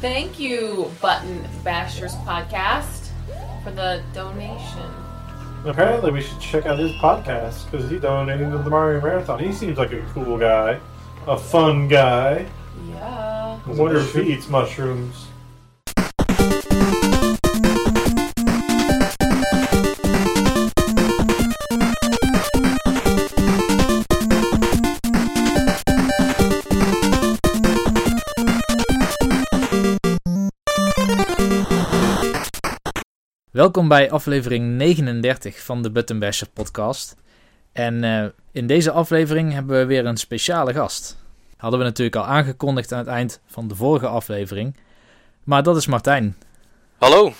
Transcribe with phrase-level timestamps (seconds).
[0.00, 3.08] Thank you, Button Bashers Podcast,
[3.64, 4.90] for the donation.
[5.64, 9.38] Apparently, we should check out his podcast because he donated to the Mario Marathon.
[9.40, 10.78] He seems like a cool guy,
[11.26, 12.46] a fun guy.
[12.90, 13.58] Yeah.
[13.66, 15.27] I wonder if he eats mushrooms.
[33.58, 37.16] Welkom bij aflevering 39 van de Button Basher podcast.
[37.72, 41.16] En eh, in deze aflevering hebben we weer een speciale gast.
[41.56, 44.76] Hadden we natuurlijk al aangekondigd aan het eind van de vorige aflevering.
[45.44, 46.36] Maar dat is Martijn.
[46.98, 47.32] Hallo,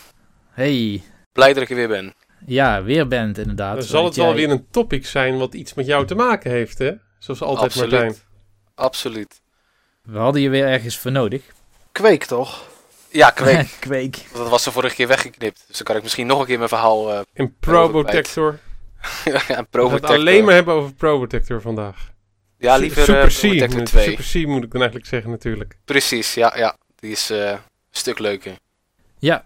[0.50, 2.14] Hey, blij dat ik er weer ben.
[2.46, 3.74] ja, weer bent inderdaad.
[3.74, 6.78] Dan zal het wel weer een topic zijn wat iets met jou te maken heeft,
[6.78, 6.92] hè?
[7.18, 7.90] Zoals altijd, Absoluut.
[7.90, 8.14] Martijn.
[8.74, 9.40] Absoluut.
[10.02, 11.42] We hadden je weer ergens voor nodig.
[11.92, 12.67] Kweek toch?
[13.10, 13.68] Ja, kweek.
[13.80, 14.24] Kweek.
[14.34, 15.64] dat was de vorige keer weggeknipt.
[15.66, 17.12] Dus dan kan ik misschien nog een keer mijn verhaal...
[17.12, 18.58] eh En Probotector.
[19.24, 20.10] ja, We gaan Probotector.
[20.10, 22.10] het alleen maar hebben over Probotector vandaag.
[22.58, 23.72] Ja, liever Super eh, C.
[23.74, 24.04] Moet- 2.
[24.04, 25.78] Super C moet ik dan eigenlijk zeggen natuurlijk.
[25.84, 26.76] Precies, ja, ja.
[26.96, 27.58] Die is eh, een
[27.90, 28.52] stuk leuker.
[29.18, 29.44] Ja,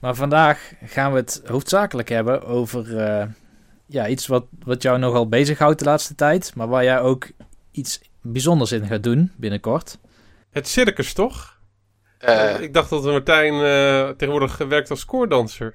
[0.00, 3.26] maar vandaag gaan we het hoofdzakelijk hebben over eh,
[3.86, 6.52] ja, iets wat, wat jou nogal bezighoudt de laatste tijd.
[6.54, 7.26] Maar waar jij ook
[7.72, 9.98] iets bijzonders in gaat doen binnenkort.
[10.50, 11.57] Het circus, toch?
[12.18, 15.74] Eh, ik dacht dat Martijn eh, tegenwoordig werkt als koordanser.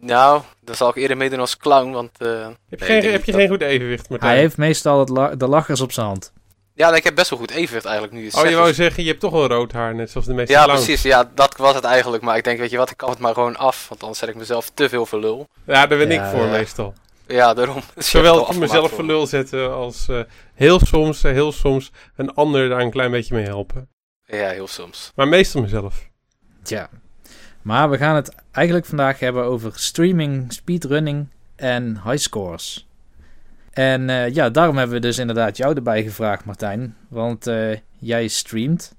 [0.00, 2.10] nou, dan zal ik eerder meedoen als clown, want...
[2.18, 2.28] eh,
[2.68, 4.30] Heb je, nee, ik geen, heb je dat- geen goed evenwicht, Martijn?
[4.30, 6.32] Hij heeft meestal het la- de lachers op zijn hand.
[6.74, 8.24] Ja, ik heb best wel goed evenwicht eigenlijk nu.
[8.24, 8.54] het Oh, je zegt.
[8.58, 10.84] wou Dus- zeggen, je hebt toch wel rood haar, net zoals de meeste Ja, clowns.
[10.84, 11.02] precies.
[11.02, 12.22] Ja, dat was het eigenlijk.
[12.22, 13.88] Maar ik denk, weet je wat, ik kan het maar gewoon af.
[13.88, 15.48] Want anders zet ik mezelf te veel voor lul.
[15.66, 16.50] Ja, daar ben Ja, ik voor ja.
[16.50, 16.94] meestal.
[17.26, 17.80] Ja, daarom.
[17.94, 20.20] Dus Zowel afgemaakt mezelf voor lul zetten als eh,
[20.54, 23.88] heel soms, heel soms een ander daar een klein beetje mee helpen.
[24.30, 25.12] Ja, heel soms.
[25.14, 26.08] Maar meestal mezelf.
[26.62, 26.90] Tja.
[27.62, 32.86] Maar we gaan het eigenlijk vandaag hebben over streaming, speedrunning en highscores.
[33.70, 36.96] En eh, ja, daarom hebben we dus inderdaad jou erbij gevraagd, Martijn.
[37.08, 38.94] Want eh, jij streamt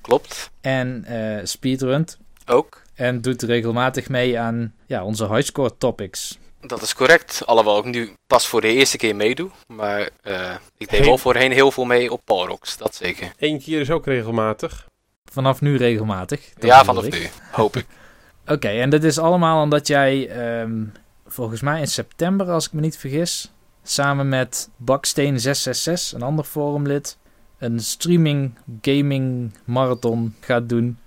[0.00, 0.50] Klopt.
[0.60, 2.18] en eh speedrunt.
[2.46, 2.82] Ook.
[2.94, 6.38] En doet regelmatig mee aan ja, onze highscore topics.
[6.60, 7.42] Dat is correct.
[7.46, 9.50] Alhoewel ik nu pas voor de eerste keer meedoe.
[9.66, 11.08] Maar eh, ik deed Hey.
[11.08, 12.76] wel voorheen heel veel mee op Palrox.
[12.76, 13.32] Dat zeker.
[13.38, 14.86] Eén keer is ook regelmatig.
[15.32, 16.52] Vanaf nu regelmatig.
[16.54, 17.12] Dat ja, vanaf ik.
[17.12, 17.28] nu.
[17.50, 17.86] Hoop ik.
[18.54, 20.84] Oké, en dit is allemaal omdat jij ehm,
[21.26, 23.52] volgens mij in september, als ik me niet vergis,
[23.82, 27.18] samen met Baksteen666, een ander forumlid,
[27.58, 30.98] een streaming gaming marathon gaat doen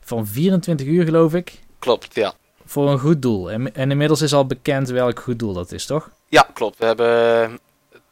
[0.00, 2.34] van 24 uur geloof ik, Klopt, ja.
[2.68, 3.50] Voor een goed doel.
[3.50, 6.10] En, en inmiddels is al bekend welk goed doel dat is, toch?
[6.28, 6.78] Ja, klopt.
[6.78, 7.50] We hebben eh,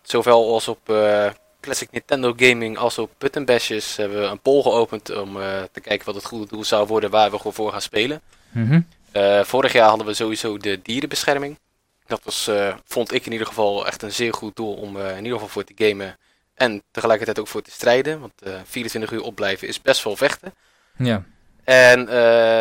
[0.02, 1.26] zowel als op eh,
[1.60, 5.80] Classic Nintendo Gaming als op Button Bashes hebben we een poll geopend om eh, te
[5.80, 8.20] kijken wat het goede doel zou worden waar we gewoon voor gaan spelen.
[8.50, 8.80] Mhm.
[9.42, 11.58] Vorig jaar hadden we sowieso de dierenbescherming.
[12.06, 12.50] Dat was,
[12.84, 15.64] vond ik in ieder geval echt een zeer goed doel om in ieder geval voor
[15.64, 16.16] te gamen.
[16.56, 18.20] En tegelijkertijd ook voor te strijden.
[18.20, 20.54] Want eh 24 uur opblijven is best wel vechten.
[20.96, 21.24] Ja.
[21.66, 22.15] En eh,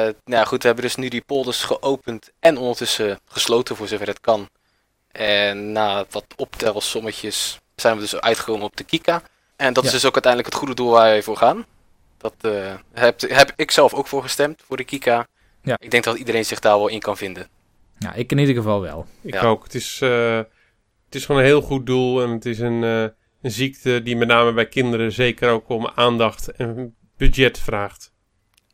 [0.03, 4.07] nou ja, goed, we hebben dus nu die polders geopend en ondertussen gesloten voor zover
[4.07, 4.49] het kan.
[5.11, 9.21] En na wat optelsommetjes zijn we dus uitgekomen op de Kika.
[9.55, 9.95] En dat is Ja.
[9.95, 11.65] dus ook uiteindelijk het goede doel waar wij voor gaan.
[12.17, 15.27] Dat eh, heb, heb ik zelf ook voor gestemd, voor de Kika.
[15.63, 15.75] Ja.
[15.79, 17.47] Ik denk dat iedereen zich daar wel in kan vinden.
[17.97, 19.05] Nou, ik in ieder geval wel.
[19.21, 19.41] Ik Ja.
[19.41, 19.63] ook.
[19.63, 20.37] Het is, eh,
[21.05, 22.21] het is gewoon een heel goed doel.
[22.23, 23.01] En het is een, eh,
[23.41, 28.13] een ziekte die met name bij kinderen zeker ook om aandacht en budget vraagt.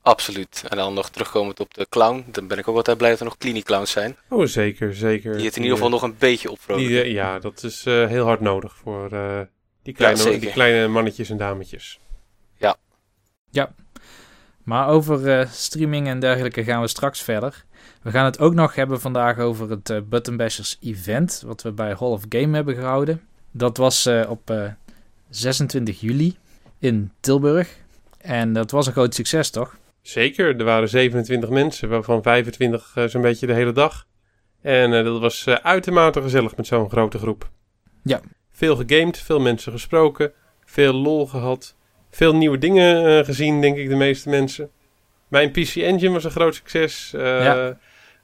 [0.01, 0.63] Absoluut.
[0.69, 2.25] En dan nog terugkomend op de clown.
[2.31, 4.17] Dan ben ik ook altijd blij dat er nog klinieclowns zijn.
[4.29, 5.35] Oh, zeker, zeker.
[5.38, 6.94] Die het in ieder geval nog een beetje opvrolijken.
[6.94, 9.39] die, eh, Ja, dat is eh, heel hard nodig voor eh,
[9.84, 12.00] die, kleine, die kleine mannetjes en dametjes.
[14.63, 17.66] Maar over eh, streaming en dergelijke gaan we straks verder.
[18.01, 21.72] We gaan het ook nog hebben vandaag over het eh, Button Bashers event, wat we
[21.72, 23.22] bij Hall of Game hebben gehouden.
[23.51, 24.72] Dat was eh, op eh,
[25.29, 26.38] 26 juli
[26.79, 27.75] in Tilburg.
[28.18, 29.77] En dat was een groot succes, toch?
[30.01, 34.07] Zeker, er waren 27 mensen, waarvan 25 eh, zo'n beetje de hele dag.
[34.62, 37.50] En eh, dat was eh, uitermate gezellig met zo'n grote groep.
[38.03, 38.19] Ja.
[38.51, 40.31] Veel gegamed, veel mensen gesproken,
[40.65, 41.75] veel lol gehad.
[42.09, 44.69] Veel nieuwe dingen gezien, denk ik, de meeste mensen.
[45.27, 47.09] Mijn PC Engine was een groot succes.
[47.13, 47.77] Ja.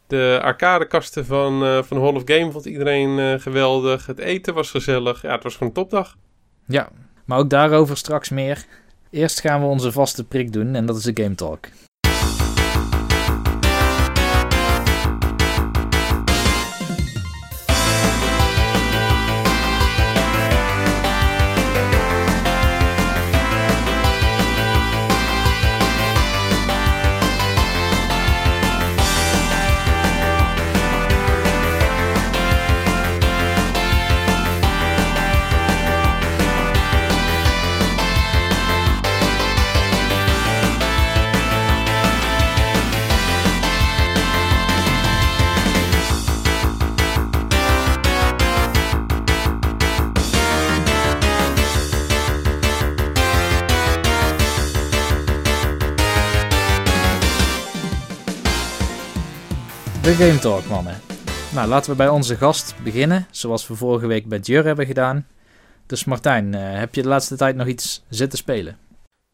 [0.07, 4.05] De arcadekasten van, van Hall of Game vond iedereen geweldig.
[4.05, 5.21] Het eten was gezellig.
[5.21, 6.17] Ja, het was gewoon een topdag.
[6.65, 6.89] Ja,
[7.25, 8.65] maar ook daarover straks meer.
[9.09, 11.67] Eerst gaan we onze vaste prik doen en dat is de Game Talk.
[60.07, 61.01] De Game Talk, mannen.
[61.53, 65.27] Nou, laten we bij onze gast beginnen, zoals we vorige week bij Jur hebben gedaan.
[65.85, 68.79] Dus Martijn, eh, heb je de laatste tijd nog iets zitten spelen?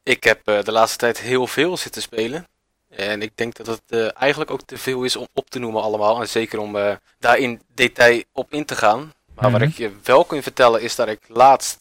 [0.03, 2.47] Ik heb eh, de laatste tijd heel veel zitten spelen.
[2.89, 5.81] En ik denk dat het eh, eigenlijk ook te veel is om op te noemen
[5.81, 6.21] allemaal.
[6.21, 6.77] En zeker om
[7.19, 9.13] daar in detail op in te gaan.
[9.35, 9.69] Maar wat Mhm.
[9.69, 11.79] ik je wel kan vertellen is dat ik laatst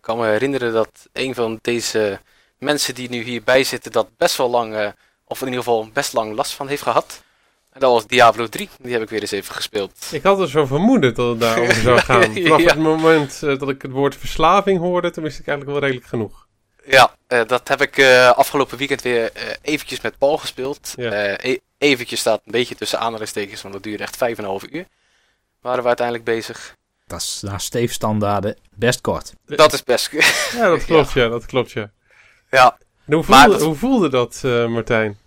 [0.00, 2.20] kan me herinneren dat een van deze
[2.58, 4.92] mensen die nu hierbij zitten dat best wel lang,
[5.24, 7.22] of in ieder geval best lang last van heeft gehad.
[7.72, 8.68] En dat was Diablo 3.
[8.80, 10.08] Die heb ik weer eens even gespeeld.
[10.10, 12.22] Ik had er zo vermoeden dat het daarover zou gaan.
[12.22, 12.68] Vanaf Ja.
[12.68, 16.08] het moment eh, dat ik het woord verslaving hoorde, toen wist ik eigenlijk wel redelijk
[16.10, 16.46] genoeg.
[16.86, 19.30] Ja, eh, dat heb ik eh, afgelopen weekend weer
[19.62, 20.92] eventjes met Paul gespeeld.
[20.96, 21.10] Ja.
[21.10, 24.86] Eh, e- eventjes staat een beetje tussen aanhalingstekens, want dat duurde echt 5,5 uur.
[25.60, 26.76] Waren we uiteindelijk bezig.
[27.06, 29.32] Dat is naar Steve standaarden best kort.
[29.46, 30.10] Dat is best.
[30.56, 31.90] Ja, dat klopt, ja, dat klopt, ja.
[32.50, 32.76] ja,
[33.06, 35.18] En hoe, Maar voelde, dat- hoe voelde dat, eh, Martijn?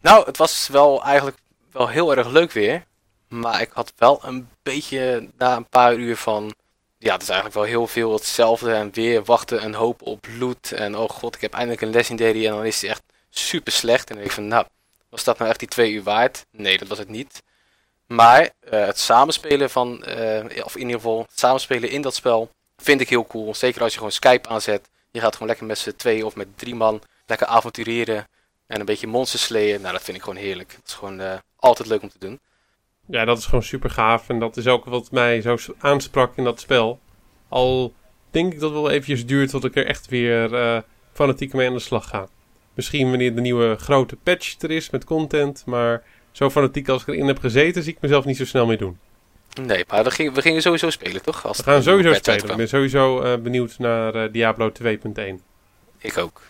[0.00, 1.36] nou, het was wel eigenlijk
[1.76, 2.84] wel heel erg leuk weer.
[3.28, 6.54] Maar ik had wel een beetje na een paar uur van.
[6.98, 8.72] Ja, het is eigenlijk wel heel veel hetzelfde.
[8.72, 10.70] En weer wachten en hopen op loot.
[10.70, 12.46] En oh god, ik heb eindelijk een legendary.
[12.46, 14.00] En dan is die echt super slecht.
[14.00, 14.66] En dan denk ik van, nou,
[15.08, 16.46] was dat nou echt die twee uur waard?
[16.50, 17.42] Nee, dat was het niet.
[18.06, 22.50] Maar eh, het samenspelen van, eh, of in ieder geval het samenspelen in dat spel,
[22.76, 23.54] vind ik heel cool.
[23.54, 24.88] Zeker als je gewoon Skype aanzet.
[25.10, 28.26] Je gaat gewoon lekker met z'n twee of met drie man lekker avontureren.
[28.66, 29.80] En een beetje monsters slayen.
[29.80, 30.72] Nou, dat vind ik gewoon heerlijk.
[30.72, 32.40] Het is gewoon eh, altijd leuk om te doen.
[33.08, 34.28] Ja, dat is gewoon super gaaf.
[34.28, 37.00] En dat is ook wat mij zo aansprak in dat spel.
[37.48, 37.94] Al
[38.30, 40.78] denk ik dat het wel eventjes duurt tot ik er echt weer eh,
[41.12, 42.28] fanatiek mee aan de slag ga.
[42.74, 45.62] Misschien wanneer de nieuwe grote patch er is met content.
[45.66, 46.02] Maar
[46.32, 48.98] zo fanatiek als ik erin heb gezeten, zie ik mezelf niet zo snel mee doen.
[49.62, 51.46] Nee, maar we gingen, we gingen sowieso spelen, toch?
[51.46, 52.22] Als We gaan sowieso spelen.
[52.22, 52.56] Ik uitkwam.
[52.56, 54.92] ben sowieso eh, benieuwd naar eh, Diablo 2.1.
[55.98, 56.42] Ik ook.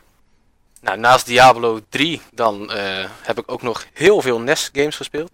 [0.87, 5.31] Nou, naast Diablo 3 dan eh, heb ik ook nog heel veel NES games gespeeld.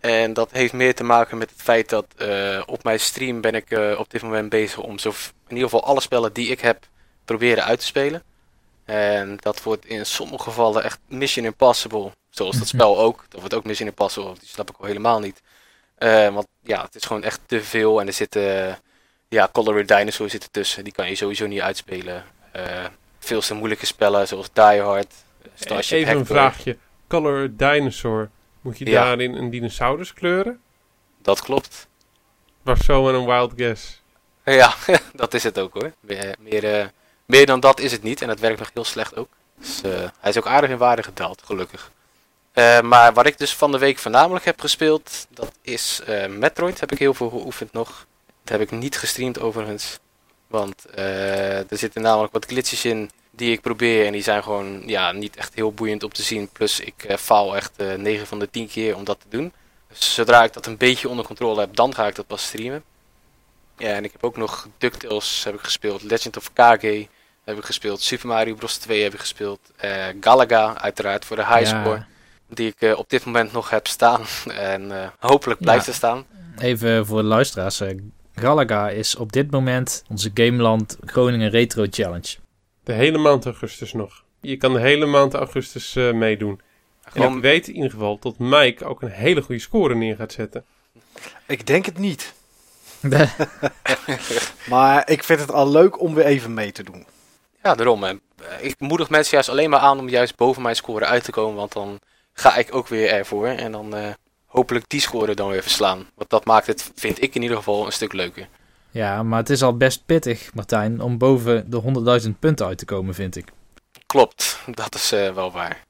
[0.00, 3.54] En dat heeft meer te maken met het feit dat eh, op mijn stream ben
[3.54, 5.08] ik eh, op dit moment bezig om zo
[5.48, 6.86] in ieder geval alle spellen die ik heb
[7.24, 8.22] proberen uit te spelen.
[8.84, 12.10] En dat wordt in sommige gevallen echt Mission Impossible.
[12.30, 13.24] Zoals dat spel ook.
[13.28, 14.34] Dat wordt ook Mission Impossible.
[14.40, 15.42] Die snap ik al helemaal niet.
[16.32, 18.00] Want ja, het is gewoon echt te veel.
[18.00, 18.78] En er zitten,
[19.28, 20.84] ja, Color Dinosaur zit ertussen.
[20.84, 22.24] Die kan je sowieso niet uitspelen.
[23.24, 25.12] Eh, veel te moeilijke spellen zoals Die Hard,
[25.54, 26.76] Starship Even een vraagje.
[27.08, 28.30] Color Dinosaur.
[28.60, 29.04] Moet je Ja.
[29.04, 30.60] daarin een dinosaurus kleuren?
[31.22, 31.86] Dat klopt.
[32.62, 34.02] Was zo een wild guess.
[34.44, 34.74] Ja,
[35.14, 35.92] dat is het ook hoor.
[36.00, 36.86] Meer, meer, eh,
[37.26, 38.22] meer dan dat is het niet.
[38.22, 39.28] En het werkt nog heel slecht ook.
[39.58, 41.90] Dus eh, hij is ook aardig in waarde gedaald, gelukkig.
[42.52, 46.80] Eh, maar wat ik dus van de week voornamelijk heb gespeeld, dat is eh, Metroid.
[46.80, 48.06] Heb ik heel veel geoefend nog.
[48.44, 49.98] Dat heb ik niet gestreamd overigens.
[50.54, 54.06] Want eh, er zitten namelijk wat glitches in die ik probeer.
[54.06, 56.48] En die zijn gewoon ja, niet echt heel boeiend om te zien.
[56.48, 59.52] Plus ik eh, faal echt eh 9 van de 10 keer om dat te doen.
[59.88, 62.82] Dus zodra ik dat een beetje onder controle heb, dan ga ik dat pas streamen.
[63.76, 67.06] Ja, en ik heb ook nog DuckTales heb ik gespeeld, Legend of Kage
[67.44, 68.76] heb ik gespeeld, Super Mario Bros.
[68.76, 69.60] 2 heb ik gespeeld,
[70.20, 72.06] Galaga uiteraard voor de highscore, Ja,
[72.48, 74.22] die ik op dit moment nog heb staan
[74.72, 75.90] en hopelijk blijft Ja.
[75.90, 76.26] er staan.
[76.58, 77.80] even voor de luisteraars.
[78.34, 82.36] Galaga is op dit moment onze Gameland Groningen Retro Challenge.
[82.84, 84.22] De hele maand augustus nog.
[84.40, 86.60] Je kan de hele maand augustus eh, meedoen.
[87.12, 90.32] En ik weet in ieder geval dat Mike ook een hele goede score neer gaat
[90.32, 90.64] zetten.
[91.46, 92.34] Ik denk het niet.
[94.68, 97.06] Maar ik vind het al leuk om weer even mee te doen.
[97.62, 98.04] ja, daarom.
[98.04, 98.14] eh,
[98.60, 101.54] ik moedig mensen juist alleen maar aan om juist boven mijn score uit te komen,
[101.54, 102.00] want dan
[102.32, 104.08] ga ik ook weer ervoor en dan eh,
[104.54, 106.06] hopelijk die score dan weer verslaan.
[106.14, 108.48] Want dat maakt het, vind ik in ieder geval, een stuk leuker.
[108.90, 112.84] ja, maar het is al best pittig, Martijn, om boven de 100.000 punten uit te
[112.84, 113.48] komen, vind ik.
[114.06, 115.82] Klopt, dat is eh, wel waar.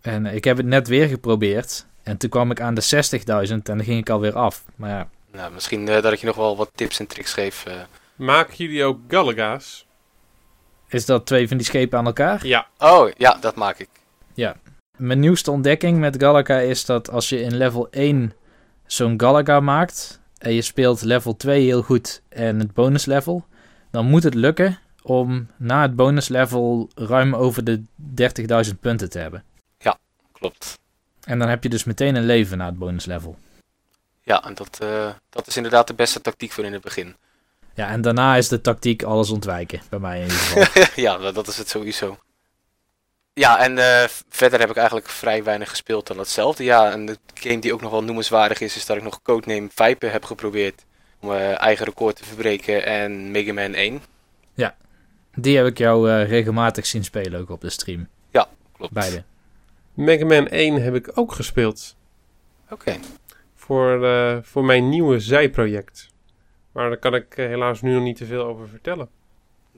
[0.00, 1.86] En ik heb het net weer geprobeerd.
[2.02, 2.82] En toen kwam ik aan de
[3.46, 4.64] 60.000 en dan ging ik alweer af.
[4.76, 7.64] Maar ja, Nou, misschien eh, dat ik je nog wel wat tips en tricks geef.
[7.66, 7.74] eh.
[8.16, 9.86] Maken jullie ook Galaga's?
[10.88, 12.46] is dat twee van die schepen aan elkaar?
[12.46, 12.66] Ja.
[12.78, 13.88] Oh, ja, dat maak ik.
[15.02, 18.32] Mijn nieuwste ontdekking met Galaga is dat als je in level 1
[18.86, 23.44] zo'n Galaga maakt en je speelt level 2 heel goed en het bonus level,
[23.90, 27.82] dan moet het lukken om na het bonus level ruim over de
[28.66, 29.44] 30.000 punten te hebben.
[30.32, 30.78] Klopt.
[31.24, 33.36] En dan heb je dus meteen een leven na het bonus level.
[34.20, 37.16] Ja, en dat, eh, dat is inderdaad de beste tactiek voor in het begin.
[37.74, 40.84] Ja, en daarna is de tactiek alles ontwijken, bij mij in ieder geval.
[41.04, 42.18] ja, dat is het sowieso.
[43.34, 46.64] Ja, en eh, verder heb ik eigenlijk vrij weinig gespeeld dan hetzelfde.
[46.64, 49.68] Ja, en de game die ook nog wel noemenswaardig is, is dat ik nog Codename
[49.74, 50.84] Viper heb geprobeerd.
[51.20, 54.02] Om mijn eigen record te verbreken en Mega Man 1.
[55.34, 58.08] Die heb ik jou eh, regelmatig zien spelen ook op de stream.
[58.76, 58.92] Klopt.
[58.92, 59.24] Beide.
[59.94, 61.96] Mega Man 1 heb ik ook gespeeld.
[62.70, 62.96] Oké.
[63.54, 66.10] Voor, eh, voor mijn nieuwe zijproject.
[66.72, 69.08] Maar daar kan ik eh, helaas nu nog niet te veel over vertellen.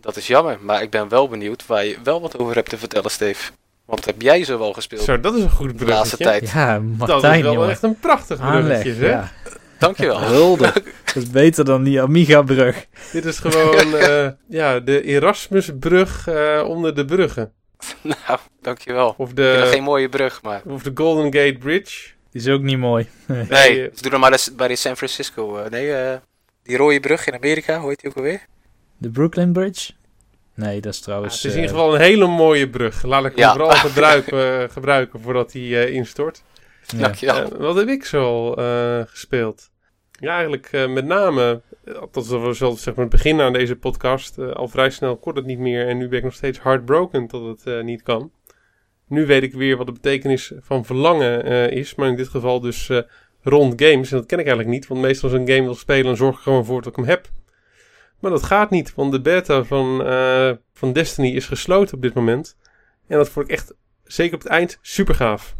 [0.04, 2.78] Dat is jammer, maar ik ben wel benieuwd waar je wel wat over hebt te
[2.78, 3.50] vertellen, Steve.
[3.84, 6.40] Want heb jij zo wel gespeeld Zo, dat is een goed de laatste bruggetje.
[6.46, 6.52] tijd?
[6.68, 7.70] Ja, Dat Martijn, is wel jongen.
[7.70, 9.10] echt een prachtig Aanleg, bruggetje, hè?
[9.10, 9.32] ja.
[9.78, 10.20] Dankjewel.
[10.36, 10.72] Hulde.
[11.04, 12.86] Dat is beter dan die Amiga-brug.
[13.12, 17.52] Dit is gewoon eh, ja, de Erasmusbrug eh, onder de bruggen.
[18.02, 19.14] nou, dankjewel.
[19.18, 20.62] Of de, geen mooie brug, maar...
[20.66, 22.08] of de Golden Gate Bridge.
[22.30, 23.08] Die is ook niet mooi.
[23.26, 25.56] Nee, eh, ze doen hem maar eens bij de San Francisco.
[25.58, 26.18] eh, nee,
[26.62, 28.40] die rode brug in Amerika, hoe heet die ook alweer?
[29.04, 29.92] De Brooklyn Bridge?
[30.54, 31.34] Nee, dat is Ja, trouwens...
[31.34, 33.02] het is in eh, ieder geval een hele mooie brug.
[33.02, 33.50] Laat ik hem Ja.
[33.52, 36.42] vooral gebruiken, eh, gebruiken voordat hij eh, instort.
[37.20, 37.48] ja.
[37.58, 39.70] Wat heb ik zo al eh, gespeeld?
[40.20, 41.60] Ja, eigenlijk eh, met name,
[42.00, 45.36] althans dat was wel zeg maar, het begin aan deze podcast, al vrij snel kon
[45.36, 48.30] het niet meer en nu ben ik nog steeds heartbroken dat het eh, niet kan.
[49.08, 52.60] Nu weet ik weer wat de betekenis van verlangen eh, is, maar in dit geval
[52.60, 52.98] dus eh,
[53.42, 54.10] rond games.
[54.12, 56.16] En dat ken ik eigenlijk niet, want meestal als ik een game wil spelen, dan
[56.16, 57.28] zorg ik gewoon voor dat ik hem heb.
[58.20, 62.14] Maar dat gaat niet, want de beta van, eh, van Destiny is gesloten op dit
[62.14, 62.56] moment.
[63.08, 63.72] En dat vond ik echt,
[64.04, 65.54] zeker op het eind, super gaaf.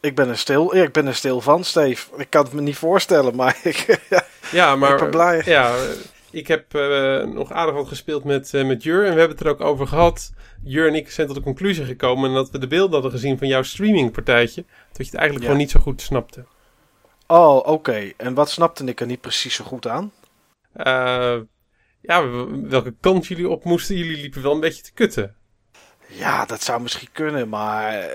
[0.00, 2.06] Ik ben er stil, ik ben er stil van, Steve.
[2.16, 4.00] Ik kan het me niet voorstellen, maar ik,
[4.52, 5.42] Ja, maar ik ben blij.
[5.44, 5.74] Ja,
[6.30, 9.04] ik heb eh, nog aardig wat gespeeld met, eh, met Jur.
[9.04, 10.32] En we hebben het er ook over gehad.
[10.64, 12.34] Jur en ik zijn tot de conclusie gekomen.
[12.34, 14.64] dat we de beelden hadden gezien van jouw streamingpartijtje.
[14.88, 15.50] Dat je het eigenlijk Ja.
[15.50, 16.44] gewoon niet zo goed snapte.
[17.26, 18.12] Oh, oké.
[18.16, 20.12] En wat snapte ik er niet precies zo goed aan?
[20.76, 21.36] Eh,
[22.00, 22.28] ja,
[22.68, 23.96] welke kant jullie op moesten.
[23.96, 25.34] Jullie liepen wel een beetje te kutten.
[26.06, 28.08] Ja, dat zou misschien kunnen, maar eh,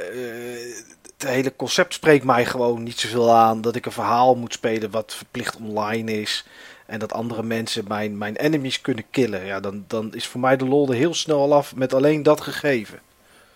[1.03, 3.61] het hele concept spreekt mij gewoon niet zoveel aan.
[3.61, 6.45] Dat ik een verhaal moet spelen wat verplicht online is.
[6.85, 9.45] En dat andere mensen mijn, mijn enemies kunnen killen.
[9.45, 12.23] Ja, dan, dan is voor mij de lol er heel snel al af met alleen
[12.23, 12.99] dat gegeven.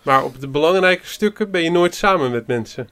[0.02, 2.88] Maar op de belangrijke stukken ben je nooit samen met mensen.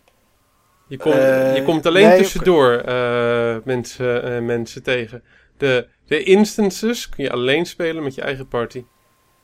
[0.87, 5.23] Je, komt Eh, je komt alleen nee, tussendoor eh, mensen, eh, mensen tegen.
[5.57, 8.85] De, de instances kun je alleen spelen met je eigen party.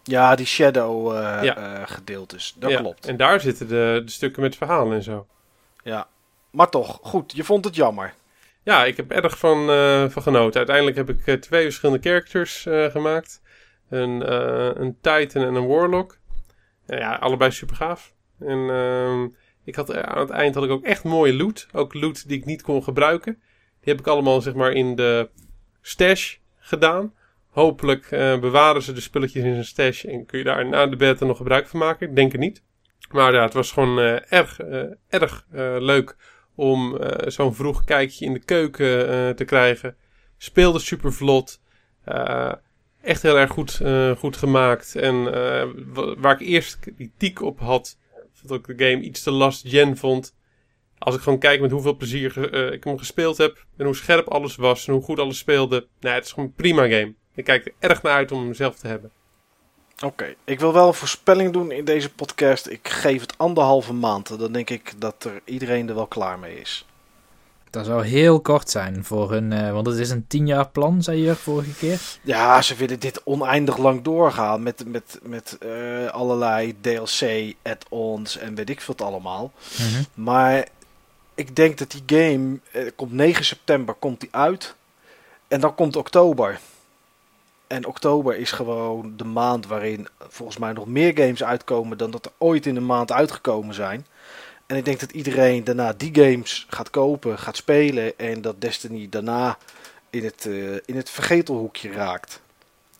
[0.02, 1.56] Ja, die shadow eh, Ja.
[1.56, 2.54] eh, gedeeltes.
[2.58, 3.06] Dat Ja, klopt.
[3.06, 5.26] En daar zitten de, de stukken met verhalen en zo.
[5.84, 6.08] Ja.
[6.50, 8.14] Maar toch, goed, je vond het jammer.
[8.62, 10.56] Ja, ik heb erg van, eh, van genoten.
[10.56, 13.42] Uiteindelijk heb ik twee verschillende characters gemaakt.
[13.88, 14.32] Een,
[14.80, 16.18] een Titan en een Warlock.
[16.86, 18.12] Ja, allebei super gaaf.
[18.40, 19.26] En ehm,
[19.64, 21.66] ik had, aan het eind had ik ook echt mooie loot.
[21.72, 23.32] Ook loot die ik niet kon gebruiken.
[23.80, 25.28] Die heb ik allemaal zeg maar in de
[25.82, 26.36] stash
[26.70, 27.14] gedaan.
[27.48, 30.96] Hopelijk eh, bewaren ze de spulletjes in zijn stash en kun je daar na de
[30.96, 32.08] beta nog gebruik van maken.
[32.08, 32.62] Ik denk het niet.
[33.10, 35.46] Maar ja, het was gewoon eh, erg, eh, erg
[35.80, 36.16] leuk
[36.54, 39.96] om zo'n vroeg kijkje in de keuken te krijgen.
[40.36, 41.60] Speelde super vlot.
[43.02, 43.80] Echt heel erg goed,
[44.18, 44.96] goed gemaakt.
[44.96, 45.22] En
[45.92, 47.98] wa- waar ik eerst kritiek op had,
[48.42, 50.34] dat ik de game iets te last gen vond.
[51.02, 53.64] Als ik gewoon kijk met hoeveel plezier eh, ik hem gespeeld heb.
[53.76, 55.87] En hoe scherp alles was en hoe goed alles speelde.
[56.00, 57.14] Nou, het is gewoon een prima game.
[57.35, 59.11] Ik kijk er erg naar uit om hem zelf te hebben.
[60.04, 62.69] Oké, ik wil wel een voorspelling doen in deze podcast.
[62.69, 64.38] Ik geef het anderhalve maand.
[64.38, 66.85] Dan denk ik dat er iedereen er wel klaar mee is.
[67.71, 69.52] Dat zou heel kort zijn voor hun...
[69.52, 72.00] eh, want het is een tien jaar plan, zei je vorige keer.
[72.23, 78.54] Ja, ze willen dit oneindig lang doorgaan met, met, met eh, allerlei DLC, add-ons en
[78.54, 79.52] weet ik veel het allemaal.
[80.14, 80.66] Maar
[81.40, 84.75] ik denk dat die game, eh, komt 9 september komt die uit
[85.49, 86.59] en dan komt oktober.
[87.66, 92.25] En oktober is gewoon de maand waarin volgens mij nog meer games uitkomen dan dat
[92.26, 94.06] er ooit in een maand uitgekomen zijn.
[94.66, 99.06] En ik denk dat iedereen daarna die games gaat kopen, gaat spelen en dat Destiny
[99.09, 99.59] daarna
[100.11, 102.40] in het, eh, in het vergetelhoekje raakt.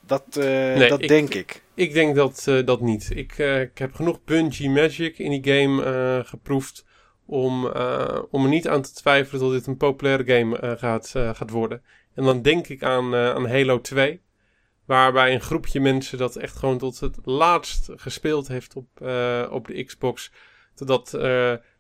[0.01, 1.63] Dat, eh, dat ik- denk ik.
[1.75, 3.11] Ik denk dat, dat niet.
[3.15, 6.85] Ik, ik heb genoeg Bungie Magic in die game geproefd
[7.31, 11.13] om, eh, om er niet aan te twijfelen dat dit een populaire game eh, gaat,
[11.15, 11.83] eh, gaat worden.
[12.15, 14.21] En dan denk ik aan, aan Halo 2,
[14.85, 18.89] waarbij een groepje mensen dat echt gewoon tot het laatst gespeeld heeft op,
[19.51, 20.33] op de Xbox.
[20.75, 21.09] Totdat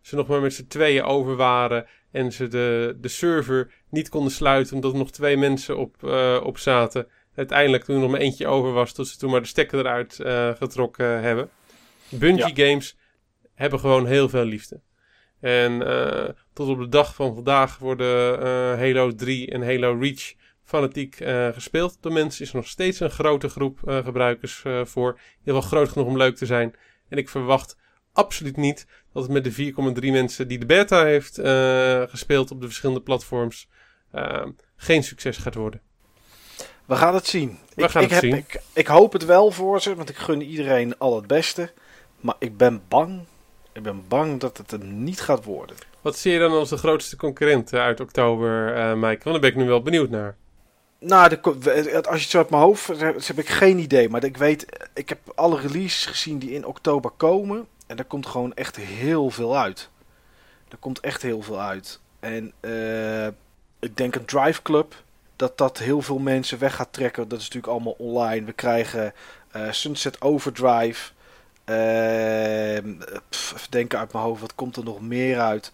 [0.00, 4.32] ze nog maar met z'n tweeën over waren en ze de, de server niet konden
[4.32, 6.02] sluiten omdat er nog twee mensen op,
[6.42, 9.46] op zaten uiteindelijk toen er nog maar eentje over was, tot ze toen maar de
[9.46, 10.14] stekker eruit
[10.58, 11.50] getrokken hebben.
[12.08, 12.96] Bungie games
[13.54, 14.80] hebben gewoon heel veel liefde.
[15.40, 20.32] En eh, tot op de dag van vandaag worden eh, Halo 3 en Halo Reach
[20.64, 22.44] fanatiek eh, gespeeld door mensen.
[22.44, 25.18] Is er nog steeds een grote groep gebruikers voor.
[25.42, 26.74] Heel wel groot genoeg om leuk te zijn.
[27.08, 27.76] En ik verwacht
[28.12, 31.40] absoluut niet dat het met de 4,3 mensen die de beta heeft
[32.10, 33.68] gespeeld op de verschillende platforms
[34.10, 35.80] eh, geen succes gaat worden.
[36.86, 37.58] We gaan het zien.
[37.74, 38.40] We ik, gaan ik, het heb, zien.
[38.40, 41.72] Ik, ik hoop het wel voor ze, want ik gun iedereen al het beste.
[42.20, 43.26] Maar ik ben bang.
[43.72, 45.76] Ik ben bang dat het hem niet gaat worden.
[46.00, 49.24] Wat zie je dan als de grootste concurrent eh, uit oktober, eh Mike?
[49.24, 50.36] Want daar ben ik nu wel benieuwd naar.
[50.98, 54.08] Nou, de, als je het zo uit mijn hoofd zegt, heb ik geen idee.
[54.08, 57.66] Maar ik weet, ik heb alle releases gezien die in oktober komen.
[57.86, 59.90] En daar komt gewoon echt heel veel uit.
[60.68, 62.00] Er komt echt heel veel uit.
[62.20, 63.26] En eh,
[63.78, 64.94] ik denk een Drive Club,
[65.36, 67.28] dat dat heel veel mensen weg gaat trekken.
[67.28, 68.46] Dat is natuurlijk allemaal online.
[68.46, 69.12] We krijgen
[69.50, 71.10] eh, Sunset Overdrive.
[71.70, 72.92] Ehm,
[73.28, 75.72] pff, even denken uit mijn hoofd, wat komt er nog meer uit?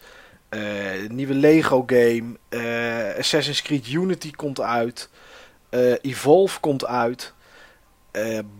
[0.48, 0.60] Eh,
[1.08, 2.24] nieuwe Lego game.
[2.48, 5.08] eh, Assassin's Creed Unity komt uit.
[5.70, 7.34] eh, Evolve komt uit.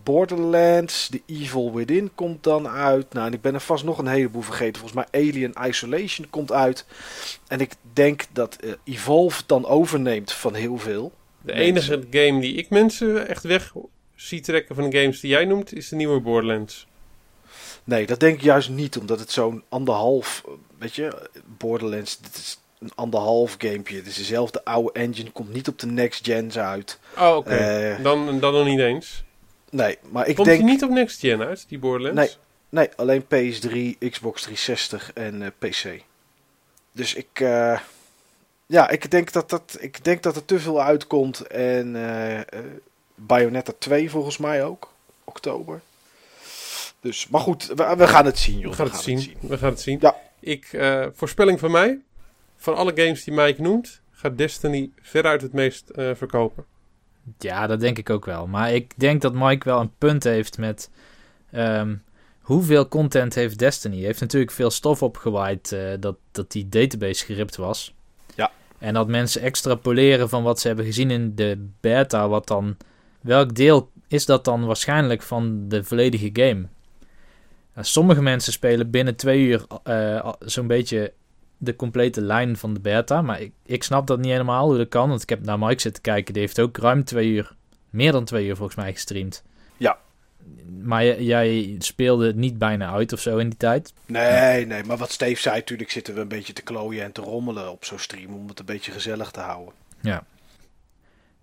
[0.03, 3.13] Borderlands, The Evil Within komt dan uit.
[3.13, 4.81] Nou, en ik ben er vast nog een heleboel vergeten.
[4.81, 6.85] Volgens mij Alien Isolation komt uit.
[7.49, 11.13] En ik denk dat Evolve dan overneemt van heel veel.
[11.41, 11.65] De Mensen.
[11.65, 13.73] enige game die ik mensen echt weg
[14.15, 16.87] zie trekken van de games die jij noemt, is de nieuwe Borderlands.
[17.87, 20.45] Nee, dat denk ik juist niet, omdat het zo'n anderhalf,
[20.79, 23.97] weet je, Borderlands, dit is een anderhalf gamepje.
[23.97, 26.99] Het is dezelfde oude engine, komt niet op de next gens uit.
[27.19, 27.55] Oh, oké.
[27.55, 29.25] Eh, dan, dan nog niet eens.
[29.71, 32.21] Nee, maar ik Komt denk, hij niet op Next Gen uit, die Borderlands?
[32.21, 32.31] Nee.
[32.69, 36.03] nee, alleen PS3, Xbox 360 en eh, PC.
[36.93, 37.81] Dus ik, eh,
[38.67, 41.97] ja, ik denk dat, dat, ik denk dat er te veel uitkomt en
[43.15, 44.93] Bayonetta 2 volgens mij ook,
[45.25, 45.81] oktober.
[47.07, 48.71] Dus, maar goed, we, we gaan het zien, joh.
[48.71, 49.35] We gaan het zien.
[49.41, 49.99] We gaan het zien.
[50.01, 50.17] Ja.
[50.41, 52.01] Ik, eh, voorspelling van mij.
[52.57, 56.65] Van alle games die Mike noemt, gaat Destiny veruit het meest eh, verkopen.
[57.39, 58.47] Ja, dat denk ik ook wel.
[58.47, 60.91] Maar ik denk dat Mike wel een punt heeft met...
[61.51, 61.95] ehm,
[62.41, 63.97] hoeveel content heeft Destiny?
[63.97, 67.95] Hij heeft natuurlijk veel stof opgewaaid eh, dat, dat die database geript was.
[68.35, 68.51] Ja.
[68.79, 72.77] En dat mensen extrapoleren van wat ze hebben gezien in de beta, wat dan...
[73.21, 76.67] Welk deel is dat dan waarschijnlijk van de volledige game?
[77.77, 81.13] Nou, sommige mensen spelen binnen twee uur eh, zo'n beetje
[81.57, 83.23] de complete lijn van de beta.
[83.23, 85.09] Maar ik, ik snap dat niet helemaal hoe dat kan.
[85.09, 86.33] Want ik heb naar Mike zitten kijken.
[86.33, 87.55] Die heeft ook ruim twee uur,
[87.91, 89.43] meer dan twee uur volgens mij gestreamd.
[89.77, 89.99] Ja.
[90.83, 93.93] Maar jij speelde het niet bijna uit of zo in die tijd.
[94.07, 97.21] Nee, nee, maar wat Steve zei, natuurlijk zitten we een beetje te klooien en te
[97.21, 99.75] rommelen op zo'n stream om het een beetje gezellig te houden.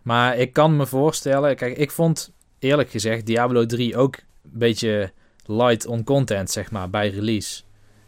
[0.02, 1.56] Maar ik kan me voorstellen...
[1.56, 5.12] Kijk, ik vond eerlijk gezegd Diablo 3 ook een beetje
[5.46, 7.62] light on content, zeg maar, bij release.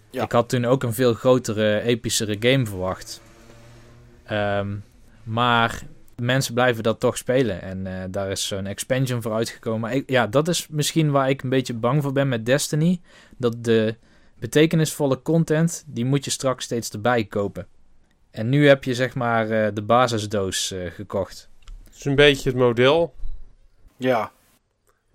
[0.09, 0.23] Ja.
[0.23, 3.21] Ik had toen ook een veel grotere, epischere game verwacht.
[4.23, 4.75] Ehm,
[5.23, 5.81] maar
[6.15, 7.61] mensen blijven dat toch spelen.
[7.61, 9.91] En eh, daar is zo'n expansion voor uitgekomen.
[9.91, 13.01] Ik, ja, dat is misschien waar ik een beetje bang voor ben met Destiny.
[13.37, 13.95] Dat de
[14.39, 17.67] betekenisvolle content, die moet je straks steeds erbij kopen.
[18.31, 21.49] En nu heb je zeg maar eh, de basisdoos eh, gekocht.
[21.85, 23.13] Het is een beetje het model.
[23.97, 24.31] Ja,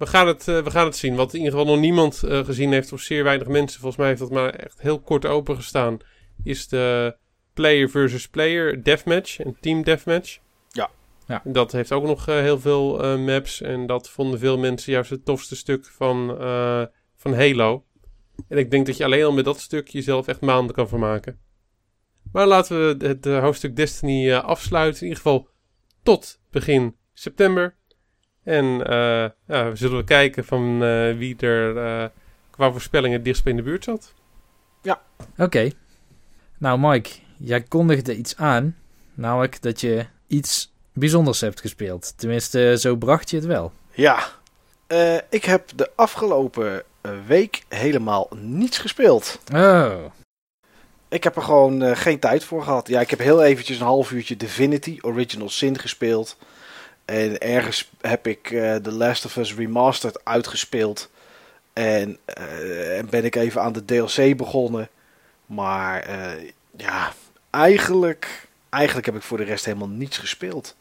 [0.00, 1.14] We gaan het, eh, we gaan het zien.
[1.14, 4.08] Wat in ieder geval nog niemand eh, gezien heeft, of zeer weinig mensen, volgens mij
[4.08, 5.98] heeft dat maar echt heel kort open gestaan,
[6.44, 7.16] is de
[7.54, 10.38] player versus player deathmatch, een team deathmatch.
[10.68, 10.90] Ja.
[11.26, 11.42] Ja.
[11.44, 15.10] Dat heeft ook nog eh, heel veel eh, maps en dat vonden veel mensen juist
[15.10, 16.84] het tofste stuk van, eh,
[17.16, 17.84] van Halo.
[18.48, 21.38] En ik denk dat je alleen al met dat stuk jezelf echt maanden kan vermaken.
[22.32, 25.00] Maar laten we het hoofdstuk Destiny eh, afsluiten.
[25.00, 25.48] In ieder geval
[26.02, 27.76] tot begin september.
[28.44, 32.09] En eh, ja, we zullen kijken van eh, wie er eh,
[32.50, 34.12] qua voorspellingen het dichtst bij in de buurt zat.
[35.38, 35.70] Oké.
[36.59, 38.76] Nou Mike, jij kondigde iets aan.
[39.14, 42.12] Namelijk dat je iets bijzonders hebt gespeeld.
[42.18, 43.72] Tenminste, zo bracht je het wel.
[43.94, 44.18] ja.
[44.87, 46.83] Eh, ik heb de afgelopen
[47.26, 49.38] week helemaal niets gespeeld.
[49.55, 49.92] Oh.
[51.09, 52.88] Ik heb er gewoon eh, geen tijd voor gehad.
[52.88, 56.37] Ja, ik heb heel eventjes een half uurtje Divinity Original Sin gespeeld.
[57.10, 61.10] En ergens heb ik eh The Last of Us Remastered uitgespeeld.
[61.72, 64.88] En, eh, en ben ik even aan de DLC begonnen.
[65.46, 67.12] Maar eh, ja,
[67.50, 70.76] eigenlijk, eigenlijk heb ik voor de rest helemaal niets gespeeld.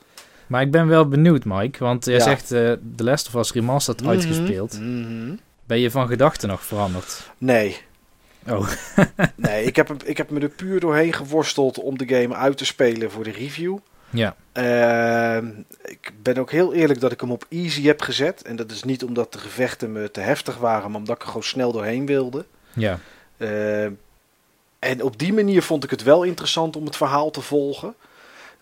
[0.47, 1.83] Maar ik ben wel benieuwd, Mike.
[1.83, 2.23] Want jij Ja.
[2.23, 4.79] zegt The Last of Us Remastered uitgespeeld.
[4.79, 5.35] Mhm.
[5.65, 7.31] Ben je van gedachten nog veranderd?
[7.37, 7.77] Nee.
[8.47, 8.69] Oh.
[9.35, 12.65] nee, ik heb, ik heb me er puur doorheen geworsteld om de game uit te
[12.65, 13.77] spelen voor de review.
[14.09, 14.35] Ja.
[14.51, 15.47] Ehm,
[15.83, 18.41] ik ben ook heel eerlijk dat ik hem op easy heb gezet.
[18.41, 21.27] En dat is niet omdat de gevechten me te heftig waren, maar omdat ik er
[21.27, 22.45] gewoon snel doorheen wilde.
[22.73, 22.99] Ja.
[23.37, 23.91] Ehm,
[24.79, 27.95] en op die manier vond ik het wel interessant om het verhaal te volgen.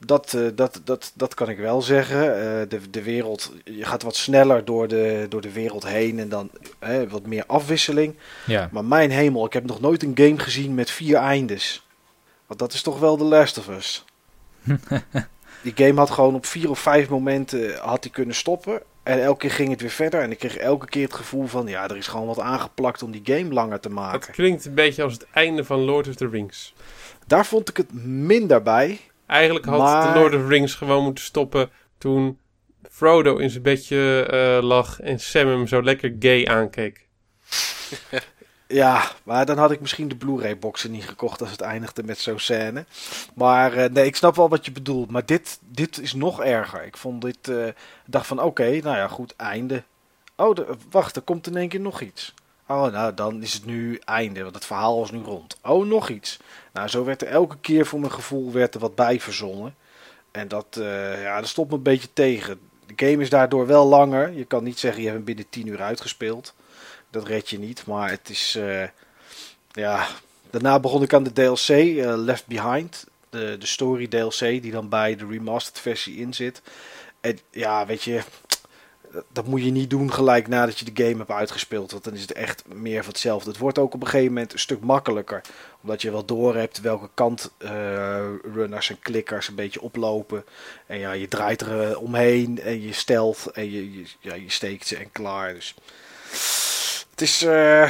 [0.06, 2.36] Dat, eh, dat, dat, dat kan ik wel zeggen.
[2.36, 6.30] Eh, de, de wereld, je gaat wat sneller door de, door de wereld heen en
[6.30, 6.50] dan
[7.10, 8.16] wat meer afwisseling.
[8.46, 8.70] Ja.
[8.72, 11.86] Maar mijn hemel, ik heb nog nooit een game gezien met vier eindes.
[12.48, 14.06] Want dat is toch wel The Last of Us.
[15.62, 18.82] Die game had gewoon op vier of vijf momenten had hij kunnen stoppen.
[19.04, 20.22] En elke keer ging het weer verder.
[20.22, 23.12] En ik kreeg elke keer het gevoel van, ja, er is gewoon wat aangeplakt om
[23.12, 24.34] die game langer te Het maken.
[24.34, 26.74] klinkt een beetje als het einde van Lord of the Rings.
[27.28, 29.00] Daar vond ik het minder bij.
[29.26, 32.40] Eigenlijk had Maar- de Lord of the Rings gewoon moeten stoppen toen
[32.90, 37.08] Frodo in zijn bedje eh, lag en Sam hem zo lekker gay aankeek.
[38.68, 42.20] Ja, maar dan had ik misschien de Blu-ray boxen niet gekocht als het eindigde met
[42.20, 42.86] zo'n scène.
[43.34, 45.12] Maar eh, nee, ik snap wel wat je bedoelt.
[45.12, 46.86] Maar dit, dit is nog erger.
[46.86, 47.76] Ik vond dit, ik
[48.06, 49.84] dacht van oké, nou ja, goed, einde.
[50.36, 50.58] Oh,
[50.90, 52.34] wacht, er komt in één keer nog iets.
[52.68, 55.58] Oh, nou, dan is het nu einde, want het verhaal was nu rond.
[55.64, 56.40] Oh, nog iets.
[56.74, 59.76] Nou, zo werd er elke keer voor mijn gevoel werd er wat bij verzonnen.
[60.32, 62.60] En dat, eh, ja, dat stopt me een beetje tegen.
[62.86, 64.32] De game is daardoor wel langer.
[64.32, 66.54] Je kan niet zeggen, je hebt hem binnen 10 uur uitgespeeld.
[67.18, 68.56] Dat red je niet, maar het is...
[68.56, 68.84] eh,
[69.72, 70.08] ja,
[70.50, 73.06] daarna begon ik aan de DLC, eh, Left Behind.
[73.30, 76.62] De, de story DLC die dan bij de remastered versie in zit.
[77.22, 78.22] En ja, weet je...
[79.32, 81.92] Dat moet je niet doen gelijk nadat je de game hebt uitgespeeld.
[81.92, 83.50] Want dan is het echt meer van hetzelfde.
[83.50, 85.42] Het wordt ook op een gegeven moment een stuk makkelijker.
[85.82, 90.46] Omdat je wel door hebt welke kant eh, runners en klikkers een beetje oplopen.
[90.86, 94.88] En ja, je draait er omheen en je stelt en je, je, ja, je steekt
[94.88, 95.54] ze en klaar.
[95.54, 95.76] Dus
[97.18, 97.90] het is eh, eh,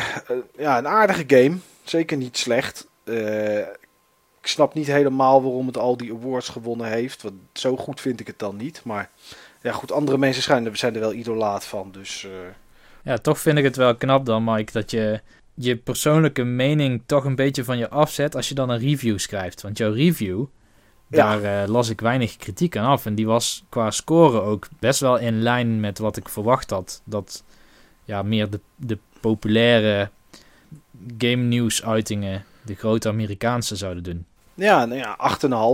[0.58, 1.58] ja, een aardige game.
[1.84, 2.88] Zeker niet slecht.
[3.04, 3.58] Eh,
[4.42, 7.22] ik snap niet helemaal waarom het al die awards gewonnen heeft.
[7.22, 8.82] Want zo goed vind ik het dan niet.
[8.84, 9.10] Maar
[9.62, 11.92] ja, goed, andere mensen zijn er, zijn er wel idolaat van.
[11.92, 12.28] Dus
[13.04, 15.22] Ja, toch vind ik het wel knap dan, Mike, dat je
[15.54, 19.62] je persoonlijke mening toch een beetje van je afzet als je dan een review schrijft.
[19.62, 20.46] Want jouw review,
[21.08, 21.38] Ja.
[21.38, 23.06] daar las ik weinig kritiek aan af.
[23.06, 27.02] En die was qua score ook best wel in lijn met wat ik verwacht had.
[27.06, 27.44] Dat
[28.08, 30.10] ja, meer de, de populaire
[31.18, 34.26] game news uitingen de grote Amerikaanse zouden doen.
[34.54, 35.18] ja, nou ja,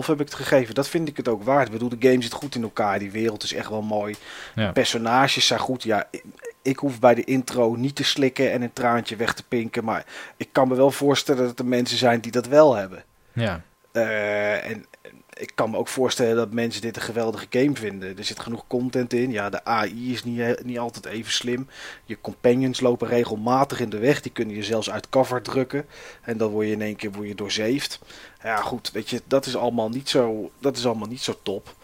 [0.01, 0.75] 8,5 heb ik het gegeven.
[0.75, 1.65] Dat vind ik het ook waard.
[1.65, 2.99] Ik bedoel, de game zit goed in elkaar.
[2.99, 4.15] Die wereld is echt wel mooi.
[4.55, 4.71] Ja.
[4.71, 5.83] Personages zijn goed.
[5.83, 6.23] Ja, ik,
[6.61, 9.83] ik hoef bij de intro niet te slikken en een traantje weg te pinken.
[9.83, 10.05] Maar
[10.37, 13.03] ik kan me wel voorstellen dat er mensen zijn die dat wel hebben.
[13.33, 14.85] Ja, Eh, en
[15.33, 18.17] ik kan me ook voorstellen dat mensen dit een geweldige game vinden.
[18.17, 19.31] Er zit genoeg content in.
[19.31, 21.67] Ja, de AI is niet, eh, niet altijd even slim.
[22.05, 24.21] Je companions lopen regelmatig in de weg.
[24.21, 25.85] Die kunnen je zelfs uit cover drukken.
[26.21, 27.99] En dan word je in één keer word je doorzeefd.
[28.43, 31.75] Ja, goed, weet je, dat is allemaal niet zo, dat is allemaal niet zo top.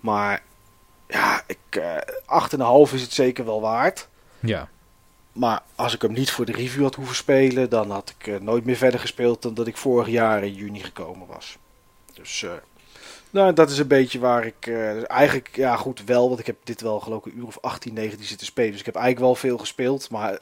[0.00, 0.42] Maar
[1.08, 4.08] ja, ik, eh 8,5 is het zeker wel waard.
[4.40, 4.68] ja.
[5.38, 8.40] Maar als ik hem niet voor de review had hoeven spelen, dan had ik eh,
[8.40, 11.58] nooit meer verder gespeeld dan dat ik vorig jaar in juni gekomen was.
[12.14, 12.50] Dus, eh,
[13.30, 16.56] nou, dat is een beetje waar ik eh, eigenlijk, ja, goed, wel, want ik heb
[16.64, 18.70] dit wel geloof ik een uur of 18, 19 zitten spelen.
[18.70, 20.38] Dus ik heb eigenlijk wel veel gespeeld, maar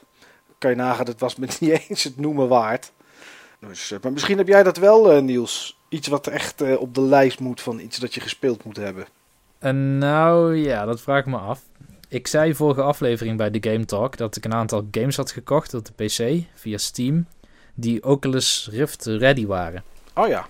[0.57, 2.91] kan je nagaan, het was me niet eens het noemen waard.
[3.59, 5.77] Dus, eh, maar misschien heb jij dat wel, eh, Niels.
[5.89, 9.05] Iets wat echt op de lijst moet van iets dat je gespeeld moet hebben.
[9.59, 11.61] En nou ja, dat vraag ik me af.
[12.09, 15.73] Ik zei vorige aflevering bij de Game Talk dat ik een aantal games had gekocht
[15.73, 17.27] op de PC via Steam.
[17.73, 19.83] Die Oculus Rift ready waren.
[20.15, 20.47] Oh ja,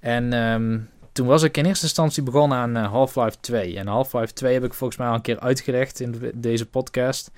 [0.00, 0.78] En ehm,
[1.20, 3.76] toen was ik in eerste instantie begonnen aan eh, Half-Life 2.
[3.78, 7.30] En Half-Life 2 heb ik volgens mij al een keer uitgelegd in de- deze podcast.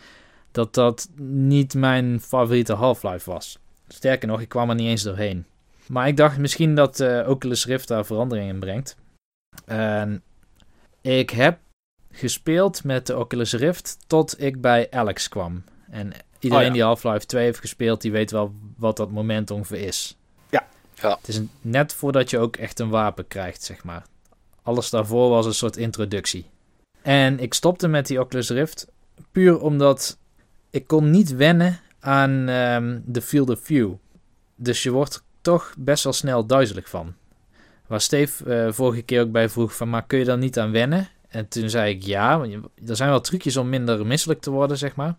[0.52, 3.58] Dat dat niet mijn favoriete Half-Life was.
[3.88, 5.46] Sterker nog, ik kwam er niet eens doorheen.
[5.86, 8.96] Maar ik dacht misschien dat eh, Oculus Rift daar verandering in brengt.
[9.64, 10.22] En
[11.00, 11.58] ik heb
[12.10, 15.64] gespeeld met de Oculus Rift tot ik bij Alex kwam.
[15.90, 16.72] En iedereen Oh ja.
[16.74, 20.16] die Half-Life 2 heeft gespeeld, die weet wel wat dat moment ongeveer is.
[21.02, 24.04] Het is net voordat je ook echt een wapen krijgt, zeg maar.
[24.62, 26.46] Alles daarvoor was een soort introductie.
[27.02, 28.86] En ik stopte met die Oculus Rift
[29.32, 30.18] puur omdat
[30.70, 33.92] ik kon niet wennen aan ehm, de field of view.
[34.56, 37.14] Dus je wordt toch best wel snel duizelig van.
[37.86, 40.70] Waar Steve eh, vorige keer ook bij vroeg van, maar kun je daar niet aan
[40.70, 41.08] wennen?
[41.28, 42.40] En toen zei ik ja,
[42.86, 45.16] er zijn wel trucjes om minder misselijk te worden, zeg maar.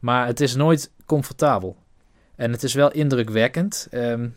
[0.00, 1.76] Maar het is nooit comfortabel.
[2.36, 3.86] En het is wel indrukwekkend.
[3.90, 4.28] Ehm,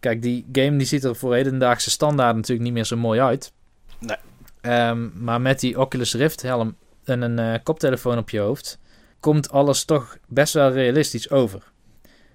[0.00, 3.52] kijk, die game die ziet er voor hedendaagse standaard natuurlijk niet meer zo mooi uit.
[3.98, 4.16] Nee.
[4.60, 8.78] Ehm, maar met die Oculus Rift helm en een eh, koptelefoon op je hoofd...
[9.20, 11.62] komt alles toch best wel realistisch over.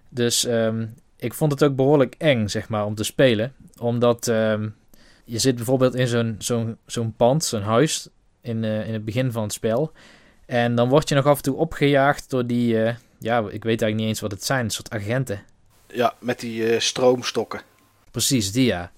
[0.10, 0.86] Dus ehm,
[1.18, 3.54] ik vond het ook behoorlijk eng, zeg maar, om te spelen.
[3.80, 4.70] Omdat ehm,
[5.26, 8.10] je zit bijvoorbeeld in zo'n zo'n zo'n pand, zo'n huis...
[8.42, 9.92] In, eh, in het begin van het spel...
[10.46, 13.82] En dan word je nog af en toe opgejaagd door die, eh, ja, ik weet
[13.82, 15.42] eigenlijk niet eens wat het zijn, een soort agenten.
[15.88, 17.62] Ja, met die eh, stroomstokken.
[18.12, 18.92] Precies, die ja.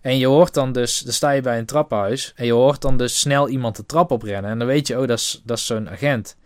[0.00, 2.96] En je hoort dan dus, dan sta je bij een trappenhuis en je hoort dan
[2.96, 4.50] dus snel iemand de trap oprennen.
[4.50, 6.36] En dan weet je, oh, dat is, dat is zo'n agent.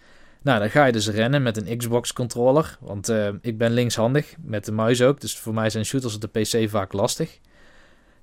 [0.42, 4.34] Nou, dan ga je dus rennen met een Xbox controller, want eh, ik ben linkshandig,
[4.42, 5.20] met de muis ook.
[5.20, 7.38] Dus voor mij zijn shooters op de PC vaak lastig.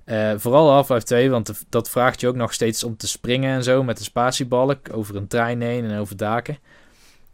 [0.04, 3.62] Eh, vooral Half-Life 2, want dat vraagt je ook nog steeds om te springen en
[3.62, 6.58] zo met de spatiebalk over een trein heen en over daken.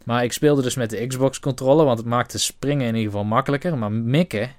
[0.05, 3.25] Maar ik speelde dus met de Xbox controller, want het maakte springen in ieder geval
[3.25, 3.77] makkelijker.
[3.77, 4.51] Maar mikken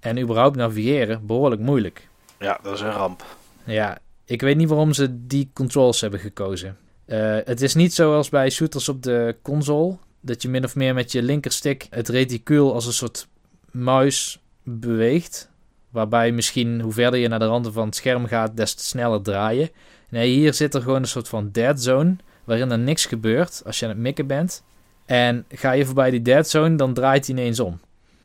[0.00, 2.08] en überhaupt navigeren behoorlijk moeilijk.
[2.38, 3.24] Ja, dat is een ramp.
[3.64, 6.76] Ja, ik weet niet waarom ze die controls hebben gekozen.
[7.04, 10.94] Eh, het is niet zoals bij shooters op de console, dat je min of meer
[10.94, 13.26] met je linkerstick het reticuul als een soort
[13.70, 15.50] muis beweegt.
[15.90, 19.22] Waarbij misschien hoe verder je naar de randen van het scherm gaat, des te sneller
[19.22, 19.70] draaien.
[20.08, 23.78] Nee, hier zit er gewoon een soort van dead zone, waarin er niks gebeurt als
[23.78, 24.62] je aan het mikken bent.
[25.06, 27.80] En ga je voorbij die dead zone, dan draait hij ineens om.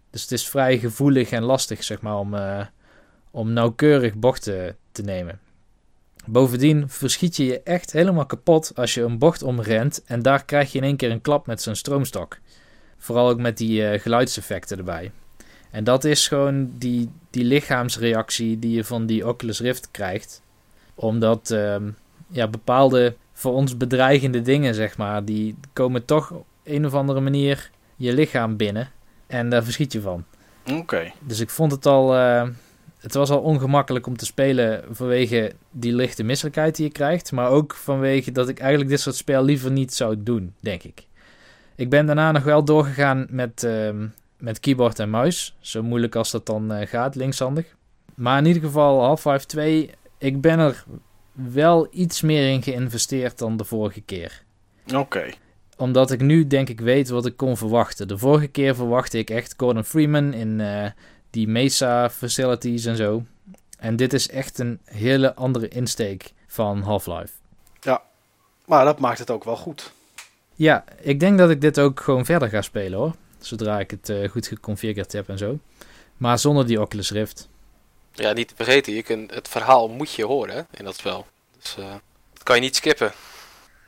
[0.10, 2.66] Dus het is vrij gevoelig en lastig, zeg maar, om, eh,
[3.32, 5.40] om nauwkeurig bochten te nemen.
[6.26, 10.72] Bovendien verschiet je je echt helemaal kapot als je een bocht omrent en daar krijg
[10.72, 12.40] je in één keer een klap met zo'n stroomstok.
[12.98, 15.12] Vooral ook met die eh, geluidseffecten erbij.
[15.72, 20.42] En dat is gewoon die, die lichaamsreactie die je van die Oculus Rift krijgt.
[20.96, 21.90] Omdat ehm,
[22.28, 26.34] ja, bepaalde voor ons bedreigende dingen, zeg maar, die komen toch
[26.72, 28.90] een of andere manier je lichaam binnen.
[29.28, 30.26] En daar verschiet je van.
[30.72, 31.12] Oké.
[31.20, 32.16] Dus ik vond het al.
[32.16, 32.48] eh,
[33.00, 37.32] het was al ongemakkelijk om te spelen vanwege die lichte misselijkheid die je krijgt.
[37.32, 41.06] Maar ook vanwege dat ik eigenlijk dit soort spel liever niet zou doen, denk ik.
[41.76, 44.08] Ik ben daarna nog wel doorgegaan met, ehm,
[44.38, 45.56] met keyboard en muis.
[45.60, 47.76] Zo moeilijk als dat dan eh, gaat, linkshandig.
[48.16, 50.84] Maar in ieder geval, Half-Life 2, ik ben er
[51.32, 54.44] wel iets meer in geïnvesteerd dan de vorige keer
[54.96, 55.30] Oké.
[55.82, 58.08] Omdat ik nu denk ik weet wat ik kon verwachten.
[58.08, 60.92] De vorige keer verwachtte ik echt Gordon Freeman in eh,
[61.30, 63.24] die Mesa facilities en zo.
[63.80, 67.32] En dit is echt een hele andere insteek van Half-Life.
[68.72, 69.92] Maar dat maakt het ook wel goed.
[70.56, 73.16] Ja, ik denk dat ik dit ook gewoon verder ga spelen hoor.
[73.40, 75.60] Zodra ik het eh, goed geconfigureerd heb en zo.
[76.18, 77.50] Maar zonder die Oculus Rift.
[78.14, 81.26] Ja, niet te vergeten, je kunt, het verhaal moet je horen in dat spel.
[81.60, 81.94] Dus eh,
[82.34, 83.12] dat kan je niet skippen.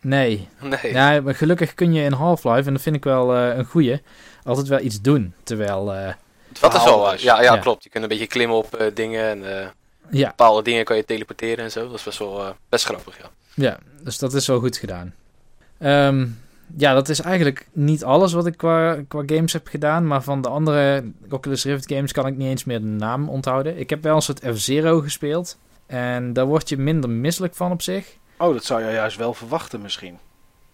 [0.03, 0.47] Nee.
[0.61, 0.93] Nee.
[0.93, 4.01] Ja, maar gelukkig kun je in Half-Life, en dat vind ik wel eh, een goeie,
[4.43, 5.33] altijd wel iets doen.
[5.43, 7.21] Terwijl, eh, Het dat is wel waar.
[7.21, 7.57] Ja, ja, Ja.
[7.59, 7.83] klopt.
[7.83, 9.67] Je kunt een beetje klimmen op eh, dingen en eh,
[10.09, 11.87] ja, bepaalde dingen kan je teleporteren en zo.
[11.87, 13.29] Dat is best wel eh, best grappig, ja.
[13.55, 15.13] Ja, dus dat is wel goed gedaan.
[15.79, 16.25] Ehm,
[16.77, 20.07] ja, dat is eigenlijk niet alles wat ik qua, qua games heb gedaan.
[20.07, 23.77] Maar van de andere Oculus Rift games kan ik niet eens meer de naam onthouden.
[23.79, 25.57] Ik heb wel een soort F-Zero gespeeld.
[25.85, 28.17] En daar word je minder misselijk van op zich.
[28.43, 30.17] Oh, dat zou je juist wel verwachten misschien.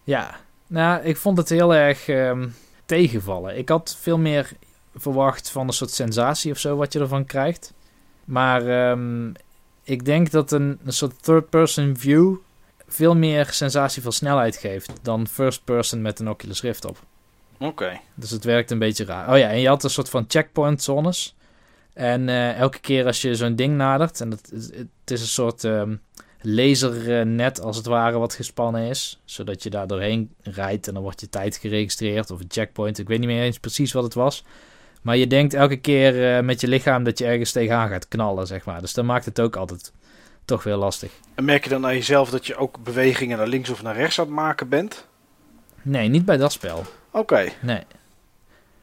[0.04, 2.48] Ja, nou, ik vond het heel erg ehm,
[2.84, 3.58] tegenvallen.
[3.58, 4.52] Ik had veel meer
[4.94, 7.72] verwacht van een soort sensatie of zo wat je ervan krijgt.
[8.24, 9.32] Maar ehm,
[9.82, 12.36] ik denk dat een, een soort third-person view
[12.86, 16.98] veel meer sensatie van snelheid geeft dan first-person met een Oculus Rift op.
[17.58, 18.00] Oké.
[18.14, 19.30] Dus het werkt een beetje raar.
[19.30, 21.36] Oh ja, en je had een soort van checkpoint zones.
[21.92, 25.64] En eh, elke keer als je zo'n ding nadert, en het, het is een soort
[25.64, 25.94] ehm,
[26.42, 31.20] lasernet als het ware wat gespannen is, zodat je daar doorheen rijdt en dan wordt
[31.20, 32.98] je tijd geregistreerd of een checkpoint.
[32.98, 34.44] Ik weet niet meer eens precies wat het was.
[35.02, 38.46] Maar je denkt elke keer eh, met je lichaam dat je ergens tegenaan gaat knallen,
[38.46, 38.80] zeg maar.
[38.80, 39.92] Dus dat maakt het ook altijd
[40.44, 41.12] toch weer lastig.
[41.34, 44.18] En merk je dan aan jezelf dat je ook bewegingen naar links of naar rechts
[44.18, 45.06] aan het maken bent?
[45.82, 46.84] Nee, niet bij dat spel.
[47.10, 47.48] Oké.
[47.60, 47.82] Nee.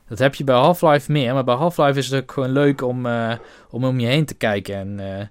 [0.08, 1.34] Dat heb je bij Half-Life meer.
[1.34, 3.34] Maar bij Half-Life is het ook gewoon leuk om, eh,
[3.70, 4.76] om om je heen te kijken.
[4.76, 5.26] En eh,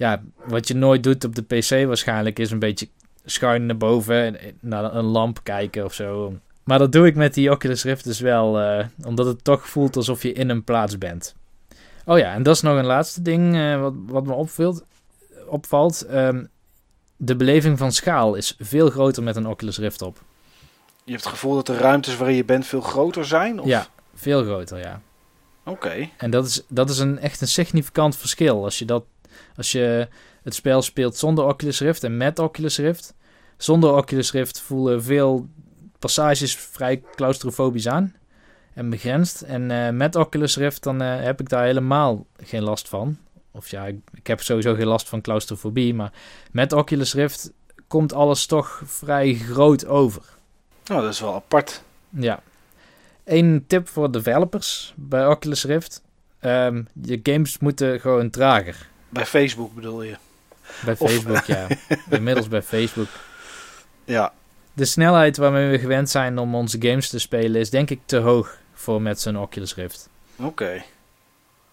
[0.00, 2.88] ja, wat je nooit doet op de PC waarschijnlijk is een beetje
[3.24, 6.34] schuin naar boven en naar een lamp kijken of zo.
[6.64, 9.96] Maar dat doe ik met die Oculus Rift dus wel, eh, omdat het toch voelt
[9.96, 11.34] alsof je in een plaats bent.
[12.04, 14.84] Oh ja, en dat is nog een laatste ding eh, wat, wat me opvalt.
[15.46, 16.02] opvalt.
[16.02, 16.44] Ehm,
[17.16, 20.22] de beleving van schaal is veel groter met een Oculus Rift op.
[21.04, 23.60] Je hebt het gevoel dat de ruimtes waarin je bent veel groter zijn?
[23.60, 23.66] Of?
[23.66, 25.00] Ja, veel groter, ja.
[25.64, 26.08] Oké.
[26.16, 28.64] En dat is, dat is een, echt een significant verschil.
[28.64, 29.04] Als je, dat,
[29.56, 30.08] als je
[30.42, 33.14] het spel speelt zonder Oculus Rift en met Oculus Rift.
[33.56, 35.48] Zonder Oculus Rift voelen veel
[35.98, 38.14] passages vrij claustrofobisch aan
[38.74, 39.42] en begrensd.
[39.42, 43.18] En eh, met Oculus Rift dan eh, heb ik daar helemaal geen last van.
[43.50, 45.94] Of ja, ik, ik heb sowieso geen last van claustrofobie.
[45.94, 46.12] Maar
[46.50, 47.52] met Oculus Rift
[47.86, 50.22] komt alles toch vrij groot over.
[50.84, 51.82] Nou, dat is wel apart.
[52.08, 52.42] Ja.
[53.24, 56.02] Eén tip voor developers bij Oculus Rift.
[56.38, 58.88] Ehm, je games moeten gewoon trager.
[59.10, 60.16] Bij Facebook bedoel je?
[60.84, 61.66] Bij Of- Facebook, ja.
[62.10, 63.08] Inmiddels bij Facebook.
[64.04, 64.32] Ja.
[64.72, 68.16] De snelheid waarmee we gewend zijn om onze games te spelen is denk ik te
[68.16, 70.08] hoog voor met zo'n Oculus Rift.
[70.36, 70.82] Oké.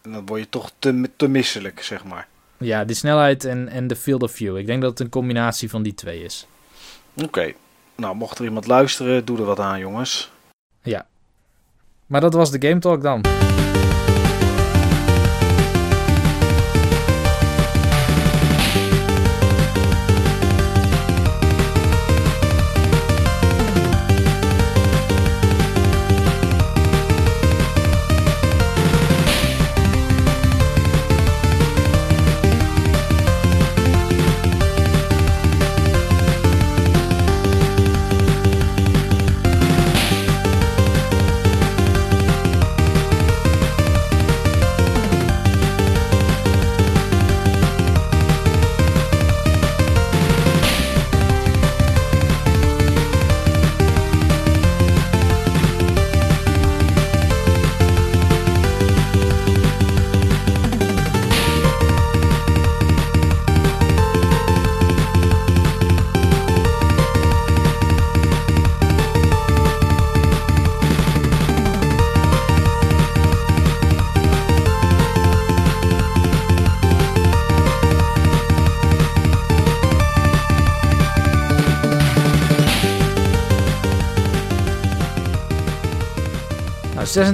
[0.02, 2.28] En dan word je toch te, te misselijk, zeg maar.
[2.58, 4.58] Ja, die snelheid en, en de field of view.
[4.58, 6.48] Ik denk dat het een combinatie van die twee is.
[7.24, 7.54] Oké.
[7.96, 10.32] Nou, mocht er iemand luisteren, doe er wat aan, jongens.
[12.08, 13.22] Maar dat was de Game Talk dan.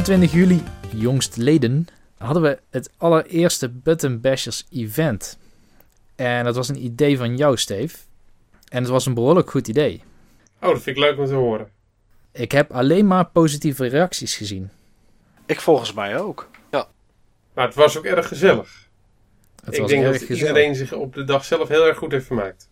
[0.05, 0.63] 26 juli,
[0.95, 1.87] jongstleden,
[2.17, 5.37] hadden we het allereerste Button Bashers event.
[6.15, 7.97] En dat was een idee van jou, Steve.
[8.67, 10.03] En het was een behoorlijk goed idee.
[10.61, 11.69] Oh, dat vind ik leuk om te horen.
[12.31, 14.69] Ik heb alleen maar positieve reacties gezien.
[15.45, 16.49] Ik volgens mij ook.
[17.53, 18.87] Maar het was ook erg gezellig.
[19.63, 20.47] Het ik was denk erg dat gezellig.
[20.47, 22.69] iedereen zich op de dag zelf heel erg goed heeft vermaakt.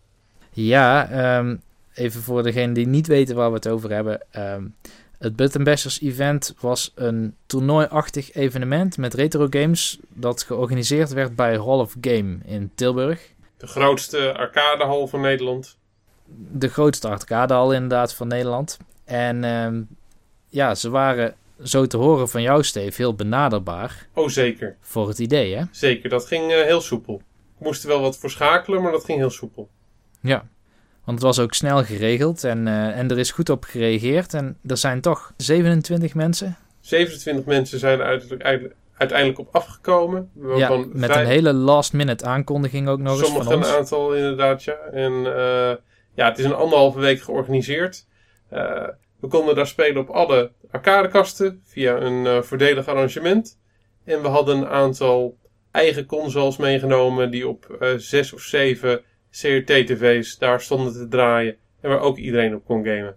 [0.50, 1.56] Ja, ehm,
[1.94, 4.20] even voor degenen die niet weten waar we het over hebben.
[4.30, 4.64] ehm,
[5.22, 11.52] het Button Bashers event was een toernooiachtig evenement met retro games dat georganiseerd werd bij
[11.56, 13.32] Hall of Game in Tilburg.
[13.56, 15.76] De grootste arcadehal van Nederland.
[16.52, 18.78] De grootste arcadehal inderdaad van Nederland.
[19.04, 19.82] En ehm,
[20.48, 24.76] ja, ze waren zo te horen van jou, Steve, heel benaderbaar Oh, zeker.
[24.80, 25.64] voor het idee, hè?
[25.70, 27.22] Zeker, dat ging eh, heel soepel.
[27.58, 29.68] Ik moest er wel wat voor schakelen, maar dat ging heel soepel.
[30.20, 30.46] Ja.
[31.04, 34.34] Want het was ook snel geregeld en, eh, en er is goed op gereageerd.
[34.34, 40.30] En er zijn toch 27 mensen 27 mensen zijn er uiteindelijk, uite- uiteindelijk op afgekomen.
[40.56, 43.76] ja, met vijf- een hele last-minute aankondiging ook nog eens Sommige van een ons.
[43.76, 44.76] aantal inderdaad, ja.
[44.92, 45.76] En eh,
[46.14, 48.06] ja, het is een anderhalve week georganiseerd.
[48.48, 48.88] Eh,
[49.20, 53.58] we konden daar spelen op alle arcadekasten via een voordelig arrangement.
[54.04, 55.36] En we hadden een aantal
[55.70, 59.00] eigen consoles meegenomen die op zes of zeven
[59.40, 61.56] CRT-tv's daar stonden te draaien.
[61.80, 63.16] En waar ook iedereen op kon gamen.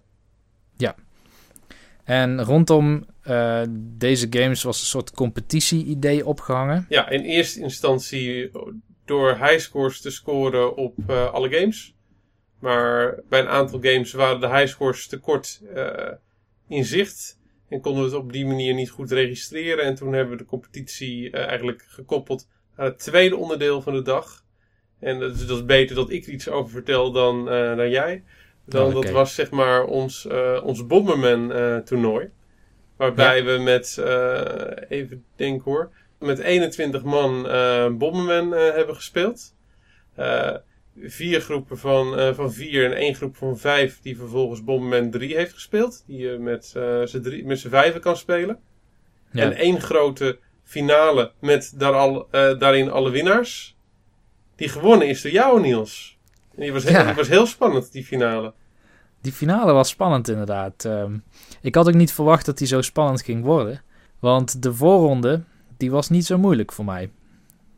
[2.06, 6.86] En rondom eh, deze games was een soort competitie-idee opgehangen.
[6.88, 8.50] Ja, in eerste instantie
[9.04, 11.94] door highscores te scoren op eh, alle games.
[12.60, 16.12] Maar bij een aantal games waren de highscores te kort eh,
[16.68, 17.40] in zicht.
[17.68, 19.84] En konden we het op die manier niet goed registreren.
[19.84, 24.44] En toen hebben we de competitie eigenlijk gekoppeld aan het tweede onderdeel van de dag.
[25.00, 27.90] En dat is, dat is beter dat ik er iets over vertel dan, eh, dan
[27.90, 28.22] jij.
[28.64, 29.00] Dan, Oh, oké.
[29.06, 32.30] Dat was zeg maar ons, eh, ons Bomberman eh, toernooi.
[32.96, 33.98] Waarbij we met,
[34.88, 37.42] even denken hoor, met 21 man
[37.98, 39.54] Bomberman hebben gespeeld.
[41.00, 45.52] Vier groepen van, van vier en één groep van vijf die vervolgens Bomberman 3 heeft
[45.52, 46.04] gespeeld.
[46.06, 48.58] Die je met eh, z'n drie- met z'n vijven kan spelen.
[49.32, 49.42] Ja.
[49.42, 53.75] En één grote finale met daar al, daarin alle winnaars.
[54.56, 56.18] Die gewonnen is door jou, Niels.
[56.54, 57.04] En die was, heel, Ja.
[57.04, 58.52] die was heel spannend, die finale.
[59.20, 60.84] Die finale was spannend inderdaad.
[60.84, 61.16] Ehm,
[61.60, 63.82] ik had ook niet verwacht dat die zo spannend ging worden.
[64.18, 65.42] Want de voorronde,
[65.76, 67.10] die was niet zo moeilijk voor mij.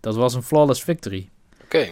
[0.00, 1.28] Dat was een flawless victory.
[1.64, 1.88] Oké.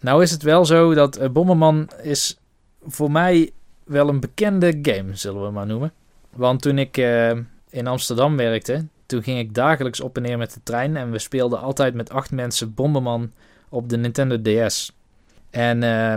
[0.00, 2.38] Nou is het wel zo dat eh, Bomberman is
[2.86, 3.50] voor mij
[3.84, 5.92] wel een bekende game, zullen we maar noemen.
[6.36, 7.30] Want toen ik eh,
[7.70, 10.96] in Amsterdam werkte, toen ging ik dagelijks op en neer met de trein.
[10.96, 13.32] En we speelden altijd met acht mensen Bomberman
[13.74, 14.92] op de Nintendo DS.
[15.50, 16.12] En eh,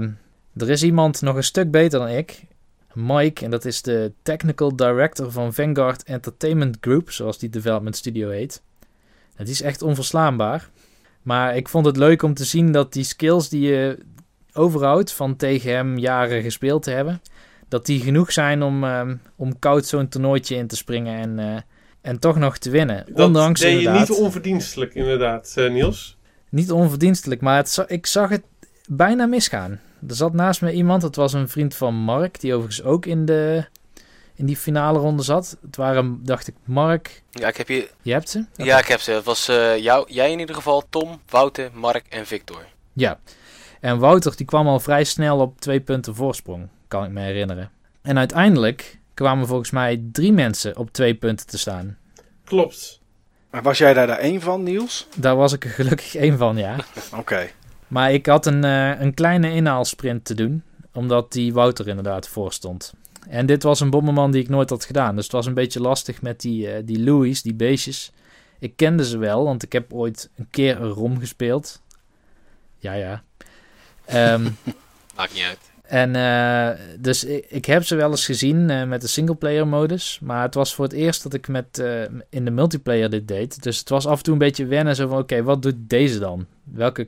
[0.61, 2.45] er is iemand nog een stuk beter dan ik.
[2.93, 8.29] Mike, en dat is de technical director van Vanguard Entertainment Group, zoals die development studio
[8.29, 8.61] heet.
[9.35, 10.69] Het is echt onverslaanbaar.
[11.21, 13.97] Maar ik vond het leuk om te zien dat die skills die je
[14.53, 17.21] overhoudt van tegen hem jaren gespeeld te hebben,
[17.67, 21.61] dat die genoeg zijn om, ehm, om koud zo'n toernooitje in te springen en, eh,
[22.01, 23.05] en toch nog te winnen.
[23.13, 26.16] Dat Ondanks deed je inderdaad, niet onverdienstelijk, inderdaad, eh, Niels.
[26.49, 28.43] Niet onverdienstelijk, maar het, ik zag het
[28.87, 29.79] bijna misgaan.
[30.07, 33.25] Er zat naast me iemand, het was een vriend van Mark, die overigens ook in,
[33.25, 33.65] de,
[34.35, 35.57] in die finale ronde zat.
[35.61, 37.89] Het waren, dacht ik, Mark, Ja, ik heb hier...
[38.01, 38.45] je hebt ze?
[38.55, 39.11] Ja, ik heb ze.
[39.11, 42.65] Het was eh, jou, jij in ieder geval, Tom, Wouter, Mark en Victor.
[42.93, 43.19] Ja.
[43.79, 47.71] En Wouter die kwam al vrij snel op twee punten voorsprong, kan ik me herinneren.
[48.01, 51.97] En uiteindelijk kwamen volgens mij drie mensen op twee punten te staan.
[52.43, 53.01] Klopt.
[53.49, 55.07] Maar was jij daar daar één van, Niels?
[55.15, 56.75] Daar was ik er gelukkig één van, ja.
[57.17, 57.49] Oké.
[57.87, 62.53] Maar ik had een, eh, een kleine inhaalsprint te doen, omdat die Wouter inderdaad voor
[62.53, 62.93] stond.
[63.29, 65.81] En dit was een bommenman die ik nooit had gedaan, dus het was een beetje
[65.81, 68.11] lastig met die, eh, die Louis, die beestjes.
[68.59, 71.81] Ik kende ze wel, want ik heb ooit een keer een rom gespeeld.
[72.77, 73.23] Ja, ja.
[74.05, 74.49] Ehm,
[75.15, 75.66] Maakt niet uit.
[75.87, 80.19] En eh, dus ik, ik heb ze wel eens gezien eh, met de singleplayer modus.
[80.21, 83.63] Maar het was voor het eerst dat ik met, eh, in de multiplayer dit deed.
[83.63, 84.95] Dus het was af en toe een beetje wennen.
[84.95, 86.45] Zo van, oké, wat doet deze dan?
[86.63, 87.07] Welke,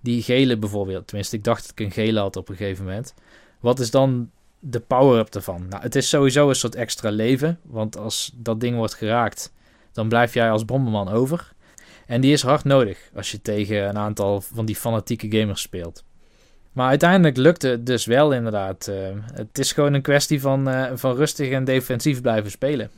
[0.00, 1.06] die gele bijvoorbeeld.
[1.06, 3.14] Tenminste, ik dacht dat ik een gele had op een gegeven moment.
[3.60, 5.66] Wat is dan de power-up ervan?
[5.68, 7.58] Nou, het is sowieso een soort extra leven.
[7.62, 9.52] Want als dat ding wordt geraakt,
[9.92, 11.52] dan blijf jij als bomberman over.
[12.06, 16.04] En die is hard nodig als je tegen een aantal van die fanatieke gamers speelt.
[16.74, 18.88] Maar uiteindelijk lukte het dus wel inderdaad.
[18.88, 18.96] Eh,
[19.34, 22.90] het is gewoon een kwestie van, eh, van rustig en defensief blijven spelen.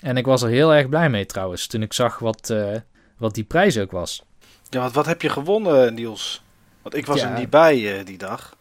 [0.00, 2.74] En ik was er heel erg blij mee trouwens, toen ik zag wat, eh,
[3.18, 4.24] wat die prijs ook was.
[4.70, 6.42] Ja, want wat heb je gewonnen, Niels?
[6.82, 7.32] Want ik was Ja.
[7.32, 8.56] er niet bij die dag.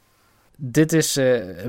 [0.58, 1.20] Dit is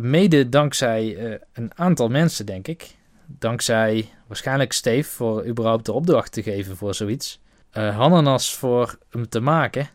[0.01, 1.17] mede dankzij
[1.53, 2.95] een aantal mensen, denk ik.
[3.27, 7.41] Dankzij waarschijnlijk Steve voor überhaupt de opdracht te geven voor zoiets.
[7.71, 9.89] Hananas voor hem te maken.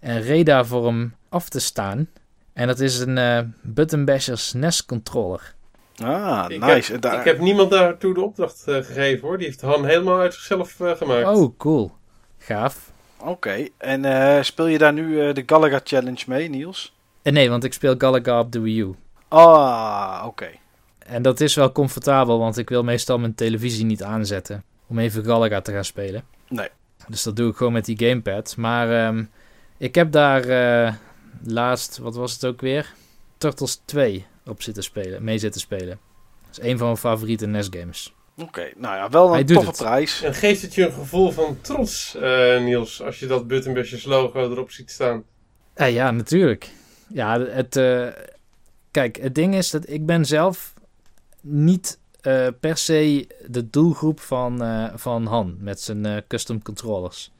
[0.00, 2.08] En Reda voor hem af te staan.
[2.52, 5.54] En dat is een uh, Button Bashers NES controller.
[6.02, 6.92] Ah, Ik nice.
[6.92, 9.38] heb, En daar- ik heb niemand daartoe de opdracht eh, gegeven hoor.
[9.38, 11.26] Die heeft Han helemaal uit zichzelf eh, gemaakt.
[11.28, 11.92] Oh, cool.
[12.38, 12.90] Gaaf.
[13.18, 16.94] Oké, en eh, speel je daar nu eh, de Galaga Challenge mee, Niels?
[17.22, 18.94] Nee, want ik speel Galaga op de Wii U.
[19.28, 20.48] Ah, oké.
[20.98, 24.64] En dat is wel comfortabel, want ik wil meestal mijn televisie niet aanzetten.
[24.86, 26.24] Om even Galaga te gaan spelen.
[26.48, 26.68] Nee.
[27.08, 28.56] Dus dat doe ik gewoon met die gamepad.
[28.56, 29.24] Maar ehm,
[29.78, 30.92] ik heb daar eh,
[31.44, 32.94] laatst, wat was het ook weer?
[33.38, 35.98] Turtles 2 op zitten spelen, mee zitten spelen.
[36.46, 38.14] Dat is een van mijn favoriete NES-games.
[38.36, 39.76] Oké, nou ja, wel een toffe het.
[39.76, 40.22] prijs.
[40.22, 44.04] En geeft het je een gevoel van trots, eh, Niels, als je dat Button Bashers
[44.04, 45.24] logo erop ziet staan?
[45.74, 46.70] Eh, ja, natuurlijk.
[47.08, 48.06] Ja, het, eh,
[48.90, 50.74] kijk, het ding is dat ik ben zelf
[51.40, 57.32] niet eh, per se de doelgroep van, eh, van Han met zijn custom controllers.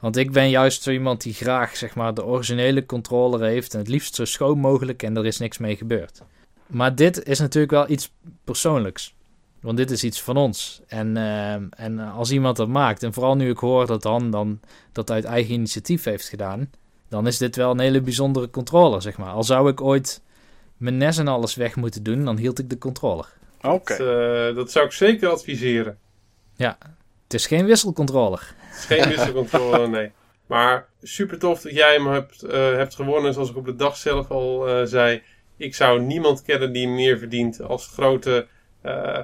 [0.00, 3.78] Want ik ben juist zo iemand die graag zeg maar, de originele controller heeft en
[3.78, 6.22] het liefst zo schoon mogelijk en er is niks mee gebeurd.
[6.66, 8.12] Maar dit is natuurlijk wel iets
[8.44, 9.14] persoonlijks.
[9.60, 10.80] Want dit is iets van ons.
[10.86, 14.60] En, eh, en als iemand dat maakt, en vooral nu ik hoor dat Han dan
[14.92, 16.70] dat uit eigen initiatief heeft gedaan,
[17.08, 19.32] dan is dit wel een hele bijzondere controller, zeg maar.
[19.32, 20.22] Al zou ik ooit
[20.76, 23.32] mijn NES en alles weg moeten doen, dan hield ik de controller.
[23.62, 23.96] Oké.
[23.96, 25.98] Dat, eh, dat zou ik zeker adviseren.
[27.30, 28.54] Het is geen wisselcontroller.
[28.58, 30.10] Het is geen wisselcontrole, nee.
[30.46, 33.32] Maar super tof dat jij hem hebt, eh, hebt gewonnen.
[33.32, 35.22] Zoals ik op de dag zelf al eh, zei.
[35.56, 38.46] Ik zou niemand kennen die meer verdient als grote
[38.82, 39.18] eh,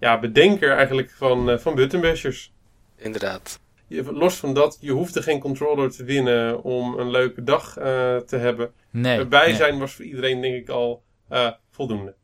[0.00, 2.52] ja, bedenker eigenlijk van, eh van Button Bashers.
[2.96, 3.60] Inderdaad.
[3.86, 8.16] Je- Los van dat, je hoefde geen controller te winnen om een leuke dag eh,
[8.16, 8.72] te hebben.
[8.90, 9.18] Nee.
[9.18, 9.54] Erbij nee.
[9.56, 12.14] zijn was voor iedereen denk ik al eh, voldoende.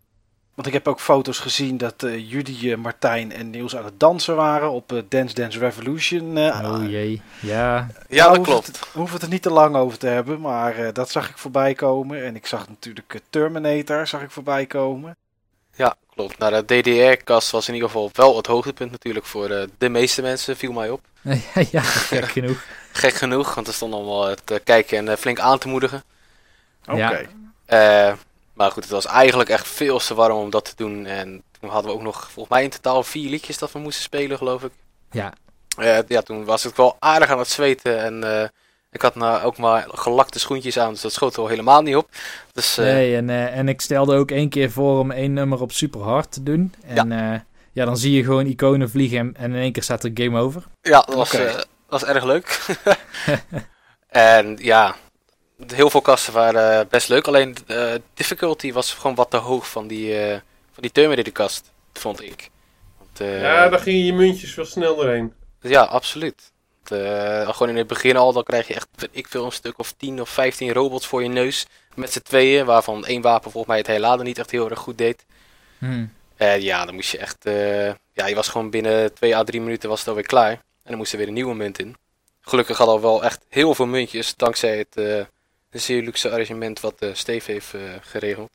[0.54, 4.00] Want ik heb ook foto's gezien dat eh Judy, eh, Martijn en Niels aan het
[4.00, 6.38] dansen waren op eh, Dance Dance Revolution.
[6.38, 7.22] Oh jee.
[7.40, 7.86] Ja.
[8.08, 8.66] Ja, Nou, dat klopt.
[8.66, 11.28] Het, we hoeven het er niet te lang over te hebben, maar eh, dat zag
[11.28, 12.24] ik voorbij komen.
[12.24, 15.16] En ik zag natuurlijk Terminator zag ik voorbij komen.
[15.74, 16.38] Ja, klopt.
[16.38, 20.22] Nou, de DDR-kast was in ieder geval wel het hoogtepunt natuurlijk voor eh, de meeste
[20.22, 21.00] mensen, viel mij op.
[21.70, 22.64] ja, gek genoeg.
[22.92, 26.02] Gek genoeg, want er stond allemaal te kijken en flink aan te moedigen.
[26.86, 27.26] Oké.
[27.66, 28.16] Ja.
[28.54, 31.06] Maar goed, het was eigenlijk echt veel te warm om dat te doen.
[31.06, 34.02] En toen hadden we ook nog, volgens mij in totaal vier liedjes dat we moesten
[34.02, 34.72] spelen, geloof ik.
[35.10, 35.32] Ja.
[35.76, 37.98] Eh, ja, toen was ik wel aardig aan het zweten.
[38.00, 38.48] En eh,
[38.90, 42.08] ik had nou ook maar gelakte schoentjes aan, dus dat schoot wel helemaal niet op.
[42.52, 45.72] Dus eh, Nee, en, en ik stelde ook één keer voor om één nummer op
[45.72, 46.74] super hard te doen.
[46.86, 50.04] En ja, ja dan zie je gewoon iconen vliegen en, en in één keer staat
[50.04, 50.62] er game over.
[50.80, 51.36] ja, dat was,
[51.88, 52.66] was erg leuk.
[54.08, 54.96] en ja,
[55.66, 57.26] heel veel kasten waren best leuk.
[57.26, 60.40] Alleen de difficulty was gewoon wat te hoog van die, eh
[60.72, 62.50] van die Terminator kast, vond ik.
[62.98, 65.32] Want, eh, ja, daar gingen je muntjes wel snel doorheen.
[65.60, 66.52] Ja, absoluut.
[66.84, 69.92] Eh, gewoon in het begin al, dan krijg je echt, ik veel, een stuk of
[69.92, 71.66] 10 of 15 robots voor je neus.
[71.94, 74.98] Met z'n tweeën, waarvan één wapen volgens mij het heladen niet echt heel erg goed
[74.98, 75.24] deed.
[75.78, 76.04] Hm.
[76.36, 79.60] Eh, ja, dan moest je echt, eh, ja, je was gewoon binnen 2 à 3
[79.60, 80.50] minuten was het alweer klaar.
[80.50, 81.96] En dan moest er weer een nieuwe munt in.
[82.40, 85.26] Gelukkig hadden we wel echt heel veel muntjes, dankzij het
[85.72, 88.50] eh, zeer luxe arrangement wat eh Steve heeft eh, geregeld.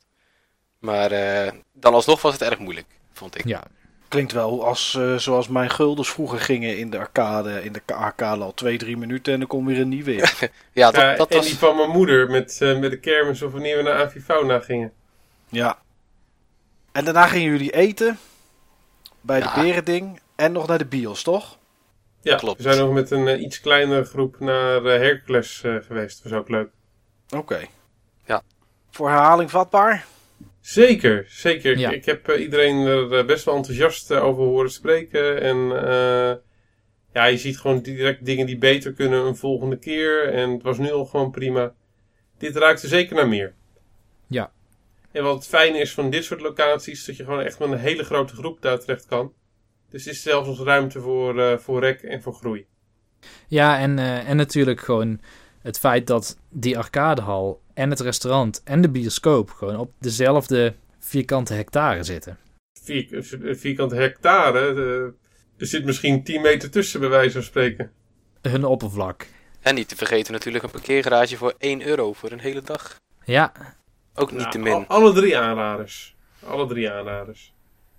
[0.78, 3.44] Maar eh, dan alsnog was het erg moeilijk, vond ik.
[3.46, 3.62] Ja.
[4.08, 7.64] Klinkt wel als, eh, zoals mijn guldens vroeger gingen in de arcade.
[7.64, 10.24] In de arcade al twee, drie minuten en dan kom weer een nieuwe in.
[10.72, 11.46] Ja, dat, Ja, dat en was...
[11.46, 14.92] die van mijn moeder met, met de kermis of wanneer we naar Avifauna gingen.
[15.48, 15.78] ja.
[16.92, 18.18] En daarna gingen jullie eten
[19.20, 19.54] bij Ja.
[19.54, 21.58] de berending en nog naar de bios, toch?
[22.22, 22.56] Ja, Klopt.
[22.56, 26.22] we zijn nog met een iets kleinere groep naar Hercules geweest.
[26.22, 26.68] Dat was ook leuk.
[27.36, 27.60] Oké.
[28.26, 28.42] Ja.
[28.90, 30.06] Voor herhaling vatbaar?
[30.60, 31.78] Zeker, zeker.
[31.78, 31.90] Ja.
[31.90, 35.40] Ik, ik heb eh, iedereen er eh, best wel enthousiast eh, over horen spreken.
[35.40, 36.36] En eh,
[37.12, 40.32] ja, je ziet gewoon direct dingen die beter kunnen een volgende keer.
[40.32, 41.74] En het was nu al gewoon prima.
[42.38, 43.54] Dit ruikt er zeker naar meer.
[44.26, 44.52] Ja.
[45.12, 47.78] En wat het fijne is van dit soort locaties, dat je gewoon echt met een
[47.78, 49.32] hele grote groep daar terecht kan.
[49.90, 52.66] Dus er is zelfs nog ruimte voor, eh, voor rek en voor groei.
[53.46, 55.20] Ja, en, eh, en natuurlijk gewoon
[55.68, 61.54] het feit dat die arcadehal en het restaurant en de bioscoop gewoon op dezelfde vierkante
[61.54, 62.38] hectare zitten.
[62.82, 63.06] Vier,
[63.56, 67.90] vierkante hectare, eh, er zit misschien 10 meter tussen bij wijze van spreken.
[68.42, 69.26] Hun oppervlak.
[69.60, 72.94] En niet te vergeten natuurlijk een parkeergarage voor 1 euro voor een hele dag.
[73.24, 73.52] Ja,
[74.14, 74.86] Ook niet Nou, te al- min.
[74.88, 76.16] alle drie aanraders.
[76.44, 77.52] Alle drie aanraders.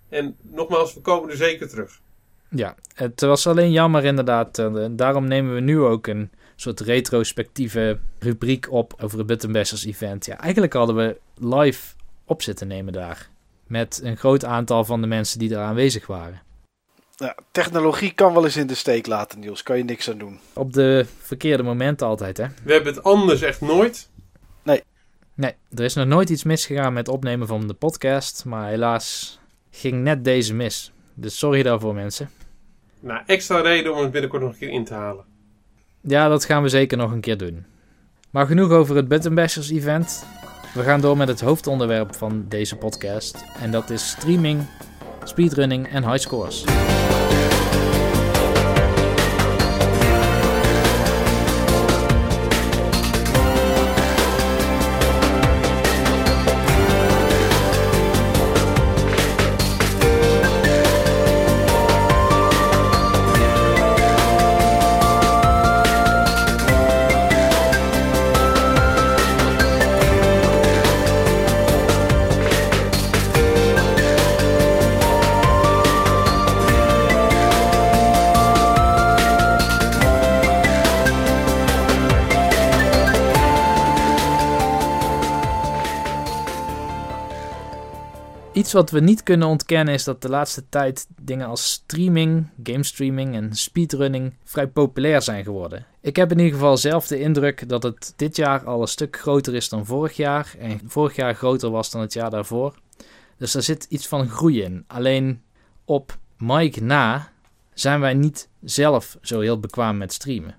[0.08, 2.00] En nogmaals, we komen er zeker terug.
[2.48, 4.58] ja, het was alleen jammer inderdaad.
[4.58, 6.30] eh, daarom nemen we nu ook een
[6.60, 10.26] soort retrospectieve rubriek op over het Button Bashers event.
[10.26, 11.94] Ja, eigenlijk hadden we live
[12.24, 13.28] op zitten nemen daar.
[13.66, 16.42] Met een groot aantal van de mensen die er aanwezig waren.
[17.16, 19.62] Ja, technologie kan wel eens in de steek laten, Niels.
[19.62, 20.38] Kan je niks aan doen.
[20.52, 22.46] Op de verkeerde momenten altijd, hè?
[22.62, 24.08] We hebben het anders echt nooit.
[25.34, 28.44] Nee, er is nog nooit iets misgegaan met opnemen van de podcast.
[28.44, 29.38] Maar helaas
[29.70, 30.92] ging net deze mis.
[31.14, 32.30] Dus sorry daarvoor, mensen.
[33.00, 35.24] Nou, extra reden om het binnenkort nog een keer in te halen.
[36.02, 37.66] Ja, dat gaan we zeker nog een keer doen.
[38.30, 40.26] Maar genoeg over het Button Bashers event.
[40.74, 43.44] We gaan door met het hoofdonderwerp van deze podcast.
[43.60, 44.66] En dat is streaming,
[45.24, 46.64] speedrunning en high scores.
[88.72, 93.54] Wat we niet kunnen ontkennen is dat de laatste tijd dingen als streaming, gamestreaming en
[93.54, 95.86] speedrunning vrij populair zijn geworden.
[96.00, 99.18] Ik heb in ieder geval zelf de indruk dat het dit jaar al een stuk
[99.18, 102.74] groter is dan vorig jaar en vorig jaar groter was dan het jaar daarvoor.
[103.36, 104.84] Dus er zit iets van groei in.
[104.86, 105.42] Alleen
[105.84, 107.28] op Mike na
[107.74, 110.56] zijn wij niet zelf zo heel bekwaam met streamen.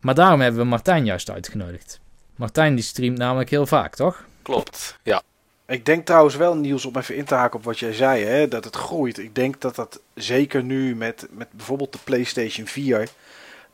[0.00, 2.00] Maar daarom hebben we Martijn juist uitgenodigd.
[2.36, 4.24] Martijn die streamt namelijk heel vaak, toch?
[4.42, 5.22] Klopt, ja.
[5.70, 8.48] Ik denk trouwens wel, Niels, om even in te haken op wat jij zei, hè,
[8.48, 9.18] dat het groeit.
[9.18, 13.08] Ik denk dat dat zeker nu met, met bijvoorbeeld de PlayStation 4,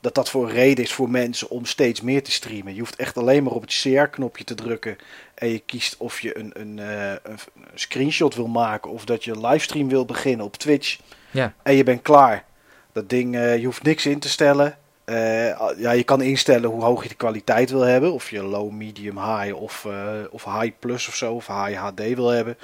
[0.01, 2.73] dat dat voor een reden is voor mensen om steeds meer te streamen.
[2.73, 4.97] Je hoeft echt alleen maar op het share-knopje te drukken
[5.33, 7.39] en je kiest of je een, een, eh, een,
[7.73, 10.99] screenshot wil maken of dat je een livestream wil beginnen op Twitch.
[11.31, 11.53] Ja.
[11.63, 12.45] En je bent klaar.
[12.91, 14.77] Dat ding, eh, je hoeft niks in te stellen.
[15.09, 18.13] Uh, ja, je kan instellen hoe hoog je de kwaliteit wil hebben.
[18.13, 21.33] Of je low, medium, high of, uh, of high plus of zo.
[21.33, 22.57] Of high HD wil hebben.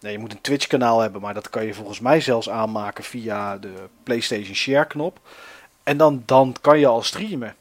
[0.00, 1.20] Nee, je moet een Twitch kanaal hebben.
[1.20, 3.72] Maar dat kan je volgens mij zelfs aanmaken via de
[4.02, 5.20] PlayStation Share knop.
[5.82, 7.54] En dan, dan kan je al streamen.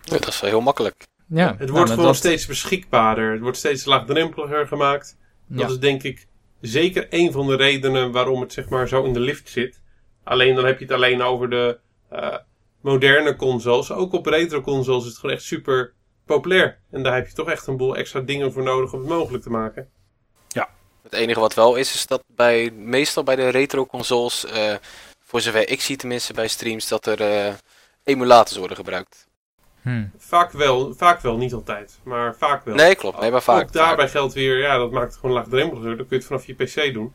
[0.00, 1.06] Ja, dat is wel heel makkelijk.
[1.26, 3.32] Ja, Het nou, wordt dat- gewoon steeds beschikbaarder.
[3.32, 5.16] Het wordt steeds laagdrempeliger gemaakt.
[5.46, 5.66] Dat ja.
[5.74, 6.26] is denk ik
[6.60, 9.80] zeker een van de redenen waarom het zeg maar zo in de lift zit.
[10.24, 12.36] Alleen dan heb je het alleen over de eh,
[12.86, 13.92] moderne consoles.
[13.92, 15.92] Ook op retro consoles is het gewoon echt super
[16.26, 16.78] populair.
[16.90, 19.42] En daar heb je toch echt een boel extra dingen voor nodig om het mogelijk
[19.42, 19.90] te maken.
[21.02, 24.74] Het enige wat wel is, is dat bij, meestal bij de retro consoles, eh,
[25.24, 27.54] voor zover ik zie tenminste bij streams, dat er eh,
[28.04, 29.26] emulators worden gebruikt.
[29.82, 30.06] Hm.
[30.18, 31.98] Vaak wel, vaak wel, niet altijd.
[32.02, 32.74] Maar vaak wel.
[32.74, 33.20] Nee, klopt.
[33.20, 33.62] Nee, maar vaak.
[33.62, 35.96] Ook daarbij geldt weer, ja, dat maakt het gewoon laagdrempeliger.
[35.96, 37.14] Dan kun je het vanaf je PC doen.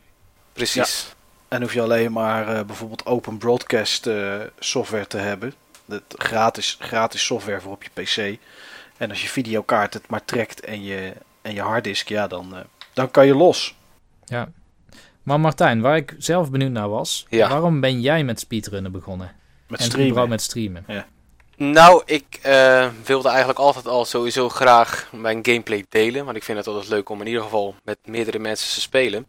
[0.54, 1.16] Precies.
[1.52, 5.54] En hoef je alleen maar eh, bijvoorbeeld open broadcast eh, software te hebben.
[5.86, 8.40] Dat gratis, gratis software voor op je PC.
[8.98, 12.62] En als je videokaart het maar trekt en je, en je harddisk, ja, dan, eh,
[12.94, 13.76] dan kan je los.
[14.26, 14.50] Ja.
[15.24, 17.50] Maar Martijn, waar ik zelf benieuwd naar was, Ja.
[17.50, 19.36] waarom ben jij met speedrunnen begonnen?
[19.68, 20.30] Met en streamen.
[20.30, 20.86] met streamen?
[21.58, 26.26] Nou, ik eh, wilde eigenlijk altijd al sowieso graag mijn gameplay delen.
[26.26, 29.26] Want ik vind het altijd leuk om in ieder geval met meerdere mensen te spelen.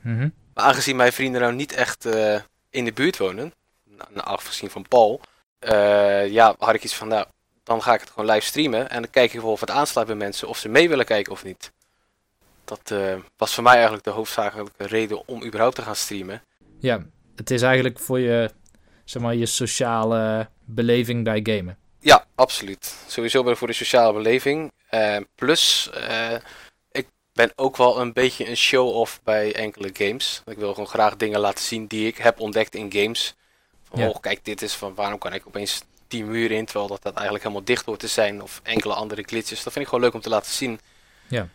[0.00, 0.28] Mhm.
[0.58, 2.40] Maar aangezien mijn vrienden nou niet echt eh,
[2.70, 3.52] in de buurt wonen,
[3.84, 5.20] nou, afgezien van Paul,
[5.58, 7.26] eh, ja, had ik iets van, nou,
[7.64, 8.90] dan ga ik het gewoon live streamen.
[8.90, 11.32] En dan kijk ik wel of het aansluit bij mensen, of ze mee willen kijken
[11.32, 11.72] of niet.
[12.64, 16.42] Dat eh, was voor mij eigenlijk de hoofdzakelijke reden om überhaupt te gaan streamen.
[16.78, 17.06] Ja,
[17.36, 18.50] het is eigenlijk voor je,
[19.04, 21.78] zeg maar, je sociale beleving bij gamen.
[22.00, 22.94] Ja, absoluut.
[23.06, 24.72] Sowieso ben ik voor de sociale beleving.
[25.34, 25.90] Plus,
[27.38, 30.42] ben ook wel een beetje een show-off bij enkele games.
[30.46, 33.34] Ik wil gewoon graag dingen laten zien die ik heb ontdekt in games.
[33.88, 34.08] Van, Ja.
[34.08, 37.14] oh, kijk, dit is van waarom kan ik opeens die muur in, terwijl dat, dat
[37.14, 38.42] eigenlijk helemaal dicht hoort te zijn.
[38.42, 39.62] Of enkele andere glitches.
[39.62, 40.80] Dat vind ik gewoon leuk om te laten zien.
[41.26, 41.48] Ja.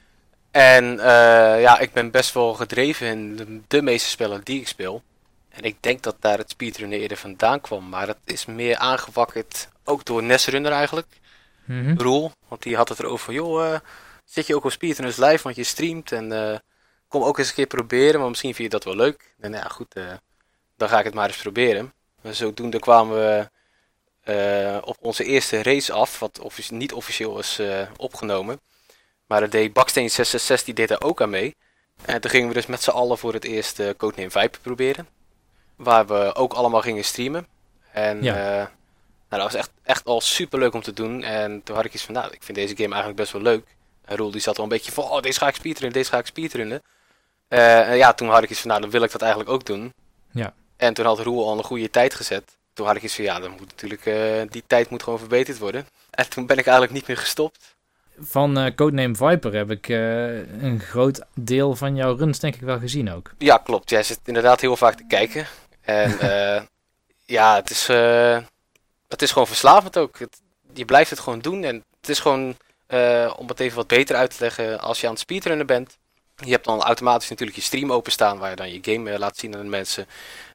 [0.51, 4.67] En eh, ja, ik ben best wel gedreven in de, de meeste spellen die ik
[4.67, 5.03] speel.
[5.49, 7.89] En ik denk dat daar het speedrunnen eerder vandaan kwam.
[7.89, 11.07] Maar dat is meer aangewakkerd, ook door Nesrunner eigenlijk.
[11.65, 11.97] Mhm.
[11.97, 13.79] Roel, want die had het erover van, joh, eh,
[14.34, 16.11] zit je ook op speedrunners live, want je streamt.
[16.11, 16.59] En eh,
[17.07, 19.34] kom ook eens een keer proberen, maar misschien vind je dat wel leuk.
[19.39, 20.13] En nou ja, goed, eh,
[20.77, 21.93] dan ga ik het maar eens proberen.
[22.21, 23.49] En zodoende kwamen we
[24.23, 27.61] eh, op onze eerste race af, wat offici- niet officieel is
[27.97, 28.59] opgenomen.
[29.27, 31.55] Maar dat deed Baksteen 666, die deed daar ook aan mee.
[32.05, 35.07] En toen gingen we dus met z'n allen voor het eerst eh Codename Viper proberen.
[35.75, 37.47] Waar we ook allemaal gingen streamen.
[37.91, 38.34] En Ja.
[39.29, 41.23] nou, dat was echt, echt al super leuk om te doen.
[41.23, 43.65] En toen had ik iets van, nou, ik vind deze game eigenlijk best wel leuk.
[44.05, 46.17] En Roel die zat wel een beetje van, oh, deze ga ik speedrunnen, deze ga
[46.17, 46.81] ik speedrunnen.
[47.47, 49.65] Eh, en ja, toen had ik iets van, nou, dan wil ik dat eigenlijk ook
[49.65, 49.93] doen.
[50.31, 50.53] Ja.
[50.77, 52.57] En toen had Roel al een goede tijd gezet.
[52.73, 55.57] Toen had ik iets van, ja, dan moet natuurlijk, eh, die tijd moet gewoon verbeterd
[55.57, 55.87] worden.
[56.09, 57.75] En toen ben ik eigenlijk niet meer gestopt.
[58.19, 62.79] Van eh, Codename Viper heb ik een groot deel van jouw runs denk ik wel
[62.79, 63.31] gezien ook.
[63.37, 63.89] Ja, klopt.
[63.89, 65.47] Jij zit inderdaad heel vaak te kijken.
[65.81, 66.17] En
[67.25, 67.87] ja, het is,
[69.07, 70.19] het is gewoon verslavend ook.
[70.19, 70.41] Het-
[70.73, 71.63] je blijft het gewoon doen.
[71.63, 72.57] En het is gewoon,
[72.93, 75.97] eh, om het even wat beter uit te leggen, als je aan het speedrunnen bent.
[76.35, 79.37] Je hebt dan automatisch natuurlijk je stream openstaan waar je dan je game eh, laat
[79.37, 80.07] zien aan de mensen.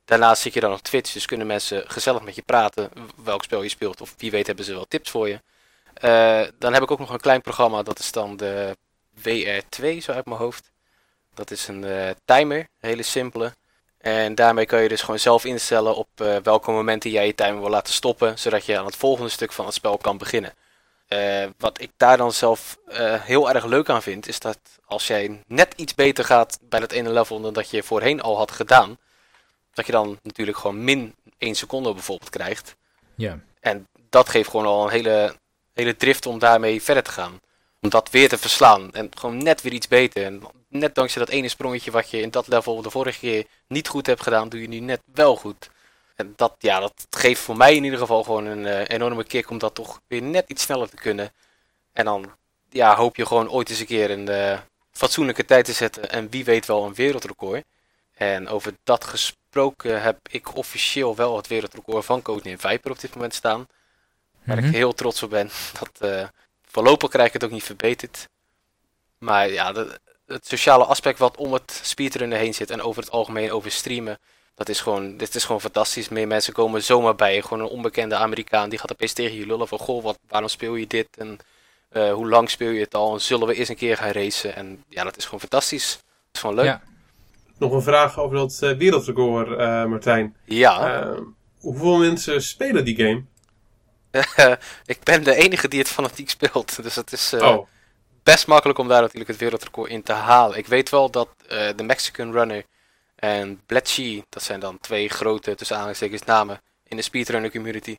[0.04, 2.90] Daarnaast zit je dan op Twitch, dus kunnen mensen gezellig met je praten
[3.24, 4.00] welk spel je speelt.
[4.00, 5.40] Of wie weet hebben ze wel tips voor je.
[5.94, 8.76] Eh, dan heb ik ook nog een klein programma, dat is dan de
[9.14, 10.70] WR2, zo uit mijn hoofd.
[11.34, 13.54] Dat is een timer, hele simpele.
[13.98, 16.08] En daarmee kan je dus gewoon zelf instellen op
[16.42, 19.64] welke momenten jij je timer wil laten stoppen, zodat je aan het volgende stuk van
[19.64, 20.52] het spel kan beginnen.
[21.08, 25.06] Eh, wat ik daar dan zelf eh, heel erg leuk aan vind, is dat als
[25.06, 28.50] jij net iets beter gaat bij dat ene level dan dat je voorheen al had
[28.50, 28.98] gedaan,
[29.72, 32.76] dat je dan natuurlijk gewoon min 1 seconde bijvoorbeeld krijgt.
[33.14, 33.38] Ja.
[33.60, 35.34] En dat geeft gewoon al een hele,
[35.72, 37.40] hele drift om daarmee verder te gaan.
[37.80, 38.92] Om dat weer te verslaan.
[38.92, 40.24] En gewoon net weer iets beter.
[40.24, 43.88] En net dankzij dat ene sprongetje wat je in dat level de vorige keer niet
[43.88, 45.70] goed hebt gedaan, doe je nu net wel goed.
[46.18, 49.50] En dat, ja, dat geeft voor mij in ieder geval gewoon een eh, enorme kick
[49.50, 51.32] om dat toch weer net iets sneller te kunnen.
[51.92, 52.32] En dan
[52.70, 54.60] ja, hoop je gewoon ooit eens een keer een
[54.92, 56.10] fatsoenlijke tijd te zetten.
[56.10, 57.64] En wie weet wel een wereldrecord.
[58.14, 63.14] En over dat gesproken heb ik officieel wel het wereldrecord van Codename Viper op dit
[63.14, 63.66] moment staan.
[64.44, 64.66] Waar Mhm.
[64.66, 65.50] ik heel trots op ben.
[65.80, 66.28] Dat, eh,
[66.66, 68.28] voorlopig krijg ik het ook niet verbeterd.
[69.18, 73.10] Maar ja, de- het sociale aspect wat om het speedrunnen heen zit en over het
[73.10, 74.18] algemeen over streamen.
[74.58, 76.08] Dat is gewoon, dit is gewoon fantastisch.
[76.08, 77.34] Meer mensen komen zomaar bij.
[77.34, 77.42] je.
[77.42, 79.78] Gewoon een onbekende Amerikaan die gaat opeens tegen je lullen van...
[79.78, 81.08] Goh, wat, waarom speel je dit?
[81.18, 81.38] En
[81.88, 83.12] eh, hoe lang speel je het al?
[83.14, 84.54] En zullen we eens een keer gaan racen?
[84.54, 85.92] En ja, dat is gewoon fantastisch.
[85.92, 86.64] Dat is gewoon leuk.
[86.64, 86.82] Ja.
[87.58, 90.36] Nog een vraag over dat eh, wereldrecord, eh, Martijn.
[90.44, 91.14] Ja,
[91.60, 93.24] hoeveel mensen spelen die game?
[94.94, 96.82] ik ben de enige die het fanatiek speelt.
[96.82, 97.66] Dus het is eh, oh,
[98.22, 100.58] best makkelijk om daar natuurlijk het wereldrecord in te halen.
[100.58, 102.64] Ik weet wel dat eh, de Mexican Runner
[103.18, 107.96] en Bletchy, dat zijn dan twee grote, tussen aanhalingstekens, namen in de speedrunner community,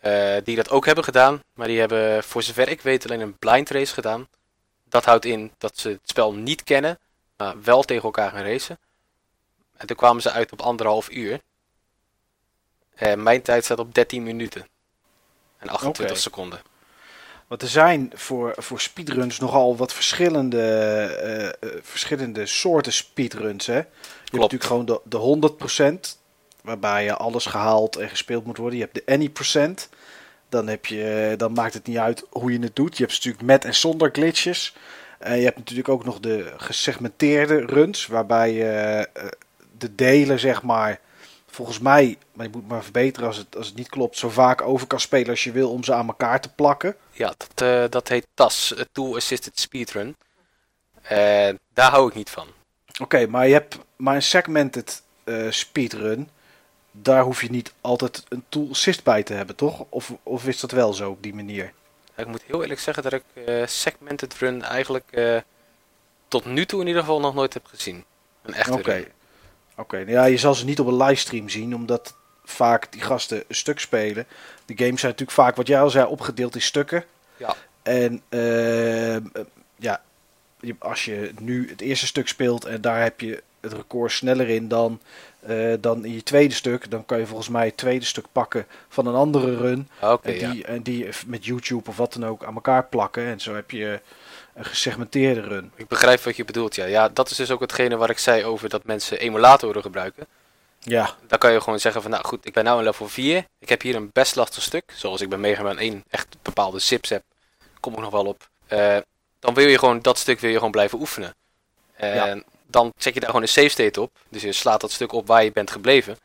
[0.00, 1.42] eh, die dat ook hebben gedaan.
[1.54, 4.28] Maar die hebben, voor zover ik weet, alleen een blind race gedaan.
[4.84, 6.98] Dat houdt in dat ze het spel niet kennen,
[7.36, 8.78] maar wel tegen elkaar gaan racen.
[9.76, 11.40] En toen kwamen ze uit op anderhalf uur.
[12.94, 14.68] En mijn tijd staat op 13 minuten.
[15.58, 16.20] En 28 Oké.
[16.20, 16.62] seconden.
[17.50, 23.66] Want er zijn voor, voor speedruns nogal wat verschillende, eh, eh, verschillende soorten speedruns.
[23.66, 23.76] Hè?
[23.76, 23.84] Je
[24.30, 26.18] hebt natuurlijk gewoon de, de 100%,
[26.62, 28.78] waarbij je alles gehaald en gespeeld moet worden.
[28.78, 29.88] Je hebt de any percent.
[30.48, 32.96] Dan, heb je, dan maakt het niet uit hoe je het doet.
[32.96, 34.74] Je hebt natuurlijk met en zonder glitches.
[35.24, 38.64] Je hebt natuurlijk ook nog de gesegmenteerde runs, waarbij je
[39.12, 39.26] eh,
[39.78, 41.00] de delen, zeg maar,
[41.50, 44.62] volgens mij, maar je moet maar verbeteren als het, als het niet klopt, zo vaak
[44.62, 46.96] over kan spelen als je wil om ze aan elkaar te plakken.
[47.12, 50.16] Ja, dat, eh, dat heet TAS, eh, Tool Assisted Speedrun.
[51.02, 52.46] En daar hou ik niet van.
[53.00, 56.28] Oké, maar je hebt maar een segmented eh, speedrun.
[56.90, 59.84] Daar hoef je niet altijd een tool assist bij te hebben, toch?
[59.88, 61.72] Of, of is dat wel zo op die manier?
[62.16, 63.22] Ik moet heel eerlijk zeggen dat ik
[63.68, 65.42] Segmented Run eigenlijk
[66.28, 68.04] tot nu toe in ieder geval nog nooit heb gezien.
[68.42, 69.06] Een echte Oké.
[69.80, 72.14] Oké, nou ja, je zal ze niet op een livestream zien, omdat
[72.44, 74.26] vaak die gasten een stuk spelen.
[74.64, 77.04] De games zijn natuurlijk vaak, wat jij al zei, opgedeeld in stukken.
[77.36, 77.56] Ja.
[77.82, 79.42] En ehm, eh,
[79.76, 80.02] ja,
[80.78, 84.68] als je nu het eerste stuk speelt en daar heb je het record sneller in
[84.68, 85.00] dan,
[85.40, 88.66] eh, dan in je tweede stuk, dan kan je volgens mij het tweede stuk pakken
[88.88, 89.88] van een andere run.
[90.22, 90.50] En, ja.
[90.50, 93.24] die, en die met YouTube of wat dan ook aan elkaar plakken.
[93.24, 94.00] En zo heb je
[94.60, 95.72] een gesegmenteerde run.
[95.74, 96.84] Ik begrijp wat je bedoelt, ja.
[96.84, 100.26] Ja, dat is dus ook hetgene waar ik zei over dat mensen emulatoren gebruiken.
[100.78, 103.44] Ja, Dan kan je gewoon zeggen van, nou goed, ik ben nu in level 4.
[103.58, 104.92] Ik heb hier een best lastig stuk.
[104.94, 107.22] Zoals ik bij Mega Man 1 echt bepaalde zips heb.
[107.80, 108.48] Kom ik nog wel op.
[108.66, 108.96] Eh,
[109.38, 111.34] dan wil je gewoon dat stuk wil je gewoon blijven oefenen.
[111.96, 114.10] En dan zet je daar gewoon een save state op.
[114.28, 116.18] Dus je slaat dat stuk op waar je bent gebleven.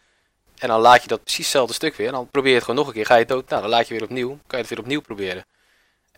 [0.58, 2.08] En dan laat je dat precies hetzelfde stuk weer.
[2.08, 3.06] En dan probeer je het gewoon nog een keer.
[3.06, 3.50] Ga je dood?
[3.50, 4.30] Nou, dan laat je weer opnieuw.
[4.30, 5.46] Kan je het weer opnieuw proberen.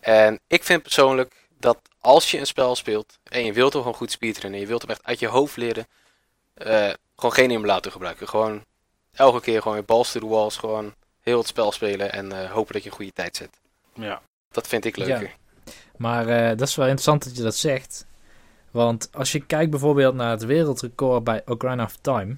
[0.00, 3.96] En ik vind persoonlijk dat als je een spel speelt en je wilt hem gewoon
[3.96, 5.86] goed speedrunnen en je wilt hem echt uit je hoofd leren,
[6.54, 8.28] eh, gewoon geen emulator gebruiken.
[8.28, 8.64] Gewoon
[9.12, 12.50] elke keer gewoon je balls to the walls, gewoon heel het spel spelen en eh,
[12.50, 13.60] hopen dat je een goede tijd zet.
[13.94, 14.22] ja.
[14.50, 15.36] Dat vind ik leuker.
[15.96, 18.06] Maar eh, dat is wel interessant dat je dat zegt.
[18.70, 22.36] Want als je kijkt bijvoorbeeld naar het wereldrecord bij Ocarina of Time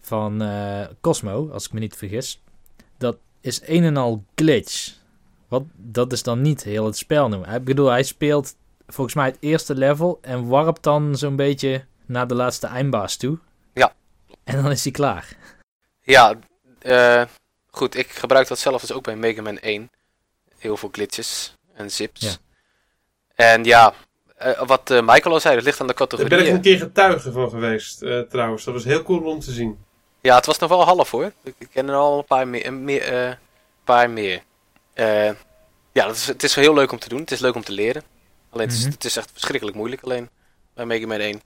[0.00, 2.40] van eh, Cosmo, als ik me niet vergis,
[2.98, 4.94] dat is een en al glitch.
[5.52, 7.54] Wat, dat is dan niet heel het spel noemen.
[7.54, 8.54] Ik bedoel, hij speelt
[8.86, 13.38] volgens mij het eerste level en warpt dan zo'n beetje naar de laatste eindbaas toe.
[13.74, 13.92] Ja.
[14.44, 15.36] En dan is hij klaar.
[16.02, 16.34] Ja,
[16.78, 17.22] eh,
[17.70, 17.96] goed.
[17.96, 19.90] Ik gebruik dat zelf dus ook bij Mega Man 1.
[20.58, 22.20] Heel veel glitches en zips.
[22.20, 22.32] Ja.
[23.34, 23.94] En ja,
[24.36, 26.78] eh, wat eh, Michael al zei, het ligt aan de Daar ben ik een keer
[26.78, 28.64] getuige van geweest, eh, trouwens.
[28.64, 29.78] Dat was heel cool om te zien.
[30.20, 31.32] Ja, het was nog wel half hoor.
[31.42, 32.66] Ik ken er al een paar meer.
[32.66, 33.32] Een meer, eh,
[33.84, 34.42] paar meer.
[34.94, 35.30] Eh,
[35.92, 37.20] ja, dat is, het is heel leuk om te doen.
[37.20, 38.02] Het is leuk om te leren.
[38.50, 38.92] Alleen het, is, Mhm.
[38.92, 40.28] het is echt verschrikkelijk moeilijk alleen
[40.74, 41.40] bij Mega Man 1.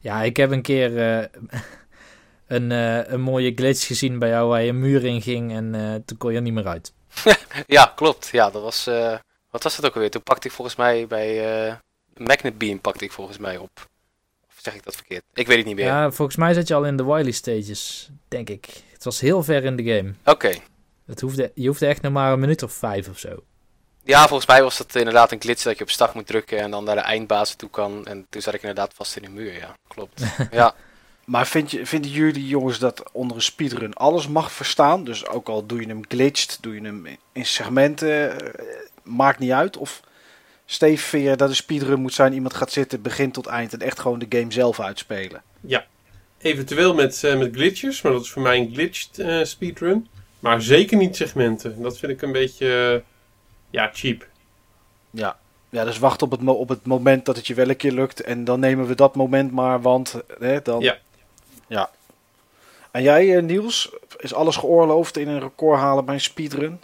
[0.00, 1.24] Ja, ik heb een keer eh,
[2.56, 6.02] een, eh, een mooie glitch gezien bij jou waar je een muur in ging en
[6.06, 6.92] toen kon je er niet meer uit.
[7.66, 8.28] Ja, klopt.
[8.32, 8.86] Ja, dat was.
[8.86, 9.18] eh,
[9.50, 10.10] wat was het ook alweer?
[10.10, 11.66] Toen pakte ik volgens mij bij.
[11.68, 11.74] eh
[12.16, 13.70] Magnet Beam pakte ik volgens mij op.
[14.48, 15.22] Of zeg ik dat verkeerd?
[15.34, 15.84] Ik weet het niet meer.
[15.84, 18.66] Ja, volgens mij zat je al in de Wily stages, denk ik.
[18.92, 20.12] Het was heel ver in de game.
[20.24, 20.50] Oké.
[21.08, 23.42] Het hoefde, je hoefde echt nog maar een minuut of vijf of zo.
[24.04, 26.70] Ja, volgens mij was dat inderdaad een glitch dat je op start moet drukken en
[26.70, 28.06] dan naar de eindbaas toe kan.
[28.06, 29.74] En toen zat ik inderdaad vast in de muur, ja.
[29.88, 30.22] Klopt.
[30.50, 30.74] ja.
[31.24, 35.04] Maar vind je, vinden jullie jongens dat onder een speedrun alles mag verstaan?
[35.04, 38.64] Dus ook al doe je hem glitched, doe je hem in segmenten, eh,
[39.02, 39.76] maakt niet uit.
[39.76, 40.00] Of
[40.66, 43.80] Steve, vind je dat een speedrun moet zijn, iemand gaat zitten, begin tot eind en
[43.80, 45.42] echt gewoon de game zelf uitspelen?
[46.38, 50.08] Eventueel met, eh, met glitches, maar dat is voor mij een glitched eh, speedrun.
[50.40, 51.82] Maar zeker niet segmenten.
[51.82, 53.00] Dat vind ik een beetje, eh,
[53.70, 54.26] ja, cheap.
[55.10, 55.38] Ja.
[55.68, 57.92] Ja, dus wacht op het, mo- op het moment dat het je wel een keer
[57.92, 60.80] lukt en dan nemen we dat moment maar, want hè, dan...
[60.80, 60.98] Ja.
[61.66, 61.90] Ja.
[62.90, 66.80] En jij, eh, Niels, is alles geoorloofd in een record halen bij een speedrun?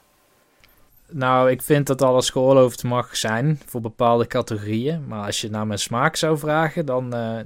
[1.08, 5.04] Nou, ik vind dat alles geoorloofd mag zijn voor bepaalde categorieën.
[5.06, 7.14] Maar als je naar mijn smaak zou vragen, dan...
[7.14, 7.38] eh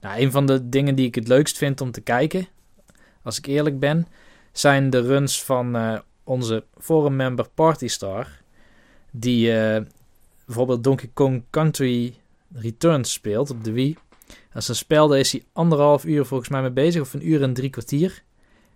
[0.00, 2.48] nou, een van de dingen die ik het leukst vind om te kijken,
[3.22, 4.06] als ik eerlijk ben,
[4.52, 8.26] zijn de runs van eh, onze forum-member Partystar.
[9.10, 9.82] Die eh,
[10.46, 12.14] bijvoorbeeld Donkey Kong Country
[12.52, 13.96] Returns speelt op de Wii.
[14.52, 17.28] Dat is een spel, daar is hij anderhalf uur volgens mij mee bezig, of een
[17.28, 18.22] uur en drie kwartier.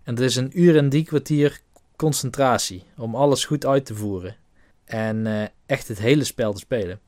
[0.02, 1.60] En dat is een uur en drie kwartier
[1.96, 4.36] concentratie om alles goed uit te voeren.
[4.84, 7.00] En eh, echt het hele spel te spelen.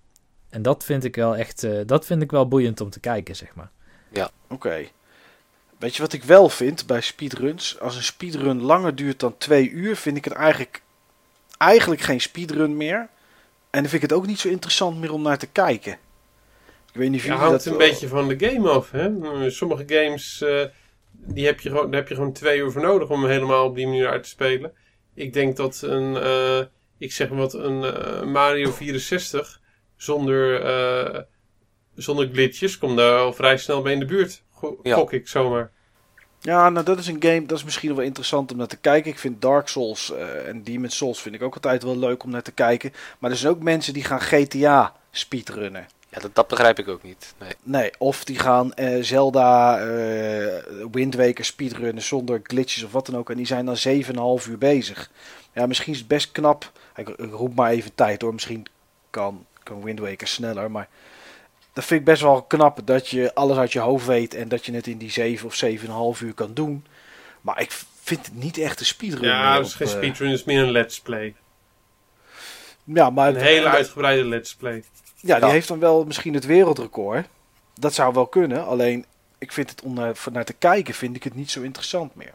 [0.48, 3.36] En dat vind ik wel echt, eh, dat vind ik wel boeiend om te kijken,
[3.36, 3.70] zeg maar.
[4.48, 4.86] Oké.
[5.84, 7.80] Weet je wat ik wel vind bij speedruns?
[7.80, 10.82] Als een speedrun langer duurt dan twee uur, vind ik het eigenlijk,
[11.58, 12.98] eigenlijk geen speedrun meer.
[13.70, 15.92] En dan vind ik het ook niet zo interessant meer om naar te kijken.
[16.92, 17.72] Ik weet niet of Ja, hangt dat...
[17.72, 18.90] een beetje van de game af.
[18.90, 19.10] Hè?
[19.50, 20.64] Sommige games, eh,
[21.10, 23.74] die heb je gewoon, daar heb je gewoon twee uur voor nodig om helemaal op
[23.74, 24.72] die manier uit te spelen.
[25.14, 26.60] Ik denk dat een, eh,
[26.98, 29.60] ik zeg maar wat, een eh, Mario 64
[29.96, 31.20] zonder, eh,
[31.94, 34.42] zonder glitches komt daar al vrij snel bij in de buurt.
[34.52, 34.94] Go- Ja.
[34.94, 35.72] Gok ik zomaar.
[36.44, 39.10] Ja, nou dat is een game, dat is misschien wel interessant om naar te kijken.
[39.10, 42.30] Ik vind Dark Souls eh, en Demon's Souls vind ik ook altijd wel leuk om
[42.30, 42.92] naar te kijken.
[43.18, 45.86] Maar er zijn ook mensen die gaan GTA speedrunnen.
[46.08, 47.34] ja dat, dat begrijp ik ook niet.
[47.38, 47.52] Nee.
[47.62, 53.16] Nee, of die gaan eh, Zelda eh Wind Waker speedrunnen zonder glitches of wat dan
[53.16, 53.30] ook.
[53.30, 53.76] En die zijn dan
[54.40, 55.10] 7,5 uur bezig.
[55.52, 56.72] Ja, misschien is het best knap.
[56.96, 58.32] Ik, ik roep maar even tijd hoor.
[58.32, 58.66] Misschien
[59.10, 60.70] kan, kan Wind Waker sneller.
[60.70, 60.88] Maar
[61.74, 64.34] dat vind ik best wel knap dat je alles uit je hoofd weet.
[64.34, 65.64] En dat je het in die 7 of
[66.16, 66.86] 7,5 uur kan doen.
[67.40, 67.70] Maar ik
[68.02, 69.28] vind het niet echt een speedrun.
[69.28, 71.34] Ja, meer dat is op, geen eh, speedrun, het is meer een let's play.
[72.84, 74.84] Ja, maar Een hele uitgebreide let's play.
[75.20, 75.52] Ja, die Ja.
[75.52, 77.26] heeft dan wel misschien het wereldrecord.
[77.74, 78.66] Dat zou wel kunnen.
[78.66, 79.04] Alleen,
[79.38, 79.94] ik vind het om
[80.32, 82.34] naar te kijken, vind ik het niet zo interessant meer.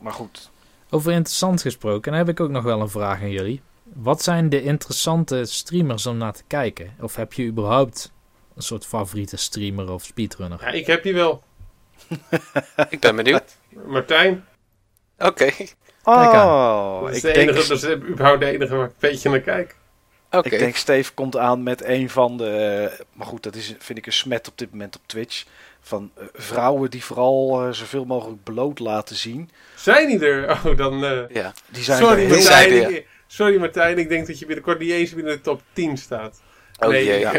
[0.00, 0.50] Maar goed.
[0.90, 3.60] Over interessant gesproken, dan heb ik ook nog wel een vraag aan jullie.
[3.82, 6.94] Wat zijn de interessante streamers om naar te kijken?
[7.00, 8.12] Of heb je überhaupt
[8.56, 10.58] een soort favoriete streamer of speedrunner?
[10.60, 11.42] Ja, ik heb die wel.
[12.90, 13.56] Ik ben benieuwd.
[13.86, 14.44] Martijn,
[15.18, 15.50] Oké.
[16.04, 18.96] Oh, dat is, ik, de denk, enige, dat is überhaupt de enige waar ik een
[19.10, 19.76] beetje naar kijk.
[20.30, 20.48] Oké.
[20.48, 22.48] ik denk Steve komt aan met een van de...
[22.98, 25.44] eh, maar goed, dat is, vind ik een smet op dit moment op Twitch.
[25.80, 29.50] Van eh, vrouwen die vooral eh, zoveel mogelijk bloot laten zien.
[29.76, 30.50] Zijn die er?
[30.50, 31.04] Oh, dan...
[31.04, 31.52] eh, Ja.
[31.70, 33.04] Die zijn sorry, er heel Martijn.
[33.26, 36.42] Sorry Martijn, ik denk dat je binnenkort niet eens binnen de top 10 staat.
[36.78, 37.26] Oh nee, jee.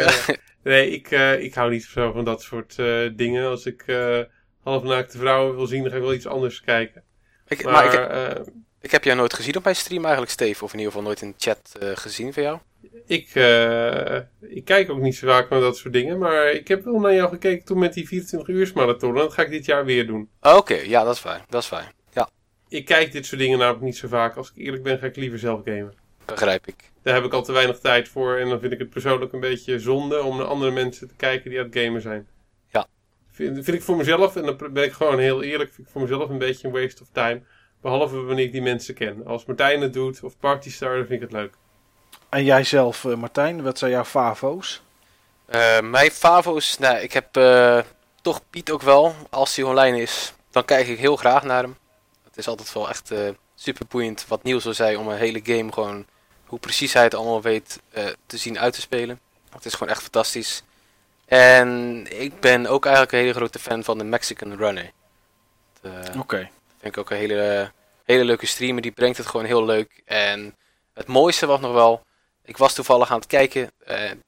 [0.65, 3.47] nee ik, eh, ik hou niet zo van dat soort eh, dingen.
[3.49, 4.19] Als ik eh
[4.63, 7.03] halfnaakte vrouwen wil zien, dan ga ik wel iets anders kijken.
[7.47, 8.47] ik, Maar, maar ik, heb-
[8.81, 10.63] ik heb jou nooit gezien op mijn stream eigenlijk, Steve.
[10.63, 12.57] Of in ieder geval nooit in de chat gezien van jou.
[13.05, 13.27] ik,
[14.41, 16.17] ik kijk ook niet zo vaak naar dat soort dingen.
[16.17, 19.13] Maar ik heb wel naar jou gekeken toen met die 24 uur marathon.
[19.15, 20.29] Dat ga ik dit jaar weer doen.
[20.41, 21.41] Oké, ja, dat is fijn.
[21.49, 21.91] Dat is fijn.
[22.13, 22.29] Ja,
[22.69, 24.35] Ik kijk dit soort dingen namelijk niet zo vaak.
[24.35, 25.93] Als ik eerlijk ben, ga ik liever zelf gamen.
[26.25, 26.91] Begrijp ik.
[27.01, 28.37] Daar heb ik al te weinig tijd voor.
[28.37, 31.49] En dan vind ik het persoonlijk een beetje zonde om naar andere mensen te kijken
[31.49, 32.27] die aan het gamen zijn.
[32.71, 32.87] Ja.
[33.31, 36.01] Vind, vind ik voor mezelf, en dan ben ik gewoon heel eerlijk, vind ik voor
[36.01, 37.41] mezelf een beetje een waste of time.
[37.81, 39.25] Behalve wanneer ik die mensen ken.
[39.25, 41.53] Als Martijn het doet of Partystar, dan vind ik het leuk.
[42.29, 44.83] En jij zelf, eh, Martijn, wat zijn jouw favo's?
[45.45, 47.79] Eh, mijn favo's, nou, ik heb eh,
[48.21, 49.15] toch Piet ook wel.
[49.29, 51.77] Als hij online is, dan kijk ik heel graag naar hem.
[52.23, 55.41] het is altijd wel echt eh, super boeiend wat Niels al zei om een hele
[55.43, 56.05] game gewoon,
[56.55, 59.19] hoe precies hij het allemaal weet eh, te zien uit te spelen.
[59.49, 60.63] Het is gewoon echt fantastisch.
[61.25, 64.91] En ik ben ook eigenlijk een hele grote fan van de Mexican Runner.
[65.81, 66.37] Eh, Oké.
[66.79, 67.71] vind ik ook een hele,
[68.03, 68.81] hele leuke streamer.
[68.81, 70.01] Die brengt het gewoon heel leuk.
[70.05, 70.55] En
[70.93, 72.05] het mooiste was nog wel.
[72.43, 73.71] Ik was toevallig aan het kijken.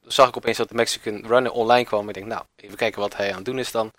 [0.01, 2.07] toen zag ik opeens dat de Mexican Runner online kwam.
[2.07, 3.91] Ik denk, nou, even kijken wat hij aan het doen is dan.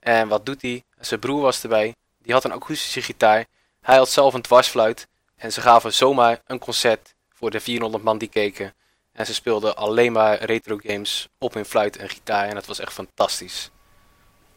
[0.00, 0.82] En wat doet hij?
[1.00, 1.94] Zijn broer was erbij.
[2.18, 3.44] Die had een akoestische gitaar.
[3.80, 5.06] Hij had zelf een dwarsfluit.
[5.36, 8.74] En ze gaven zomaar een concert voor de 400 man die keken.
[9.12, 12.48] En ze speelden alleen maar retro games op hun fluit en gitaar.
[12.48, 13.70] En dat was echt fantastisch.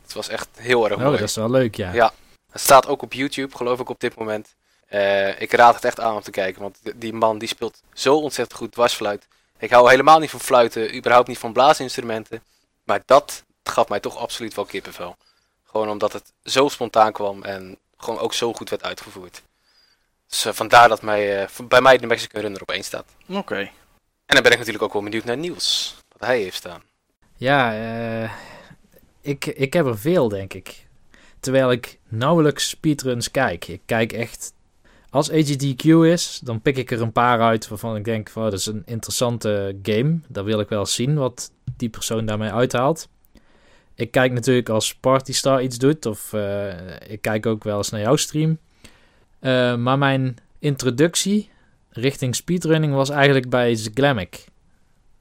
[0.01, 1.17] Het was echt heel erg Oh, mooi.
[1.17, 1.93] dat is wel leuk, ja.
[1.93, 2.13] Ja.
[2.51, 4.55] Het staat ook op YouTube, geloof ik, op dit moment.
[4.87, 8.15] Eh, ik raad het echt aan om te kijken, want die man die speelt zo
[8.15, 9.27] ontzettend goed dwarsfluit.
[9.57, 12.43] Ik hou helemaal niet van fluiten, überhaupt niet van blaasinstrumenten.
[12.83, 15.17] Maar dat gaf mij toch absoluut wel kippenvel.
[15.63, 19.41] Gewoon omdat het zo spontaan kwam en gewoon ook zo goed werd uitgevoerd.
[20.29, 23.05] Dus eh, vandaar dat mij, eh, bij mij de Mexican Runner op één staat.
[23.27, 23.57] Oké.
[24.25, 26.81] En dan ben ik natuurlijk ook wel benieuwd naar Niels, wat hij heeft staan.
[27.35, 28.31] Ja, eh,
[29.21, 30.87] ik, ik heb er veel, denk ik.
[31.39, 33.67] Terwijl ik nauwelijks speedruns kijk.
[33.67, 34.53] Ik kijk echt...
[35.09, 38.29] Als AGDQ is, dan pik ik er een paar uit waarvan ik denk...
[38.29, 40.19] Van, oh, dat is een interessante game.
[40.27, 43.07] Dat wil ik wel zien, wat die persoon daarmee uithaalt.
[43.95, 46.05] Ik kijk natuurlijk als Partystar iets doet.
[46.05, 46.69] Of eh,
[47.07, 48.57] ik kijk ook wel eens naar jouw stream.
[49.39, 51.49] Eh, maar mijn introductie
[51.89, 54.45] richting speedrunning was eigenlijk bij Zglamic.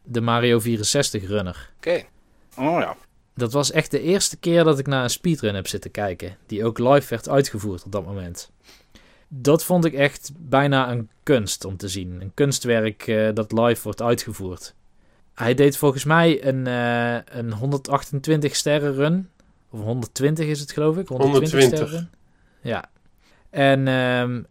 [0.03, 1.71] De Mario 64 runner.
[1.77, 2.05] Oké,
[2.59, 2.97] Oh ja.
[3.35, 6.37] Dat was echt de eerste keer dat ik naar een speedrun heb zitten kijken.
[6.47, 8.51] Die ook live werd uitgevoerd op dat moment.
[9.29, 12.21] Dat vond ik echt bijna een kunst om te zien.
[12.21, 14.75] Een kunstwerk eh, dat live wordt uitgevoerd.
[15.35, 19.29] Hij deed volgens mij een, eh, een 128 sterren run.
[19.71, 21.09] Of 120 is het geloof ik.
[21.09, 21.89] 120, 120.
[21.89, 22.11] sterren.
[22.61, 22.85] Ja.
[23.51, 24.42] En ehm,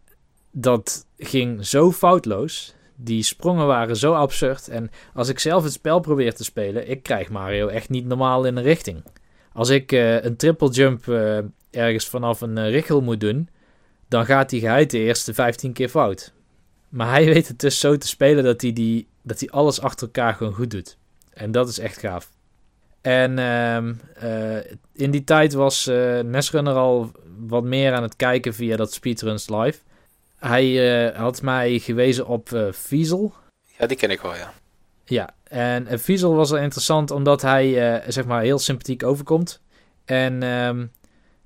[0.50, 2.74] dat ging zo foutloos.
[2.96, 4.68] Die sprongen waren zo absurd.
[4.68, 8.44] En als ik zelf het spel probeer te spelen, ik krijg Mario echt niet normaal
[8.44, 9.02] in een richting.
[9.52, 11.38] Als ik eh, een triple jump eh,
[11.70, 13.48] ergens vanaf een eh, richel moet doen,
[14.08, 16.32] dan gaat die geheid de eerste 15 keer fout.
[16.88, 20.06] Maar hij weet het dus zo te spelen dat hij, die, dat hij alles achter
[20.06, 20.98] elkaar gewoon goed doet.
[21.30, 22.30] En dat is echt gaaf.
[23.00, 28.54] En ehm, eh, in die tijd was eh Nesrunner al wat meer aan het kijken
[28.54, 29.78] via dat Speedruns Live.
[30.38, 33.32] Hij eh, had mij gewezen op Fiesel.
[33.78, 34.52] ja, die ken ik wel, ja.
[35.04, 39.60] Ja, en Fiesel was wel interessant omdat hij zeg maar heel sympathiek overkomt.
[40.04, 40.86] En ehm,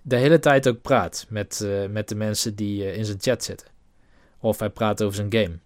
[0.03, 3.67] de hele tijd ook praat met, met de mensen die in zijn chat zitten.
[4.41, 5.59] Of hij praat over zijn game.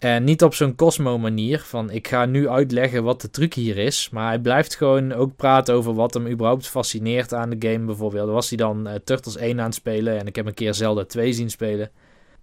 [0.00, 3.76] En niet op zo'n Cosmo manier van ik ga nu uitleggen wat de truc hier
[3.76, 4.08] is.
[4.10, 7.84] Maar hij blijft gewoon ook praten over wat hem überhaupt fascineert aan de game.
[7.84, 10.74] Bijvoorbeeld was hij dan eh, Turtles 1 aan het spelen en ik heb een keer
[10.74, 11.90] Zelda 2 zien spelen.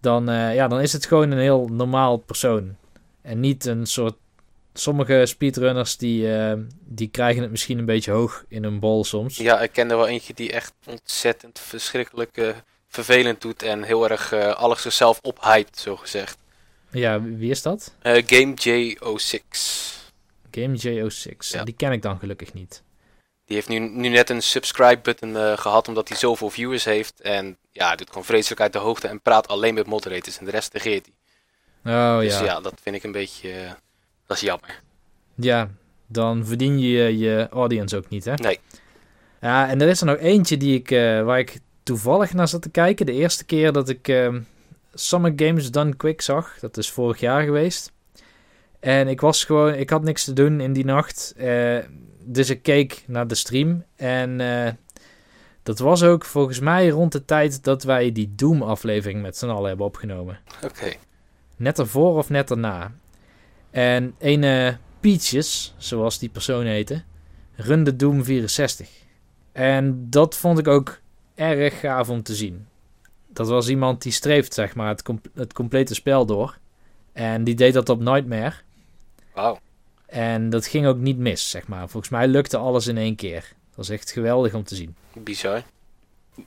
[0.02, 2.76] Dan, eh, ja, dan is het gewoon een heel normaal persoon.
[3.22, 4.16] En niet een soort
[4.74, 9.38] sommige speedrunners die, eh, die krijgen het misschien een beetje hoog in hun bol soms.
[9.38, 12.56] Ja, ik ken er wel eentje die echt ontzettend verschrikkelijk
[12.88, 16.38] vervelend doet en heel erg alles zichzelf ophypt, zo gezegd.
[16.98, 17.94] Ja, wie is dat?
[18.02, 19.60] Eh, Game J06.
[20.52, 21.38] Game J06.
[21.38, 21.64] Ja.
[21.64, 22.84] Die ken ik dan gelukkig niet.
[23.46, 27.22] Die heeft nu, nu net een subscribe button eh, gehad omdat hij zoveel viewers heeft.
[27.22, 30.46] En ja, hij doet gewoon vreselijk uit de hoogte en praat alleen met moderators en
[30.46, 31.16] de rest negeert hij.
[31.94, 32.44] Oh dus ja.
[32.44, 32.60] ja.
[32.60, 33.72] dat vind ik een beetje, eh,
[34.26, 34.82] dat is jammer.
[35.36, 35.70] Ja,
[36.08, 38.34] dan verdien je je audience ook niet, hè?
[38.34, 38.60] Nee.
[39.42, 40.90] Ja, en er is er nog eentje die ik,
[41.26, 43.06] waar ik toevallig naar zat te kijken.
[43.06, 44.40] De eerste keer dat ik ehm,
[45.00, 46.60] Summer Games Done Quick zag.
[46.60, 47.92] Dat is vorig jaar geweest.
[48.80, 51.34] En ik was gewoon, ik had niks te doen in die nacht.
[51.38, 51.78] eh,
[52.24, 53.84] dus ik keek naar de stream.
[53.96, 54.74] En eh,
[55.64, 59.68] dat was ook volgens mij rond de tijd dat wij die Doom-aflevering met z'n allen
[59.68, 60.40] hebben opgenomen.
[60.64, 60.94] Oké.
[61.58, 62.92] Net ervoor of net erna.
[63.72, 67.04] En een Peaches, zoals die persoon heette,
[67.56, 68.90] runde Doom 64.
[69.52, 71.00] En dat vond ik ook
[71.36, 72.68] erg gaaf om te zien.
[73.38, 76.58] Dat was iemand die streeft, zeg maar, het, com- het complete spel door.
[77.14, 78.54] En die deed dat op Nightmare.
[79.34, 79.60] Wauw.
[80.06, 81.90] En dat ging ook niet mis, zeg maar.
[81.90, 83.42] Volgens mij lukte alles in één keer.
[83.42, 84.96] Dat was echt geweldig om te zien.
[85.14, 85.62] Bizar.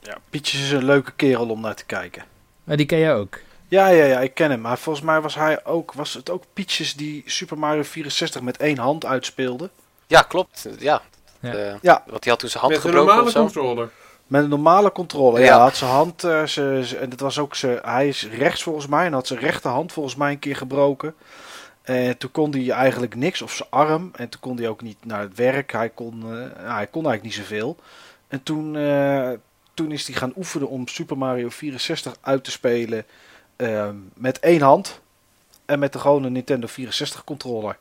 [0.01, 0.18] ja.
[0.30, 2.24] Pietjes is een leuke kerel om naar te kijken.
[2.64, 3.38] Maar die ken jij ook.
[3.68, 4.61] Ja, ja, ja, ik ken hem.
[4.61, 8.57] Maar volgens mij was hij ook, was het ook Peaches die Super Mario 64 met
[8.57, 9.70] één hand uitspeelde.
[10.07, 10.68] Ja, klopt.
[10.78, 11.03] Ja.
[11.41, 11.55] Ja.
[11.55, 12.03] Eh, Ja.
[12.07, 13.61] Want hij had toen zijn hand Met een gebroken normale of zo.
[13.61, 13.91] controller.
[14.31, 15.39] Met een normale controle.
[15.41, 15.59] Ja, Ja.
[15.59, 18.87] had zijn hand, eh, ze, ze- en dat was ook ze, hij is rechts volgens
[18.87, 21.14] mij en had zijn rechterhand volgens mij een keer gebroken.
[21.83, 24.11] En toen kon hij eigenlijk niks, of zijn arm.
[24.14, 25.72] En toen kon hij ook niet naar het werk.
[25.72, 26.28] Hij kon, eh,
[26.74, 27.76] hij kon eigenlijk niet zoveel.
[28.28, 29.31] En toen, eh,
[29.74, 33.05] toen is hij gaan oefenen om Super Mario 64 uit te spelen
[34.14, 35.01] met één hand
[35.64, 37.76] en met de gewone Nintendo 64 controller.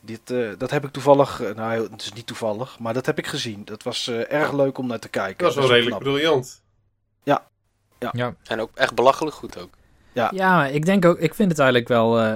[0.00, 3.18] Dit, eh, dat heb ik toevallig, eh, nou het is niet toevallig, maar dat heb
[3.18, 3.64] ik gezien.
[3.64, 5.44] Dat was eh, erg leuk om naar te kijken.
[5.44, 6.12] Dat was wel redelijk knap.
[6.12, 6.62] briljant.
[7.98, 8.34] Ja.
[8.44, 9.70] En ook echt belachelijk goed ook.
[10.12, 10.30] Ja.
[10.34, 12.32] Ja, ik denk ook, ik vind het eigenlijk wel, eh,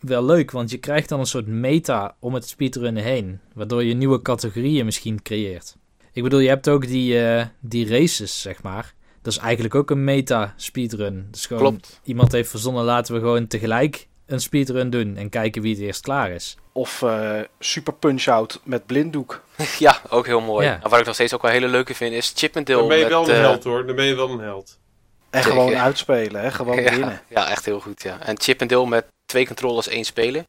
[0.00, 3.94] wel leuk, want je krijgt dan een soort meta om het speedrunnen heen, waardoor je
[3.94, 5.76] nieuwe categorieën misschien creëert.
[6.12, 8.94] Ik bedoel, je hebt ook die, eh, die races, zeg maar.
[9.22, 11.28] Dat is eigenlijk ook een meta speedrun.
[11.30, 12.00] Dus gewoon Klopt.
[12.04, 16.00] iemand heeft verzonnen, laten we gewoon tegelijk een speedrun doen en kijken wie het eerst
[16.00, 16.56] klaar is.
[16.72, 19.42] Of eh, Super Punch-Out met blinddoek.
[19.78, 20.66] Ja, ook heel mooi.
[20.66, 20.80] Ja.
[20.82, 22.88] En wat ik nog steeds ook wel hele leuke vind is Chip and Dale Dan
[22.88, 23.86] ben je met, wel een eh, held hoor.
[23.86, 24.78] Dan ben je wel een held.
[25.30, 26.50] En gewoon uitspelen, hè?
[26.50, 27.22] gewoon ja, winnen.
[27.28, 28.20] ja, echt heel goed, ja.
[28.20, 30.46] En Chip and Dale met twee controllers, één spelen.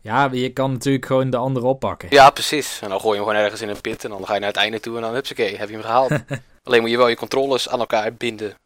[0.00, 2.08] Ja, je kan natuurlijk gewoon de andere oppakken.
[2.10, 2.78] Ja, precies.
[2.82, 4.48] En dan gooi je hem gewoon ergens in een pit en dan ga je naar
[4.48, 6.12] het einde toe en dan hupsakee, heb je hem gehaald.
[6.64, 8.56] Alleen moet je wel je controllers aan elkaar binden.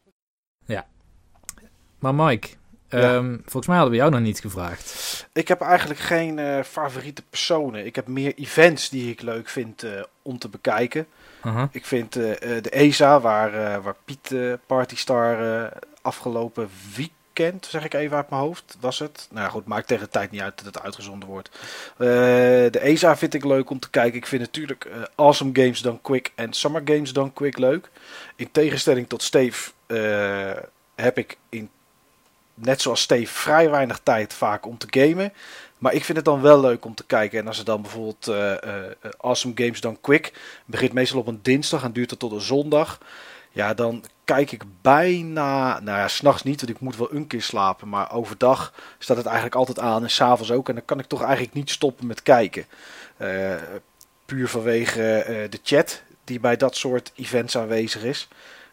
[1.98, 2.48] Maar Mike,
[2.88, 2.98] Ja.
[2.98, 5.26] ehm, volgens mij hadden we jou nog niet gevraagd.
[5.32, 7.86] Ik heb eigenlijk geen eh, favoriete personen.
[7.86, 9.90] Ik heb meer events die ik leuk vind eh,
[10.22, 11.06] om te bekijken.
[11.70, 12.22] Ik vind eh,
[12.62, 14.34] de ESA, waar, waar Piet
[14.66, 15.70] Partystar
[16.02, 19.28] afgelopen weekend, zeg ik even uit mijn hoofd, was het.
[19.30, 21.50] Nou ja, goed, maakt tegen de tijd niet uit dat het uitgezonden wordt.
[21.96, 24.18] De ESA vind ik leuk om te kijken.
[24.18, 27.90] Ik vind natuurlijk Awesome Games Done Quick en Summer Games Done Quick leuk.
[28.36, 29.70] In tegenstelling tot Steve
[30.94, 31.70] heb ik in,
[32.56, 35.32] net zoals Steve vrij weinig tijd vaak om te gamen.
[35.78, 37.38] Maar ik vind het dan wel leuk om te kijken.
[37.38, 40.32] En als er dan bijvoorbeeld eh, eh, Awesome Games Done Quick
[40.64, 42.98] begint meestal op een dinsdag en duurt het tot een zondag.
[43.52, 47.42] Ja, dan kijk ik bijna, nou ja, s'nachts niet, want ik moet wel een keer
[47.42, 47.88] slapen.
[47.88, 50.68] Maar overdag staat het eigenlijk altijd aan en s'avonds ook.
[50.68, 52.66] En dan kan ik toch eigenlijk niet stoppen met kijken.
[53.16, 53.54] Eh,
[54.26, 58.28] puur vanwege de chat die bij dat soort events aanwezig is.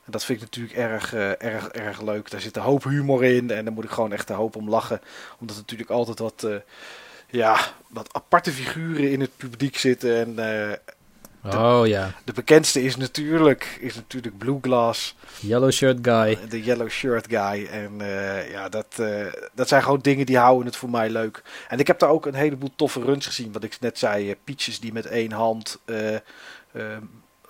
[0.05, 2.29] En dat vind ik natuurlijk erg, eh, erg, erg leuk.
[2.31, 4.69] Daar zit een hoop humor in en daar moet ik gewoon echt een hoop om
[4.69, 5.01] lachen.
[5.39, 6.55] Omdat er natuurlijk altijd wat, eh,
[7.29, 10.15] ja, wat aparte figuren in het publiek zitten.
[10.15, 10.77] En eh,
[11.45, 16.37] Oh ja, de bekendste is natuurlijk, is natuurlijk Blue Glass, yellow shirt guy.
[16.49, 17.65] de yellow shirt guy.
[17.65, 17.91] En
[18.51, 19.01] ja, dat,
[19.53, 21.41] dat zijn gewoon dingen die houden het voor mij leuk.
[21.67, 23.51] En ik heb daar ook een heleboel toffe runs gezien.
[23.51, 25.79] Wat ik net zei, Peaches die met één hand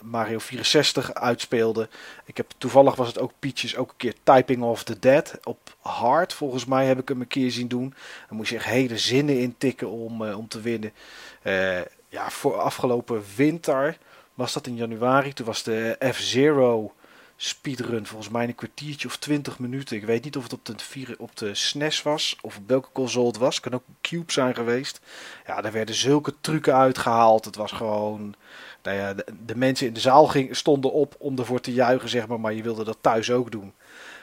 [0.04, 1.90] Mario 64 uitspeelde.
[2.26, 5.76] Ik heb, toevallig was het ook Peaches ook een keer Typing of the Dead op
[5.80, 6.34] hard.
[6.34, 7.94] Volgens mij heb ik hem een keer zien doen.
[8.28, 10.94] Dan moest je echt hele zinnen intikken om, eh, om te winnen.
[11.42, 13.98] Eh, ja, voor afgelopen winter
[14.34, 15.34] was dat in januari.
[15.34, 16.94] Toen was de F-Zero
[17.36, 19.98] speedrun volgens mij een kwartiertje of 20 minuten.
[19.98, 23.28] Ik weet niet of het op de, op de SNES was of op welke console
[23.28, 23.60] het was.
[23.60, 25.02] Kan ook Cube zijn geweest.
[25.48, 27.46] Ja, daar werden zulke trucken uitgehaald.
[27.46, 28.36] Het was gewoon...
[28.84, 29.14] Nou ja,
[29.46, 32.40] de, mensen in de zaal stonden op om ervoor te juichen, zeg maar.
[32.40, 33.74] Maar je wilde dat thuis ook doen.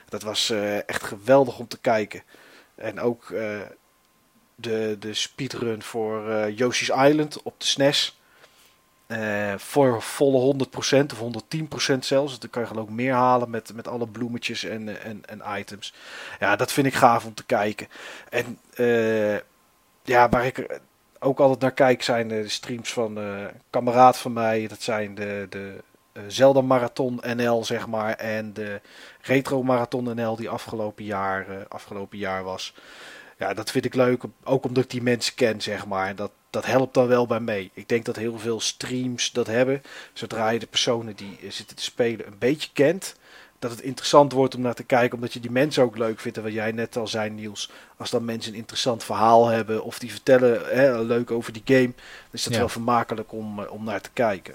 [0.08, 2.22] Dat was eh, echt geweldig om te kijken.
[2.80, 3.60] En ook eh,
[4.54, 8.18] de, de speedrun voor eh, Yoshi's Island op de SNES.
[9.06, 11.42] Eh, voor volle 100% of
[11.94, 12.38] 110% zelfs.
[12.38, 15.94] Dan kan je geloof ik meer halen met, met alle bloemetjes en, en, en items.
[16.40, 17.88] Ja, dat vind ik gaaf om te kijken.
[18.28, 18.58] En
[20.02, 20.80] ja, waar ik
[21.20, 24.66] ook altijd naar kijk zijn de streams van eh, een kameraad van mij.
[24.66, 25.74] Dat zijn de, de
[26.12, 28.14] eh, Zelda Marathon NL, zeg maar.
[28.14, 28.80] En de
[29.20, 32.74] Retro Marathon NL die afgelopen jaar, eh, afgelopen jaar was.
[33.38, 34.22] Ja, dat vind ik leuk.
[34.44, 36.14] Ook omdat ik die mensen ken, zeg maar.
[36.14, 37.70] Dat, dat helpt dan wel bij mee.
[37.74, 39.82] Ik denk dat heel veel streams dat hebben.
[40.12, 43.14] Zodra je de personen die zitten te spelen een beetje kent.
[43.60, 45.14] Dat het interessant wordt om naar te kijken.
[45.16, 46.36] Omdat je die mensen ook leuk vindt.
[46.36, 47.70] En wat jij net al zei, Niels.
[47.96, 49.84] Als dan mensen een interessant verhaal hebben.
[49.84, 51.82] Of die vertellen hè, leuk over die game.
[51.92, 51.94] Dan
[52.30, 52.58] is dat Ja.
[52.58, 54.54] wel vermakelijk om, eh, om naar te kijken.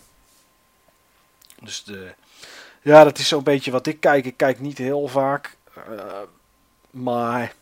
[1.62, 2.14] Dus de,
[2.82, 4.26] ja, dat is zo'n beetje wat ik kijk.
[4.26, 5.56] Ik kijk niet heel vaak.
[5.76, 6.22] eh,
[6.90, 7.54] maar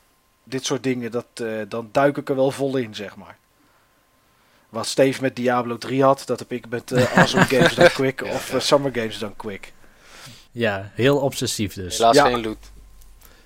[0.44, 3.38] dit soort dingen, dat, eh, dan duik ik er wel vol in, zeg maar.
[4.70, 8.22] Wat Steve met Diablo 3 had, dat heb ik met eh, Awesome Games Done Quick
[8.24, 9.74] of Summer Games Done Quick.
[10.54, 11.97] Ja, heel obsessief dus.
[11.97, 12.26] Helaas Ja.
[12.26, 12.72] geen loot.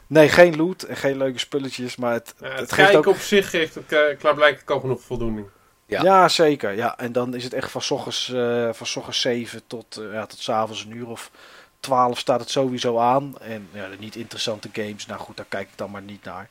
[0.08, 3.16] Nee, geen loot en geen leuke spulletjes, maar het, Ja, het het geeft kijken ook...
[3.16, 5.48] op zich geeft het eh, klaarblijkelijk ook genoeg voldoening.
[5.86, 6.04] Ja.
[6.04, 6.28] Ja.
[6.30, 6.72] zeker.
[6.76, 6.98] Ja.
[6.98, 10.14] En dan is het echt van s ochtends, eh, van 's ochtends 7 tot, eh,
[10.14, 11.32] ja, tot 's avonds een uur of
[11.80, 13.40] 12 staat het sowieso aan.
[13.40, 16.50] En ja, de niet interessante games, nou goed, daar kijk ik dan maar niet naar.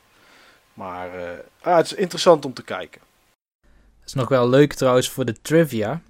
[0.73, 1.29] Maar eh,
[1.61, 3.01] ah, het is interessant om te kijken.
[3.99, 6.01] Het is nog wel leuk trouwens voor de trivia.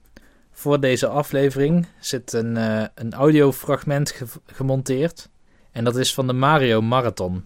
[0.57, 5.29] Voor deze aflevering zit een, eh, een audiofragment ge- gemonteerd.
[5.71, 7.45] En dat is van de Mario Marathon.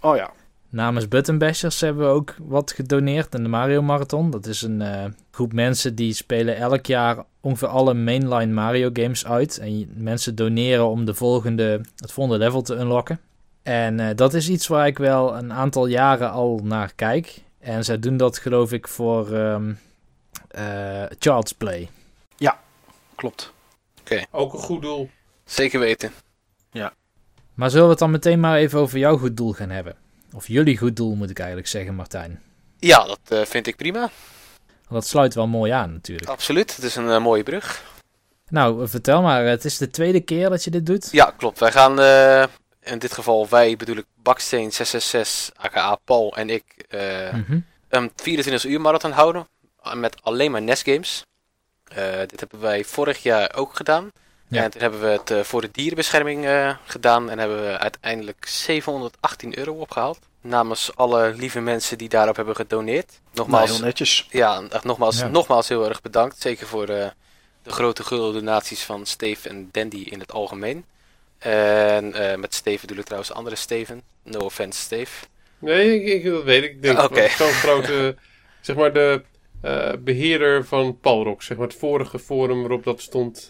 [0.00, 0.30] Oh ja,
[0.68, 4.30] Namens Buttonbashers hebben we ook wat gedoneerd aan de Mario Marathon.
[4.30, 9.26] Dat is een uh, groep mensen die spelen elk jaar ongeveer alle mainline Mario games
[9.26, 9.58] uit.
[9.58, 13.20] En mensen doneren om de volgende, het volgende level te unlocken.
[13.62, 17.42] En uh, dat is iets waar ik wel een aantal jaren al naar kijk.
[17.58, 19.78] En zij doen dat geloof ik voor um,
[20.58, 21.88] uh, Child's Play.
[23.20, 23.52] Klopt.
[24.00, 24.24] Oké.
[24.30, 25.10] Ook een goed doel.
[25.44, 26.12] Zeker weten.
[26.72, 26.92] Ja.
[27.54, 29.96] Maar zullen we het dan meteen maar even over jouw goed doel gaan hebben?
[30.32, 32.42] Of jullie goed doel moet ik eigenlijk zeggen, Martijn.
[32.78, 34.10] Ja, dat uh, vind ik prima.
[34.88, 36.30] Dat sluit wel mooi aan natuurlijk.
[36.30, 37.84] Absoluut, het is een uh, mooie brug.
[38.48, 41.08] Nou, vertel maar, het is de tweede keer dat je dit doet?
[41.10, 41.58] Ja, klopt.
[41.58, 42.44] Wij gaan, uh,
[42.82, 46.86] in dit geval wij bedoel ik Baksteen 666, aka Paul en ik,
[47.32, 47.64] mm -hmm.
[47.88, 49.48] een 24 uur marathon houden.
[49.94, 51.24] Met alleen maar NES games.
[52.26, 54.10] Dit hebben wij vorig jaar ook gedaan.
[54.50, 54.62] Ja.
[54.62, 58.46] En toen hebben we het uh, voor de dierenbescherming uh, gedaan en hebben we uiteindelijk
[58.46, 60.18] 718 euro opgehaald.
[60.40, 63.20] Namens alle lieve mensen die daarop hebben gedoneerd.
[63.32, 64.26] Nogmaals, nou, heel netjes.
[64.30, 65.28] Ja, echt nogmaals, ja.
[65.28, 66.40] nogmaals heel erg bedankt.
[66.40, 67.06] Zeker voor uh,
[67.62, 70.84] de grote gulden donaties van Steve en Dandy in het algemeen.
[71.38, 72.10] En
[72.40, 74.02] met Steven bedoel ik trouwens andere Steven.
[74.22, 75.26] No offense, Steve.
[75.58, 76.70] Nee, ik, ik, dat weet ik.
[76.70, 77.28] Ik denk okay.
[77.28, 78.16] zo'n grote,
[78.60, 79.22] zeg maar de
[80.00, 81.42] beheerder van Palrock.
[81.42, 83.48] Zeg maar het vorige forum waarop dat stond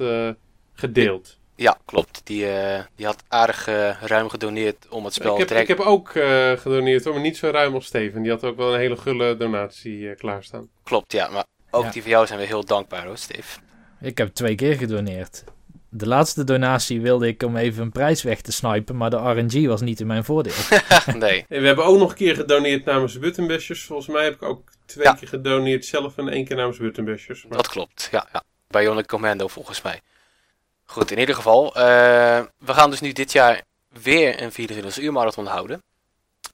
[0.73, 1.39] gedeeld.
[1.61, 2.21] Ja, klopt.
[2.25, 5.75] Die, uh, die had aardig uh, ruim gedoneerd om het spel te trekken.
[5.75, 8.23] Ik heb ook uh, gedoneerd, maar niet zo ruim als Steven.
[8.23, 10.69] Die had ook wel een hele gulle donatie klaarstaan.
[10.83, 11.29] Klopt, ja.
[11.29, 11.91] Maar ook ja.
[11.91, 13.61] die van jou zijn we heel dankbaar hoor, Steve.
[14.01, 15.45] Ik heb twee keer gedoneerd.
[15.93, 19.67] De laatste donatie wilde ik om even een prijs weg te snipen, maar de RNG
[19.67, 20.53] was niet in mijn voordeel.
[21.15, 21.45] nee.
[21.49, 23.85] En we hebben ook nog een keer gedoneerd namens Buttonbashers.
[23.85, 25.15] Volgens mij heb ik ook twee ja.
[25.15, 27.47] keer gedoneerd zelf en één keer namens Buttonbashers.
[27.47, 27.57] Maar...
[27.57, 28.27] Dat klopt, ja.
[28.33, 28.43] ja.
[28.69, 30.01] Bionic Commando volgens mij.
[30.85, 31.67] Goed, in ieder geval.
[31.67, 31.83] Uh,
[32.59, 35.83] we gaan dus nu dit jaar weer een 24 uur marathon houden.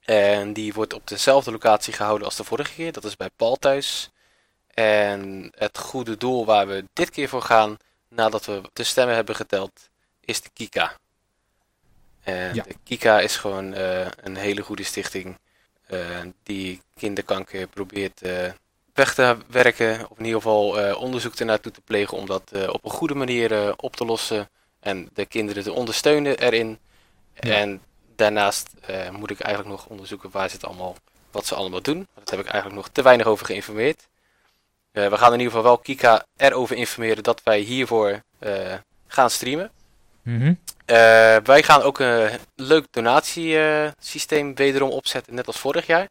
[0.05, 2.93] En die wordt op dezelfde locatie gehouden als de vorige keer.
[2.93, 4.11] Dat is bij Paul thuis.
[4.74, 7.77] En het goede doel waar we dit keer voor gaan,
[8.09, 9.89] nadat we de stemmen hebben geteld,
[10.20, 10.97] is de Kika.
[12.23, 12.62] En ja.
[12.62, 15.39] de Kika is gewoon uh, een hele goede stichting
[15.91, 18.20] uh, die kinderkanker probeert
[18.95, 20.11] weg te werken.
[20.11, 23.97] Of in ieder geval onderzoek ernaartoe te plegen om dat op een goede manier op
[23.97, 24.49] te lossen.
[24.81, 26.78] En de kinderen te ondersteunen erin.
[27.35, 27.51] Ja.
[27.51, 27.83] En
[28.16, 28.70] daarnaast
[29.12, 30.97] moet ik eigenlijk nog onderzoeken waar ze het allemaal,
[31.31, 32.09] wat ze allemaal doen.
[32.15, 34.07] Dat heb ik eigenlijk nog te weinig over geïnformeerd.
[35.05, 38.23] We gaan in ieder geval wel Kika erover informeren dat wij hiervoor
[39.06, 39.70] gaan streamen.
[40.23, 40.59] Mm -hmm.
[41.44, 46.09] wij gaan ook een leuk donatiesysteem wederom opzetten, net als vorig jaar.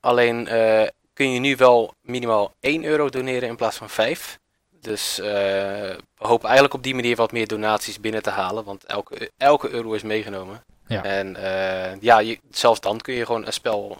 [0.00, 0.44] Alleen
[1.12, 4.38] kun je nu wel minimaal 1 euro doneren in plaats van 5.
[4.80, 8.64] Dus we hopen eigenlijk op die manier wat meer donaties binnen te halen.
[8.64, 10.64] Want elke, elke euro is meegenomen.
[10.86, 11.04] Ja.
[11.04, 11.36] En
[12.00, 13.98] ja, je, zelfs dan kun je gewoon een spel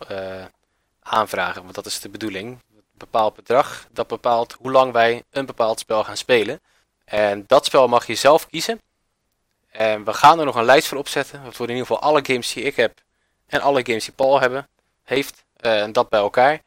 [1.03, 1.63] aanvragen.
[1.63, 2.59] Want dat is de bedoeling.
[2.97, 6.61] Bepaald bedrag, dat bepaalt hoe lang wij een bepaald spel gaan spelen.
[7.05, 8.81] En dat spel mag je zelf kiezen.
[9.71, 11.53] En we gaan er nog een lijst voor opzetten.
[11.53, 13.01] Voor in ieder geval alle games die ik heb.
[13.47, 14.69] En alle games die Paul hebben,
[15.03, 15.45] heeft.
[15.57, 16.61] en dat bij elkaar.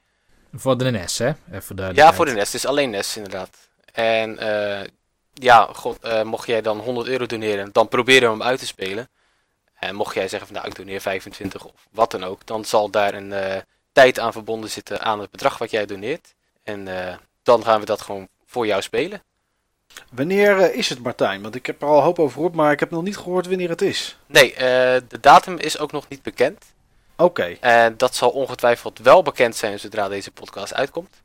[0.54, 1.32] Voor de NES, hè?
[1.52, 2.46] Even ja, voor de NES.
[2.46, 3.58] Het is alleen NES, inderdaad.
[3.94, 4.88] En uh,
[5.34, 8.66] ja, god, uh, mocht jij dan 100 euro doneren, dan proberen we hem uit te
[8.66, 9.10] spelen.
[9.74, 12.90] En mocht jij zeggen van nou, ik doneer 25 of wat dan ook, dan zal
[12.90, 13.56] daar een uh,
[13.98, 16.36] tijd aan verbonden zitten aan het bedrag wat jij doneert.
[16.64, 16.88] En
[17.44, 19.24] dan gaan we dat gewoon voor jou spelen.
[20.12, 21.42] Wanneer is het, Martijn?
[21.42, 23.70] Want ik heb er al hoop over gehoord, maar ik heb nog niet gehoord wanneer
[23.70, 24.18] het is.
[24.26, 24.54] Nee,
[25.08, 26.66] de datum is ook nog niet bekend.
[27.18, 27.24] Oké.
[27.24, 27.58] Okay.
[27.60, 31.22] En dat zal ongetwijfeld wel bekend zijn zodra deze podcast uitkomt.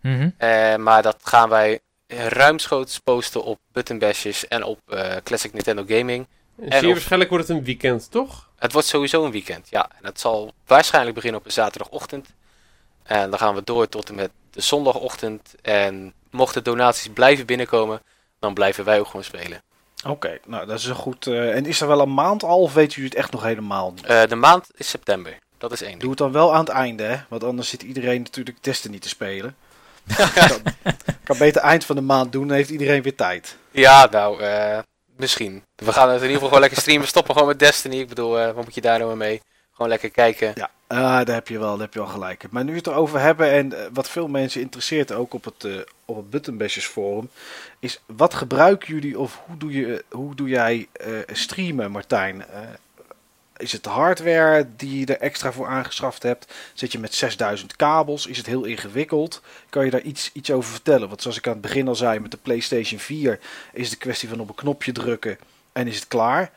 [0.00, 0.34] Mm -hmm.
[0.38, 6.26] uh, maar dat gaan wij ruimschoots posten op Buttonbashers en op uh, Classic Nintendo Gaming.
[6.60, 8.47] En zeer waarschijnlijk wordt het een weekend, toch?
[8.58, 9.90] Het wordt sowieso een weekend, ja.
[9.98, 12.28] En het zal waarschijnlijk beginnen op een zaterdagochtend.
[13.02, 15.54] En dan gaan we door tot en met de zondagochtend.
[15.62, 18.02] En mochten donaties blijven binnenkomen,
[18.38, 19.62] dan blijven wij ook gewoon spelen.
[19.98, 21.26] Oké, okay, nou dat is een goed.
[21.26, 23.92] Uh, en is er wel een maand al of weten jullie het echt nog helemaal
[23.92, 24.10] niet?
[24.10, 25.38] Uh, de maand is september.
[25.58, 25.98] Dat is één.
[25.98, 27.16] Doe het dan wel aan het einde, hè?
[27.28, 29.56] Want anders zit iedereen natuurlijk testen niet te spelen.
[30.34, 30.62] kan,
[31.24, 33.56] kan beter eind van de maand doen, dan heeft iedereen weer tijd.
[33.70, 34.78] Ja, nou, uh,
[35.18, 35.62] misschien.
[35.74, 37.06] We gaan het in ieder geval gewoon lekker streamen.
[37.06, 37.96] Stoppen gewoon met Destiny.
[37.96, 39.40] Ik bedoel, wat moet je daar nou mee?
[39.72, 40.52] Gewoon lekker kijken.
[40.54, 42.44] Ja, uh, daar heb je wel, daar heb je wel gelijk.
[42.50, 45.64] Maar nu we het erover hebben en uh, wat veel mensen interesseert, ook op het,
[45.64, 47.30] uh, op het Buttonbashers forum,
[47.78, 50.88] is wat gebruiken jullie of hoe doe, je, hoe doe jij
[51.26, 52.44] streamen, Martijn?
[53.58, 56.52] Is het hardware die je er extra voor aangeschaft hebt?
[56.74, 58.26] Zit je met 6000 kabels?
[58.26, 59.42] Is het heel ingewikkeld?
[59.70, 61.08] Kan je daar iets, iets over vertellen?
[61.08, 63.38] Want zoals ik aan het begin al zei, met de PlayStation 4
[63.72, 65.38] is het een kwestie van op een knopje drukken
[65.72, 66.50] en is het klaar.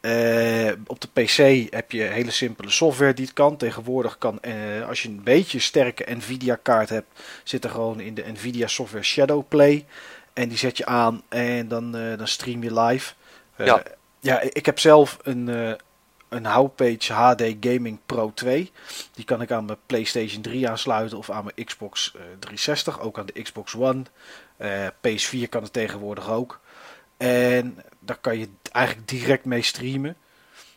[0.00, 3.56] Eh, op de PC heb je hele simpele software die het kan.
[3.56, 8.14] Tegenwoordig kan, eh, als je een beetje sterke Nvidia kaart hebt, zit er gewoon in
[8.14, 9.86] de Nvidia software Shadowplay.
[10.32, 13.12] En die zet je aan en dan, eh, dan stream je live.
[13.56, 13.82] Ja.
[14.20, 15.76] ja, ik heb zelf een,
[16.30, 18.72] een Howpage HD Gaming Pro 2.
[19.14, 23.00] Die kan ik aan mijn PlayStation 3 aansluiten of aan mijn Xbox eh, 360.
[23.00, 24.02] Ook aan de Xbox One.
[24.56, 26.60] Eh, PS4 kan het tegenwoordig ook.
[27.16, 30.16] En daar kan je eigenlijk direct mee streamen.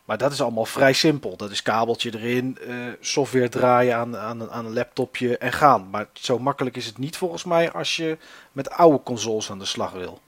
[0.06, 1.38] Maar dat is allemaal vrij simpel.
[1.38, 5.90] Dat is kabeltje erin, eh, software draaien aan, aan, een- aan een laptopje en gaan.
[5.90, 8.18] Maar zo makkelijk is het niet volgens mij als je
[8.52, 10.22] met oude consoles aan de slag wil.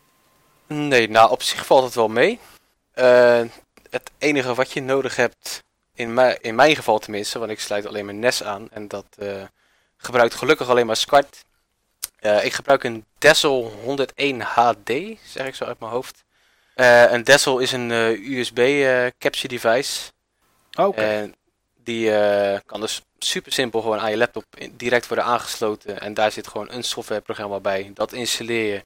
[0.68, 2.40] Nee, nou op zich valt het wel mee.
[2.92, 3.42] Eh,
[3.96, 5.64] het enige wat je nodig hebt,
[5.94, 9.06] in, mij, in mijn geval tenminste, want ik sluit alleen mijn NES aan en dat
[9.18, 9.44] eh,
[9.98, 11.46] gebruikt gelukkig alleen maar SCART.
[12.20, 14.92] Eh, ik gebruik een Dessel 101 HD,
[15.24, 16.24] zeg ik zo uit mijn hoofd.
[16.74, 17.90] Eh, een Dessel is een
[18.34, 18.58] USB
[19.20, 20.12] capture device.
[20.80, 21.36] Oké, En
[21.84, 22.12] die
[22.66, 26.02] kan dus super simpel gewoon aan je laptop direct worden aangesloten.
[26.02, 27.92] En daar zit gewoon een softwareprogramma bij.
[27.94, 28.86] Dat installeer je.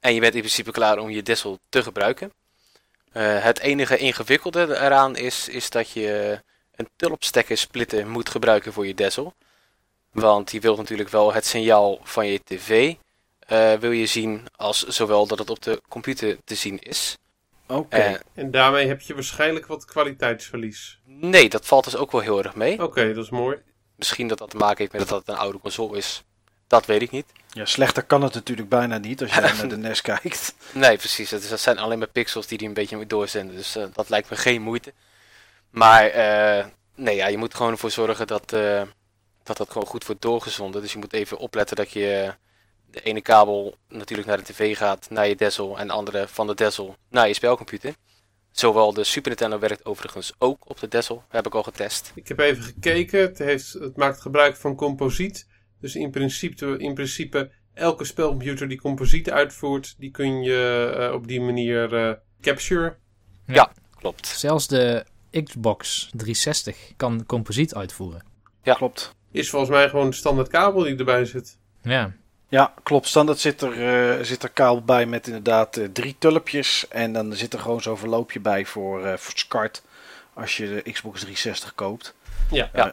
[0.00, 2.32] En je bent in principe klaar om je Dessel te gebruiken.
[3.16, 6.40] Eh, het enige ingewikkelde eraan is, is dat je
[6.74, 9.34] een tulpstekker splitter moet gebruiken voor je Dessel.
[10.12, 12.94] Want die wil natuurlijk wel het signaal van je tv
[13.38, 17.18] eh, wil je zien als zowel dat het op de computer te zien is.
[17.66, 17.96] oké.
[17.96, 21.00] Eh, En daarmee heb je waarschijnlijk wat kwaliteitsverlies.
[21.04, 22.82] nee, dat valt dus ook wel heel erg mee.
[22.82, 23.58] Oké, dat is mooi.
[23.94, 26.24] Misschien dat dat te maken heeft met dat het een oude console is.
[26.66, 27.26] Dat weet ik niet.
[27.48, 30.54] Ja, slechter kan het natuurlijk bijna niet als je naar de NES kijkt.
[30.72, 31.30] Nee, precies.
[31.30, 33.56] Dat, is, dat zijn alleen maar pixels die die een beetje moet doorzenden.
[33.56, 34.92] Dus eh, dat lijkt me geen moeite.
[35.70, 38.82] Maar eh, nee, ja, je moet gewoon ervoor zorgen dat, eh,
[39.42, 40.82] dat dat gewoon goed wordt doorgezonden.
[40.82, 42.34] Dus je moet even opletten dat je
[42.90, 45.78] de ene kabel natuurlijk naar de tv gaat, naar je Dessel.
[45.78, 47.94] En de andere van de Dessel naar je spelcomputer.
[48.50, 51.24] Zowel de Super Nintendo werkt overigens ook op de Dessel.
[51.28, 52.12] heb ik al getest.
[52.14, 53.20] Ik heb even gekeken.
[53.20, 55.46] Het, heeft, het maakt gebruik van composiet.
[55.80, 61.26] Dus in principe, in principe elke spelcomputer die composiet uitvoert, die kun je eh, op
[61.26, 62.96] die manier eh capture.
[63.98, 64.26] Klopt.
[64.26, 68.22] Zelfs de Xbox 360 kan composiet uitvoeren.
[68.62, 68.74] Ja.
[68.74, 69.14] Klopt.
[69.30, 71.58] Is volgens mij gewoon de standaard kabel die erbij zit.
[71.82, 72.12] Ja,
[72.48, 73.08] Ja, klopt.
[73.08, 73.72] Standaard zit er,
[74.18, 76.88] eh, zit er kabel bij met inderdaad drie tulpjes.
[76.88, 79.82] En dan zit er gewoon zo'n verloopje bij voor, eh voor SCART
[80.34, 82.14] als je de Xbox 360 koopt.
[82.50, 82.70] Ja.
[82.72, 82.86] Eh,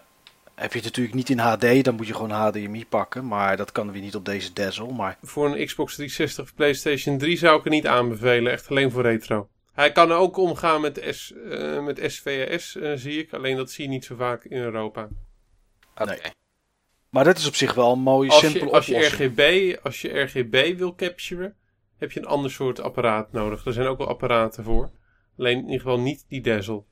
[0.55, 3.27] heb je het natuurlijk niet in HD, dan moet je gewoon HDMI pakken.
[3.27, 4.93] Maar dat kan weer niet op deze Dazzle.
[4.93, 8.51] Maar Voor een Xbox 360 of PlayStation 3 zou ik het niet aanbevelen.
[8.51, 9.49] Echt alleen voor retro.
[9.73, 13.33] Hij kan ook omgaan met, S, eh, met SVS, eh, zie ik.
[13.33, 15.07] Alleen dat zie je niet zo vaak in Europa.
[15.95, 16.09] Oké.
[16.09, 16.19] Nee.
[17.09, 19.31] Maar dat is op zich wel een mooie, Als simpele je, als, je oplossing.
[19.31, 21.55] RGB, als je RGB wil capturen,
[21.97, 23.65] heb je een ander soort apparaat nodig.
[23.65, 24.91] Er zijn ook wel apparaten voor.
[25.37, 26.83] Alleen in ieder geval niet die Dazzle.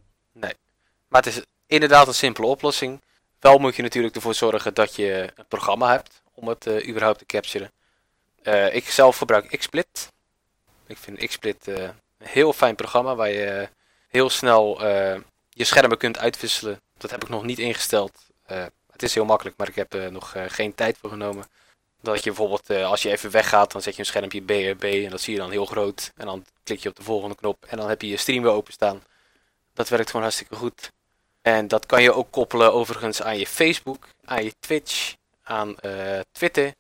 [1.08, 3.02] Maar het is inderdaad een simpele oplossing.
[3.42, 7.18] Wel moet je natuurlijk ervoor zorgen dat je een programma hebt om het eh, überhaupt
[7.18, 7.72] te capturen.
[8.42, 10.12] Eh, ik zelf gebruik XSplit.
[10.88, 13.70] Ik vind XSplit eh, een heel fijn programma waar je
[14.08, 14.86] heel snel
[15.50, 16.82] je schermen kunt uitwisselen.
[16.98, 18.30] Dat heb ik nog niet ingesteld.
[18.92, 21.46] Het is heel makkelijk, maar ik heb er nog geen tijd voor genomen.
[22.02, 25.22] Dat je bijvoorbeeld, als je even weggaat, dan zet je een schermpje BRB en dat
[25.22, 26.12] zie je dan heel groot.
[26.16, 28.52] En dan klik je op de volgende knop en dan heb je je stream weer
[28.52, 29.04] openstaan.
[29.74, 30.92] Dat werkt gewoon hartstikke goed.
[31.42, 36.20] En dat kan je ook koppelen overigens aan je Facebook, aan je Twitch, aan eh,
[36.32, 36.74] Twitter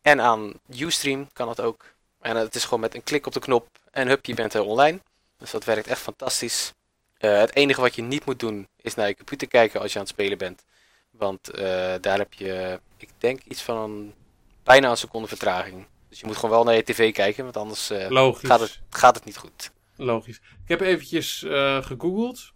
[0.00, 1.84] en aan Ustream kan dat ook.
[2.20, 4.62] En het is gewoon met een klik op de knop en hup, je bent er
[4.62, 5.00] online.
[5.38, 6.72] Dus dat werkt echt fantastisch.
[7.16, 9.98] Eh, het enige wat je niet moet doen is naar je computer kijken als je
[9.98, 10.64] aan het spelen bent.
[11.10, 14.14] Want eh, daar heb je, ik denk, iets van een,
[14.62, 15.86] bijna een seconde vertraging.
[16.08, 17.90] Dus je moet gewoon wel naar je tv kijken, want anders
[18.32, 19.70] gaat, het, gaat het niet goed.
[19.96, 20.36] Logisch.
[20.36, 21.38] Ik heb eventjes
[21.80, 22.52] gegoogeld.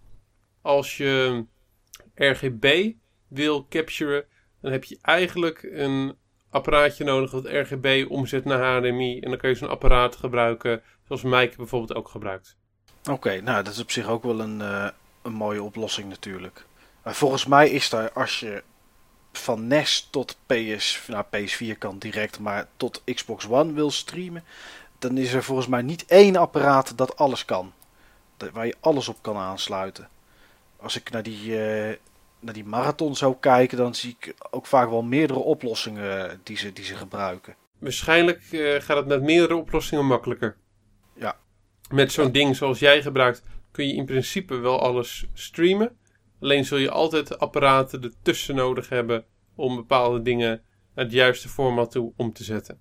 [0.67, 1.45] Als je
[2.15, 2.93] RGB
[3.29, 4.25] wil capturen,
[4.61, 6.17] dan heb je eigenlijk een
[6.51, 9.21] apparaatje nodig dat RGB omzet naar HDMI.
[9.21, 12.57] En dan kun je zo'n apparaat gebruiken, zoals Mike bijvoorbeeld ook gebruikt.
[13.11, 14.89] Oké, nou dat is op zich ook wel een, eh,
[15.23, 16.67] een mooie oplossing natuurlijk.
[17.03, 18.63] Maar volgens mij is daar als je
[19.33, 24.45] van NES tot PS, nou PS4 kan direct, maar tot Xbox One wil streamen,
[24.99, 27.73] dan is er volgens mij niet één apparaat dat alles kan.
[28.53, 30.09] Waar je alles op kan aansluiten.
[30.77, 31.97] Als ik naar die, eh,
[32.41, 36.57] naar die marathon zou kijken, dan zie ik ook vaak wel meerdere oplossingen eh, die
[36.57, 37.57] ze, die ze gebruiken.
[37.79, 40.57] Waarschijnlijk eh, gaat het met meerdere oplossingen makkelijker.
[41.15, 41.37] Ja.
[41.91, 45.97] Met zo'n ding zoals jij gebruikt kun je in principe wel alles streamen.
[46.41, 49.25] Alleen zul je altijd apparaten ertussen nodig hebben
[49.55, 50.63] om bepaalde dingen
[50.95, 52.81] naar het juiste format toe om te zetten.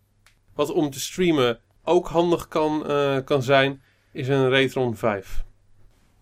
[0.53, 3.81] Wat om te streamen ook handig kan, eh, kan zijn,
[4.11, 5.43] is een Retron 5.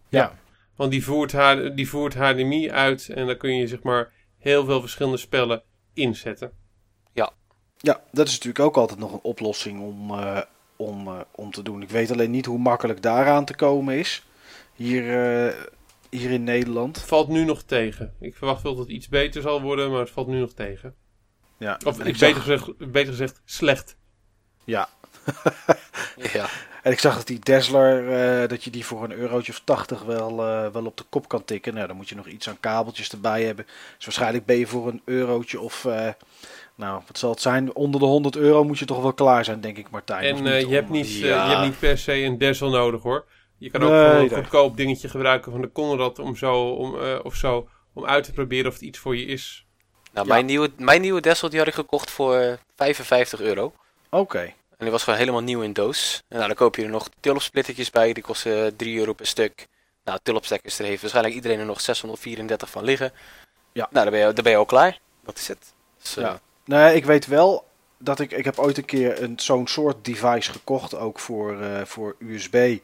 [0.09, 0.39] Ja.
[0.75, 4.65] Want die voert, H- die voert HDMI uit en dan kun je zeg maar heel
[4.65, 5.63] veel verschillende spellen
[5.93, 6.51] inzetten.
[7.77, 10.41] Ja, dat is natuurlijk ook altijd nog een oplossing om, eh,
[10.75, 11.81] om, eh, om te doen.
[11.81, 14.23] Ik weet alleen niet hoe makkelijk daaraan te komen is.
[14.73, 15.03] Hier,
[15.47, 15.53] eh,
[16.09, 16.95] hier in Nederland.
[16.95, 18.13] Het valt nu nog tegen.
[18.19, 20.95] Ik verwacht wel dat het iets beter zal worden, maar het valt nu nog tegen.
[21.57, 23.97] Ja, Of ik ik beter, zag, gezegd, beter gezegd, slecht.
[24.63, 24.89] ja.
[26.33, 26.45] Ja.
[26.83, 28.09] En ik zag dat die Dazzler,
[28.41, 31.27] eh, dat je die voor een eurotje of 80 wel, eh, wel op de kop
[31.27, 31.73] kan tikken.
[31.73, 33.65] Nou, dan moet je nog iets aan kabeltjes erbij hebben.
[33.95, 36.09] Dus waarschijnlijk ben je voor een eurotje of, eh,
[36.75, 37.75] nou, wat zal het zijn?
[37.75, 40.23] Onder de 100 euro moet je toch wel klaar zijn, denk ik, Martijn.
[40.37, 41.43] En eh, je, hebt niet, Ja.
[41.45, 43.25] je hebt niet per se een Dazzle nodig hoor.
[43.57, 44.35] Je kan ook Nee, gewoon een nee.
[44.35, 48.31] goedkoop dingetje gebruiken van de Conrad om zo, om, eh, of zo, om uit te
[48.33, 49.65] proberen of het iets voor je is.
[50.13, 50.33] Nou, Ja.
[50.33, 53.73] mijn, nieuwe, mijn nieuwe Dessel die had ik gekocht voor eh, 55 euro.
[54.09, 54.53] Oké.
[54.83, 56.23] Die was gewoon helemaal nieuw in doos.
[56.27, 58.13] En nou, dan koop je er nog tulpsplittertjes bij.
[58.13, 59.67] Die kosten eh, 3 euro per stuk.
[60.03, 63.11] Nou, tulpstekkers, daar heeft waarschijnlijk iedereen er nog 634 van liggen.
[63.71, 63.87] Ja.
[63.91, 64.99] Nou, dan ben je, dan ben je al klaar.
[65.25, 65.73] Dat is het.
[66.01, 66.39] Dus, eh, Ja.
[66.65, 67.65] Nee, ik weet wel
[67.97, 68.31] dat ik...
[68.31, 72.77] Ik heb ooit een keer een, zo'n soort device gekocht, ook voor, eh, voor USB.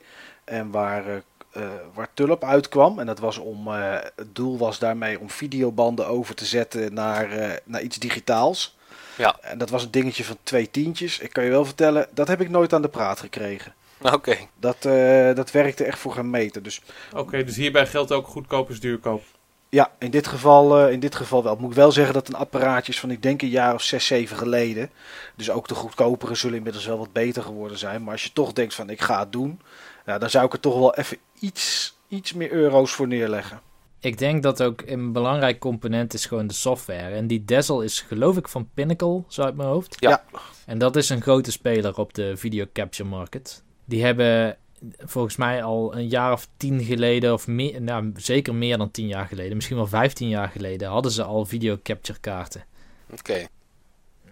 [0.45, 1.15] En waar, eh,
[1.51, 2.99] eh, waar Tulp uitkwam.
[2.99, 3.67] En dat was om...
[3.67, 8.77] eh, het doel was daarmee om videobanden over te zetten naar, eh, naar iets digitaals.
[9.19, 9.37] Ja.
[9.41, 11.19] En dat was een dingetje van twee tientjes.
[11.19, 13.73] Ik kan je wel vertellen, dat heb ik nooit aan de praat gekregen.
[14.13, 14.37] Oké.
[14.59, 16.63] Dat, eh, dat werkte echt voor geen meter.
[16.63, 16.81] Dus
[17.15, 19.23] Oké, dus hierbij geldt ook goedkoop is duurkoop.
[19.69, 21.53] Ja, in dit geval, eh, in dit geval wel.
[21.53, 24.05] Ik moet wel zeggen dat een apparaatje is van, ik denk een jaar of zes,
[24.05, 24.89] zeven geleden.
[25.35, 28.03] Dus ook de goedkopere zullen inmiddels wel wat beter geworden zijn.
[28.03, 29.61] Maar als je toch denkt van, ik ga het doen.
[30.05, 33.61] Nou, dan zou ik er toch wel even iets, iets meer euro's voor neerleggen.
[33.99, 37.15] Ik denk dat ook een belangrijk component is gewoon de software.
[37.15, 39.95] En die Dazzle is geloof ik van Pinnacle, zo uit mijn hoofd.
[39.99, 40.23] Ja.
[40.65, 43.63] En dat is een grote speler op de video capture market.
[43.85, 44.57] Die hebben
[44.97, 49.07] volgens mij al een jaar of tien geleden, of meer, nou, zeker meer dan tien
[49.07, 52.65] jaar geleden, misschien wel vijftien jaar geleden, hadden ze al video capture kaarten.
[53.09, 53.47] Oké.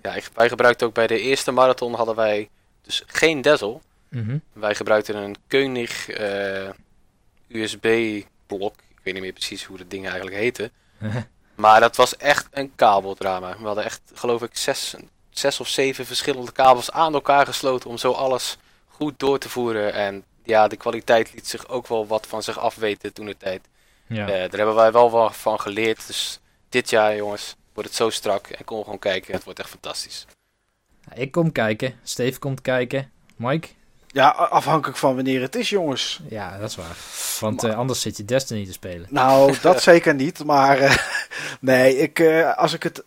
[0.02, 2.50] Ja, ik, wij gebruikten ook bij de eerste marathon hadden wij
[2.82, 3.80] dus geen Dazzle.
[4.10, 4.38] Mhm.
[4.54, 6.70] Wij gebruikten een Koenig eh,
[7.48, 8.74] USB-blok.
[8.74, 10.72] Ik weet niet meer precies hoe dat ding eigenlijk heette.
[11.56, 13.58] Maar dat was echt een kabeldrama.
[13.58, 14.96] We hadden echt, geloof ik, zes,
[15.30, 18.58] zes of zeven verschillende kabels aan elkaar gesloten om zo alles
[18.88, 19.94] goed door te voeren.
[19.94, 23.68] En ja, de kwaliteit liet zich ook wel wat van zich afweten toen de tijd.
[24.08, 24.22] ja.
[24.22, 26.08] Eh, daar hebben wij wel wat van geleerd.
[26.08, 26.40] Dus
[26.70, 29.34] dit jaar, jongens, wordt het zo strak en kom gewoon kijken.
[29.34, 30.26] Het wordt echt fantastisch.
[31.14, 33.12] Ik kom kijken, Steve komt kijken.
[33.36, 33.68] Mike?
[34.18, 36.20] Ja, afhankelijk van wanneer het is, jongens.
[36.30, 36.96] Ja, dat is waar.
[37.40, 39.08] Want eh, anders zit je Destiny te spelen.
[39.10, 40.44] Nou, dat zeker niet.
[40.44, 40.98] Maar eh,
[41.60, 43.04] nee, ik, eh, als ik het.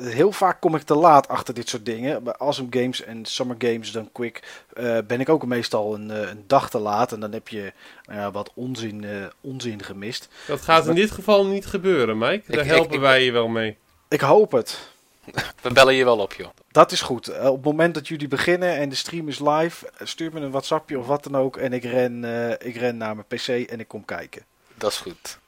[0.00, 2.24] heel vaak kom ik te laat achter dit soort dingen.
[2.24, 6.44] Bij Awesome Games en Summer Games dan Quick eh, ben ik ook meestal een, een
[6.46, 7.12] dag te laat.
[7.12, 7.72] En dan heb je
[8.04, 10.28] nou ja, wat onzin, eh, onzin gemist.
[10.46, 12.52] Dat gaat in dit geval niet gebeuren, Mike.
[12.52, 13.76] Daar ik- helpen ik- wij je wel mee.
[14.08, 14.78] Ik hoop het.
[15.62, 16.48] We bellen je wel op, joh.
[16.70, 17.28] Dat is goed.
[17.28, 20.40] Eh, op het moment dat jullie beginnen en de stream is live, eh, stuur me
[20.40, 21.56] een WhatsAppje of wat dan ook.
[21.56, 24.42] En ik ren, eh, ik ren naar mijn PC en ik kom kijken.
[24.74, 25.38] Dat is goed.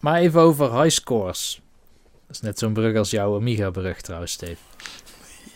[0.00, 1.60] Maar even over high scores.
[2.26, 4.56] Dat is net zo'n brug als jouw Amiga-brug trouwens, Steve.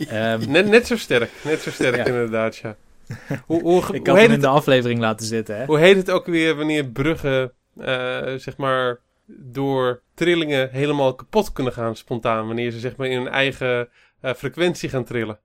[0.08, 1.30] Ehm, Net, net zo sterk.
[1.44, 2.04] Net zo sterk Ja.
[2.04, 2.76] inderdaad, ja.
[3.46, 5.64] Hoe, hoe, ik hoe, had hem heet in het, de aflevering laten zitten, hè?
[5.64, 8.98] hoe heet het ook weer wanneer bruggen, eh, zeg maar,
[9.38, 12.46] door trillingen helemaal kapot kunnen gaan spontaan.
[12.46, 13.88] Wanneer ze zeg maar in hun eigen
[14.20, 15.38] eh, frequentie gaan trillen.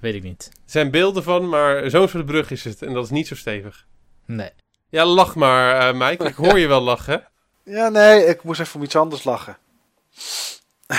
[0.00, 0.48] Weet ik niet.
[0.52, 2.82] Er zijn beelden van, maar zo'n soort brug is het.
[2.82, 3.86] En dat is niet zo stevig.
[4.26, 4.50] Nee.
[4.88, 6.24] Ja, lach maar, eh Mike.
[6.24, 7.24] Ik hoor je wel lachen.
[7.64, 9.56] Ja, nee, ik moest even om iets anders lachen.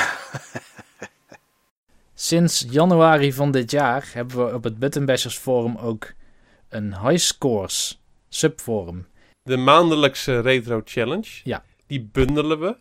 [2.14, 6.14] Sinds januari van dit jaar hebben we op het Button Bashers forum ook
[6.70, 9.08] een high scores subforum.
[9.44, 11.30] De maandelijkse Retro Challenge.
[11.44, 11.64] Ja.
[11.90, 12.78] Die bundelen we.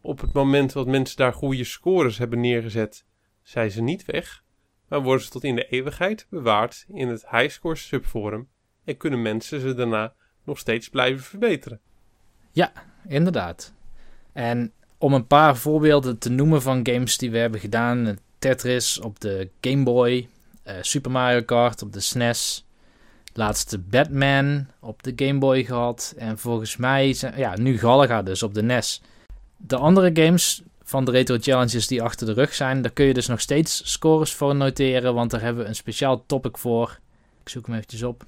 [0.00, 3.04] Op het moment dat mensen daar goede scores hebben neergezet,
[3.42, 4.44] zijn ze niet weg.
[4.88, 8.48] Maar worden ze tot in de eeuwigheid bewaard in het Highscore subforum.
[8.84, 10.14] En kunnen mensen ze daarna
[10.44, 11.80] nog steeds blijven verbeteren.
[13.08, 13.72] Inderdaad.
[14.32, 19.20] En om een paar voorbeelden te noemen van games die we hebben gedaan: Tetris op
[19.20, 20.28] de Game Boy,
[20.62, 22.65] eh, Super Mario Kart op de SNES,
[23.36, 28.42] laatste Batman op de Game Boy gehad en volgens mij zijn, ja, nu Galaga dus
[28.42, 29.02] op de NES.
[29.56, 33.14] De andere games van de Retro Challenges die achter de rug zijn, daar kun je
[33.14, 36.98] dus nog steeds scores voor noteren, want daar hebben we een speciaal topic voor.
[37.42, 38.24] Ik zoek hem eventjes op.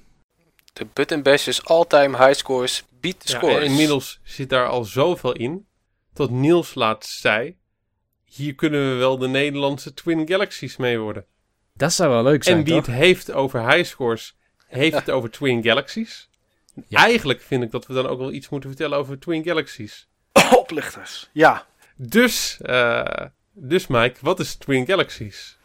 [0.73, 3.55] De Button Bashers all-time high scores beat the Ja, scores.
[3.55, 5.67] en inmiddels zit daar al zoveel in.
[6.13, 7.57] Tot Niels laatst zei.
[8.25, 11.25] Hier kunnen we wel de Nederlandse Twin Galaxies mee worden.
[11.73, 12.85] Dat zou wel leuk zijn, en wie toch?
[12.85, 14.35] het heeft over highscores,
[14.69, 16.29] heeft het over Twin Galaxies.
[16.87, 16.99] Ja.
[16.99, 20.07] Eigenlijk vind ik dat we dan ook wel iets moeten vertellen over Twin Galaxies.
[20.57, 21.29] Oplichters.
[21.31, 21.65] Ja.
[21.95, 23.03] Dus, eh,
[23.51, 25.57] dus Mike, wat is Twin Galaxies?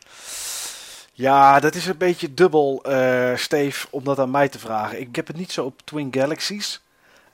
[1.12, 5.00] Ja, dat is een beetje dubbel, eh Steve, om dat aan mij te vragen.
[5.00, 6.80] Ik heb het niet zo op Twin Galaxies.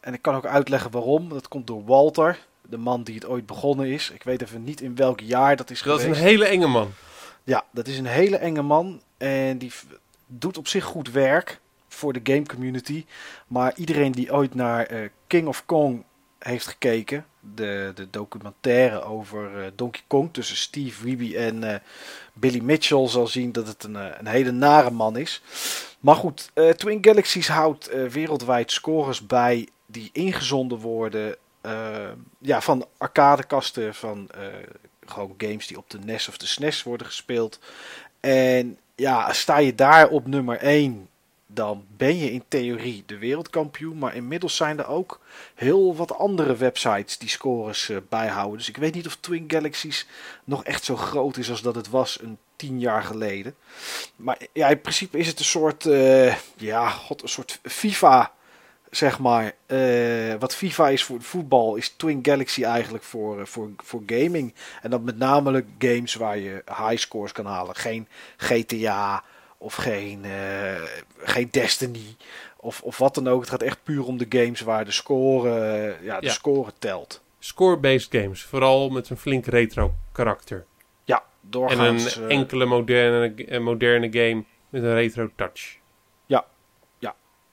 [0.01, 1.28] En ik kan ook uitleggen waarom.
[1.28, 4.10] Dat komt door Walter, de man die het ooit begonnen is.
[4.10, 6.20] Ik weet even niet in welk jaar dat is Dat is geweest.
[6.20, 6.92] een hele enge man.
[7.44, 9.02] Ja, dat is een hele enge man.
[9.18, 9.72] En die
[10.31, 13.05] doet op zich goed werk voor de game community.
[13.47, 16.05] Maar iedereen die ooit naar eh, King of Kong
[16.39, 17.27] heeft gekeken.
[17.55, 21.81] De, de documentaire over eh, Donkey Kong tussen Steve Wiebe en eh,
[22.32, 25.43] Billy Mitchell zal zien dat het een, een hele nare man is.
[26.01, 31.36] Maar goed, Twin Galaxies houdt wereldwijd scores bij die ingezonden worden
[32.39, 34.31] ja, van arcadekasten, van
[35.07, 37.59] gewoon games die op de NES of de SNES worden gespeeld.
[38.20, 41.09] En ja, sta je daar op nummer 1,
[41.47, 43.98] dan ben je in theorie de wereldkampioen.
[43.98, 45.20] Maar inmiddels zijn er ook
[45.55, 48.59] heel wat andere websites die scores eh, bijhouden.
[48.59, 50.06] Dus ik weet niet of Twin Galaxies
[50.44, 53.55] nog echt zo groot is als dat het was een tien jaar geleden.
[54.16, 58.32] Maar ja, in principe is het een soort, eh, ja, god, een soort FIFA,
[58.90, 59.52] zeg maar.
[59.66, 64.54] Eh, wat FIFA is voor voetbal, is Twin Galaxy eigenlijk voor, eh, voor, voor gaming.
[64.82, 67.74] En dan met name games waar je high scores kan halen.
[67.76, 69.24] Geen GTA
[69.58, 70.82] of geen, eh,
[71.18, 72.16] geen Destiny
[72.56, 73.40] of, of wat dan ook.
[73.40, 75.50] Het gaat echt puur om de games waar de score,
[76.02, 76.32] ja, de Ja.
[76.32, 77.22] score telt.
[77.38, 80.64] Score-based games, vooral met een flink retro karakter.
[81.04, 82.20] Ja, En een doorgaans.
[82.28, 85.78] enkele moderne, moderne game met een retro touch.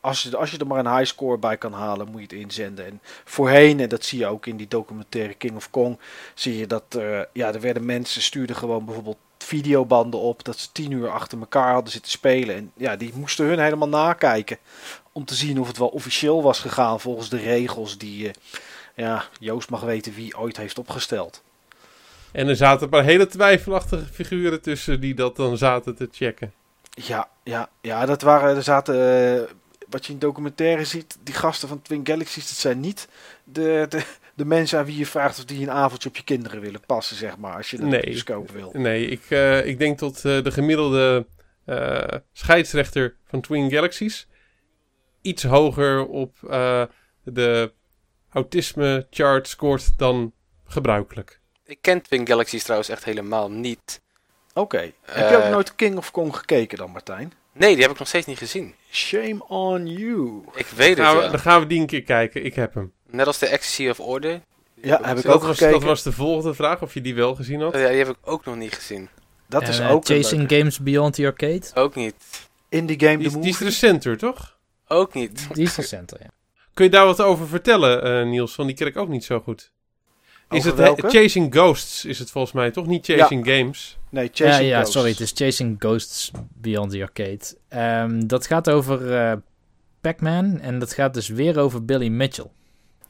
[0.08, 2.46] Als je, als je er maar een high score bij kan halen, moet je het
[2.46, 2.86] inzenden.
[2.86, 6.00] En voorheen, en dat zie je ook in die documentaire King of Kong,
[6.34, 10.72] zie je dat eh, ja, er werden mensen stuurden gewoon bijvoorbeeld videobanden op dat ze
[10.72, 12.56] tien uur achter elkaar hadden zitten spelen.
[12.56, 14.58] En ja, die moesten hun helemaal nakijken
[15.12, 18.34] om te zien of het wel officieel was gegaan volgens de regels die, eh,
[18.96, 21.44] ja, Joost mag weten wie ooit heeft opgesteld.
[22.32, 26.54] En er zaten een paar hele twijfelachtige figuren tussen die dat dan zaten te checken.
[26.90, 29.50] Ja, ja, ja, dat waren, er zaten, eh,
[29.90, 33.08] wat je in documentaire ziet, die gasten van Twin Galaxies, dat zijn niet
[33.44, 34.04] de, de,
[34.36, 37.16] de mensen aan wie je vraagt of die een avondje op je kinderen willen passen,
[37.16, 37.96] zeg maar, als je dat Nee.
[38.00, 38.70] op de bioscoop wil.
[38.74, 41.26] Nee, ik, eh, ik denk tot eh, de gemiddelde
[41.66, 42.04] eh,
[42.34, 44.28] scheidsrechter van Twin Galaxies
[45.22, 46.84] iets hoger op eh,
[47.24, 47.74] de
[48.32, 50.34] autisme chart scoort dan
[50.66, 51.40] gebruikelijk.
[51.66, 54.02] Ik ken Twin Galaxies trouwens echt helemaal niet.
[54.54, 57.34] Oké, heb je ook nooit King of Kong gekeken dan, Martijn?
[57.58, 58.74] Nee, die heb ik nog steeds niet gezien.
[58.92, 60.42] Shame on you.
[60.56, 61.28] Ik weet het ja.
[61.28, 62.46] Dan gaan we die een keer kijken.
[62.46, 62.92] Ik heb hem.
[63.10, 64.42] Net als de Ecstasy of Order.
[64.82, 65.80] Ja, heb ik dat, ook was, gekeken.
[65.80, 67.76] dat was de volgende vraag, of je die wel gezien had.
[67.76, 69.10] Oh ja, die heb ik ook nog niet gezien.
[69.48, 70.50] Dat is eh, ook Chasing.
[70.52, 71.62] Games Beyond the Arcade.
[71.74, 72.16] Ook niet.
[72.70, 74.58] Indie Game Die, The die is recenter, toch?
[74.88, 75.48] Ook niet.
[75.54, 76.30] Die is recenter, ja.
[76.74, 78.56] Kun je daar wat over vertellen, eh, Niels?
[78.56, 79.72] Want die ken ik ook niet zo goed.
[80.50, 81.02] Is Over het welke?
[81.02, 82.86] eh, Chasing Ghosts is het volgens mij, toch?
[82.88, 83.97] Niet Chasing Games.
[84.10, 84.94] Nee, Ja, Chasing ja, Ghosts.
[84.96, 87.40] sorry, het is Chasing Ghosts Beyond the Arcade.
[87.68, 89.34] Ehm, dat gaat over eh,
[90.02, 92.50] Pac-Man en dat gaat dus weer over Billy Mitchell.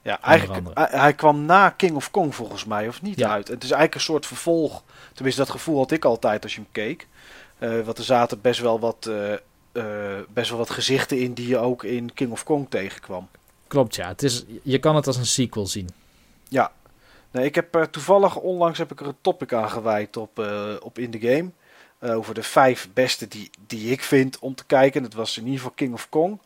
[0.01, 3.29] Ja, eigenlijk, hij, hij kwam na King of Kong volgens mij, of niet Ja.
[3.29, 3.47] uit.
[3.47, 4.83] Het is eigenlijk een soort vervolg.
[5.13, 7.07] Tenminste, dat gevoel had ik altijd als je hem keek.
[7.57, 9.09] Eh want er zaten best wel, wat,
[9.73, 9.83] eh,
[10.33, 13.27] best wel wat gezichten in die je ook in King of Kong tegenkwam.
[13.67, 14.07] Klopt, ja.
[14.07, 15.89] Het is, je kan het als een sequel zien.
[16.47, 16.71] Ja.
[17.31, 20.73] Nee, ik heb eh, toevallig onlangs heb ik er een topic aan gewijd op, eh,
[20.79, 21.49] op In The Game.
[21.99, 25.03] Eh, over de vijf beste die, die ik vind om te kijken.
[25.03, 26.39] Dat was in ieder geval King of Kong.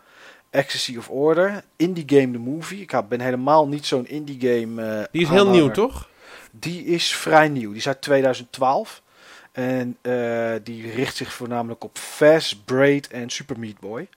[0.50, 1.64] Ecstasy of Order.
[1.76, 2.82] Indie Game The Movie.
[2.82, 6.10] Ik ben helemaal niet zo'n indie game Die is heel nieuw, toch?
[6.52, 7.70] Die is vrij nieuw.
[7.70, 9.02] Die is uit 2012.
[9.52, 9.98] En
[10.64, 14.08] die richt zich voornamelijk op Fast, Braid en Super Meat Boy.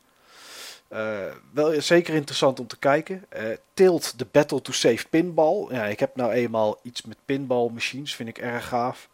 [0.89, 3.24] Eh, wel zeker interessant om te kijken.
[3.28, 3.43] Eh
[3.74, 5.66] Tilt the Battle to Save Pinball.
[5.70, 8.15] Ja, ik heb nou eenmaal iets met pinball machines.
[8.15, 9.09] Vind ik erg gaaf.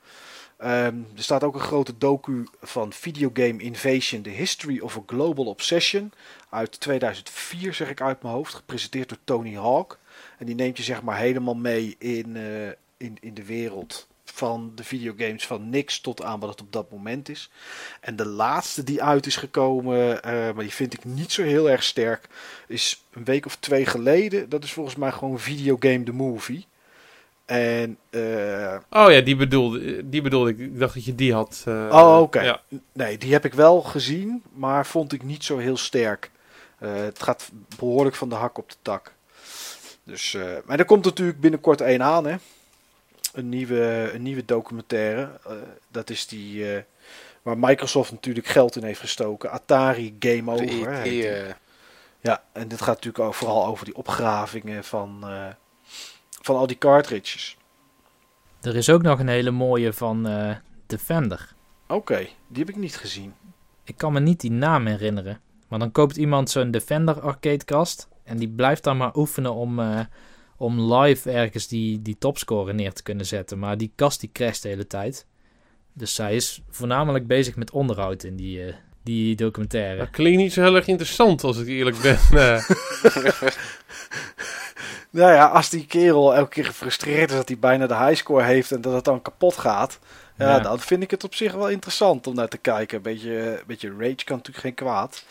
[0.56, 5.46] Ehm, er staat ook een grote docu van Videogame Invasion, The History of a Global
[5.46, 6.12] Obsession.
[6.50, 8.54] Uit 2004 zeg ik uit mijn hoofd.
[8.54, 9.98] Gepresenteerd door Tony Hawk.
[10.38, 14.72] En die neemt je zeg maar helemaal mee in, eh, in, in de wereld van
[14.74, 17.50] de videogames van niks tot aan wat het op dat moment is.
[18.00, 21.70] En de laatste die uit is gekomen, eh, maar die vind ik niet zo heel
[21.70, 22.28] erg sterk,
[22.66, 24.48] is een week of twee geleden.
[24.48, 26.66] Dat is volgens mij gewoon Videogame The Movie.
[27.44, 30.58] En eh, Oh ja, die bedoelde, die bedoelde ik.
[30.58, 31.62] Ik dacht dat je die had.
[31.66, 32.40] eh, Oh, oké.
[32.40, 32.60] Ja.
[32.92, 36.30] nee, die heb ik wel gezien, maar vond ik niet zo heel sterk.
[36.78, 39.12] Het gaat behoorlijk van de hak op de tak.
[40.04, 42.36] Dus, maar er komt natuurlijk binnenkort één aan, hè?
[43.32, 45.30] Een nieuwe, een nieuwe documentaire.
[45.46, 45.52] Eh,
[45.90, 46.82] dat is die eh,
[47.42, 49.50] waar Microsoft natuurlijk geld in heeft gestoken.
[49.50, 51.02] Atari Game Over.
[51.02, 51.28] Die.
[51.28, 51.54] eh,
[52.20, 55.46] Ja, en dit gaat natuurlijk ook vooral over die opgravingen van, eh,
[56.42, 57.56] van al die cartridges.
[58.60, 61.52] Er is ook nog een hele mooie van eh, Defender.
[61.88, 63.34] Oké, die heb ik niet gezien.
[63.84, 65.40] Ik kan me niet die naam herinneren.
[65.68, 68.08] Maar dan koopt iemand zo'n Defender arcadekast.
[68.24, 70.00] En die blijft dan maar oefenen om, eh,
[70.60, 73.58] om live ergens die, die topscore neer te kunnen zetten.
[73.58, 75.26] Maar die kast die crasht de hele tijd.
[75.92, 79.98] Dus zij is voornamelijk bezig met onderhoud in die, eh, die documentaire.
[79.98, 82.18] Dat klinkt niet zo heel erg interessant als ik eerlijk ben.
[82.38, 82.68] Eh,
[85.10, 88.72] Nou ja, als die kerel elke keer gefrustreerd is dat hij bijna de highscore heeft
[88.72, 89.98] en dat het dan kapot gaat.
[90.38, 90.58] Ja, Ja.
[90.60, 92.96] dan vind ik het op zich wel interessant om naar te kijken.
[92.96, 95.24] Een beetje, een beetje rage kan natuurlijk geen kwaad.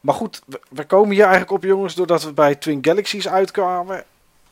[0.00, 4.04] Maar goed, we, we komen hier eigenlijk op jongens doordat we bij Twin Galaxies uitkwamen.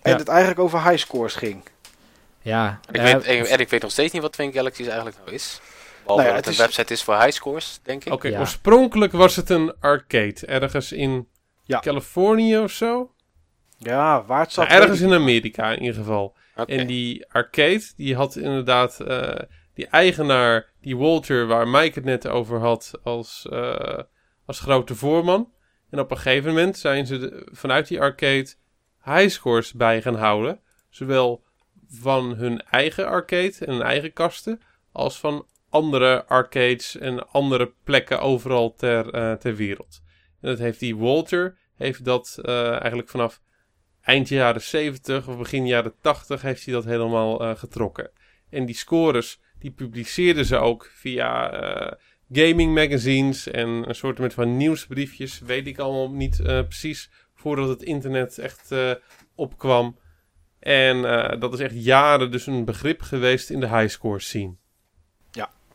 [0.02, 0.16] En Ja.
[0.18, 1.62] het eigenlijk over highscores ging.
[2.42, 5.60] Ja, Ik weet, en ik weet nog steeds niet wat Twin Galaxies eigenlijk nou is.
[6.02, 8.12] Behalve Nou ja, dat het het een is- website is voor highscores, denk ik.
[8.12, 8.38] Oké, Ja.
[8.38, 10.46] oorspronkelijk was het een arcade.
[10.46, 11.28] Ergens in
[11.64, 11.78] Ja.
[11.80, 13.12] Californië of zo.
[13.78, 14.68] Ja, waar het zat.
[14.68, 16.36] Nou, ergens in Amerika in ieder geval.
[16.56, 16.72] Oké.
[16.72, 19.38] En die arcade, die had inderdaad eh,
[19.74, 23.98] die eigenaar, die Walter, waar Mike het net over had, als, eh,
[24.46, 25.52] als grote voorman.
[25.90, 28.54] En op een gegeven moment zijn ze de- vanuit die arcade
[29.04, 30.60] highscores bij gaan houden.
[30.88, 31.44] Zowel
[31.88, 34.60] van hun eigen arcade en hun eigen kasten,
[34.92, 40.02] als van andere arcades en andere plekken overal ter, eh, ter wereld.
[40.40, 43.40] En dat heeft die Walter, heeft dat eh, eigenlijk vanaf
[44.00, 48.10] eind jaren 70 of begin jaren 80 heeft hij dat helemaal eh, getrokken.
[48.50, 51.50] En die scores, die publiceerden ze ook via
[52.32, 57.10] gaming magazines en een soort van nieuwsbriefjes, weet ik allemaal niet precies,
[57.42, 58.90] voordat het internet echt eh,
[59.34, 59.96] opkwam.
[60.58, 64.54] En eh, dat is echt jaren dus een begrip geweest in de highscore scene.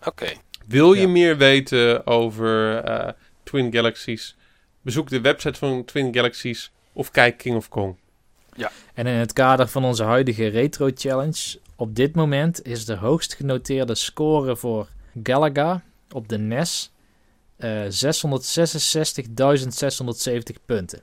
[0.06, 0.27] Oké.
[0.68, 1.07] Wil je Ja.
[1.07, 3.14] meer weten over eh,
[3.44, 4.35] Twin Galaxies?
[4.81, 7.98] Bezoek de website van Twin Galaxies of kijk King of Kong.
[8.94, 13.35] En in het kader van onze huidige Retro Challenge, op dit moment is de hoogst
[13.35, 14.88] genoteerde score voor
[15.23, 15.81] Galaga
[16.11, 16.91] op de NES
[17.57, 17.89] eh 666.670
[20.65, 21.02] punten.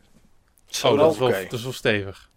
[0.74, 1.42] Zo, oh, dat is, wel, oké.
[1.42, 2.30] dat is wel stevig.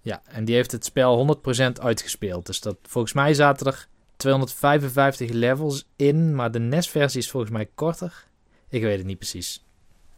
[0.00, 1.40] Ja, en die heeft het spel
[1.70, 2.46] 100% uitgespeeld.
[2.46, 7.70] Dus dat, volgens mij zaten er 255 levels in, maar de NES-versie is volgens mij
[7.74, 8.24] korter.
[8.68, 9.64] Ik weet het niet precies.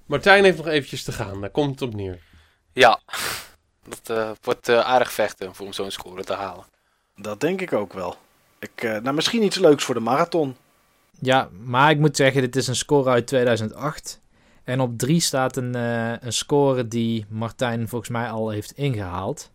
[0.07, 2.19] Martijn heeft nog eventjes te gaan, daar komt het op neer.
[2.73, 3.01] Ja.
[3.89, 6.65] Dat eh, wordt eh, aardig vechten voor om zo'n score te halen.
[7.16, 8.16] Dat denk ik ook wel.
[8.59, 10.57] Ik, eh, nou, misschien iets leuks voor de marathon.
[11.20, 14.20] Ja, maar ik moet zeggen, dit is een score uit 2008.
[14.65, 19.51] En op 3 staat een, eh, een score die Martijn volgens mij al heeft ingehaald.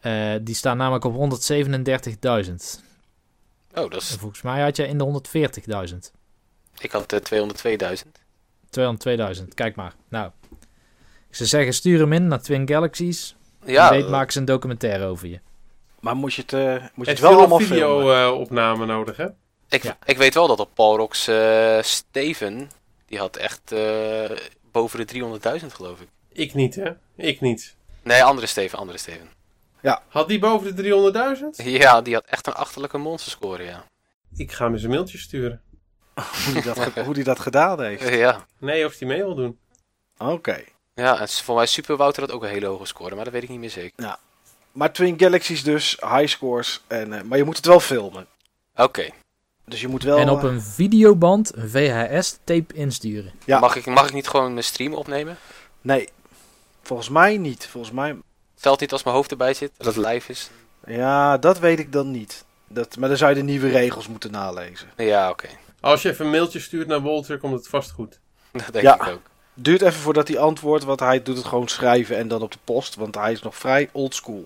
[0.00, 2.82] Eh, die staat namelijk op 137.000.
[3.74, 4.10] Oh, dat is...
[4.12, 6.12] En volgens mij had jij in de 140.000.
[6.78, 8.24] Ik had eh 202.000.
[8.70, 9.94] 202.000, kijk maar.
[10.08, 10.30] Nou,
[11.28, 13.36] ik zou zeggen, stuur hem in naar Twin Galaxies.
[13.64, 15.40] Ja, weet maken ze een documentaire over je.
[16.00, 16.60] Maar moet je het, eh,
[16.94, 18.22] moet je Het het wel allemaal video filmen?
[18.24, 19.26] eh, opname nodig, hè?
[19.68, 19.98] ik, ja.
[20.04, 22.70] ik weet wel dat op Paul Rocks eh, Steven,
[23.06, 24.30] die had echt eh,
[24.72, 26.08] boven de 300.000 geloof ik.
[26.32, 26.90] Ik niet, hè?
[27.16, 27.76] Ik niet.
[28.02, 29.28] Nee, andere Steven, andere Steven.
[30.08, 30.82] Had die boven de
[31.60, 31.64] 300.000?
[31.66, 33.84] Ja, die had echt een achterlijke monsterscore, ja.
[34.36, 35.62] Ik ga hem eens een mailtje sturen.
[36.44, 38.08] hoe, die dat, ge- hoe die dat gedaan heeft.
[38.24, 39.58] Ja, Nee, of die mee wil doen.
[40.18, 40.64] Oké.
[40.94, 43.42] ja en voor mij Super Wouter had ook een hele hoge score, maar dat weet
[43.42, 44.16] ik niet meer zeker.
[44.72, 46.82] Maar Twin Galaxies dus, high scores.
[46.86, 48.26] En, eh, maar je moet het wel filmen.
[48.76, 49.08] Oké,
[49.66, 50.18] Dus je moet wel...
[50.18, 53.32] En op eh, een videoband een VHS-tape insturen.
[53.44, 53.58] Ja.
[53.58, 55.36] mag, ik, mag ik niet gewoon mijn stream opnemen?
[55.80, 56.08] Nee,
[56.82, 57.66] volgens mij niet.
[57.66, 58.16] Volgens mij...
[58.58, 60.50] Stelt niet als mijn hoofd erbij zit, dat het live is?
[60.86, 62.44] Ja, dat weet ik dan niet.
[62.68, 64.88] Dat, maar dan zou je de nieuwe regels moeten nalezen.
[64.96, 65.48] Ja, oké.
[65.80, 68.18] Als je even een mailtje stuurt naar Walter, komt het vast goed.
[68.52, 68.94] Dat denk Ja.
[68.94, 69.20] ik ook.
[69.54, 72.58] Duurt even voordat hij antwoordt, want hij doet het gewoon schrijven en dan op de
[72.64, 72.94] post.
[72.94, 74.44] Want hij is nog vrij oldschool.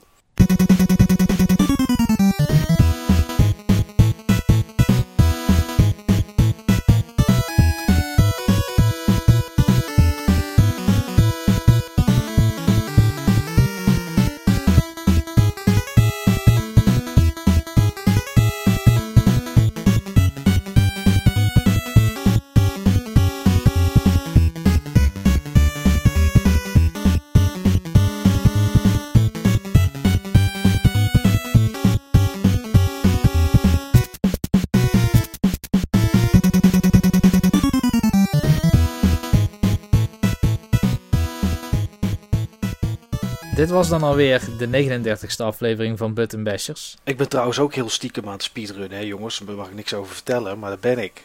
[43.61, 46.97] Dit was dan alweer de 39ste aflevering van Button Bashers.
[47.05, 49.39] Ik ben trouwens ook heel stiekem aan het speedrunnen, hè jongens.
[49.45, 51.23] Daar mag ik niks over vertellen, maar dat ben ik.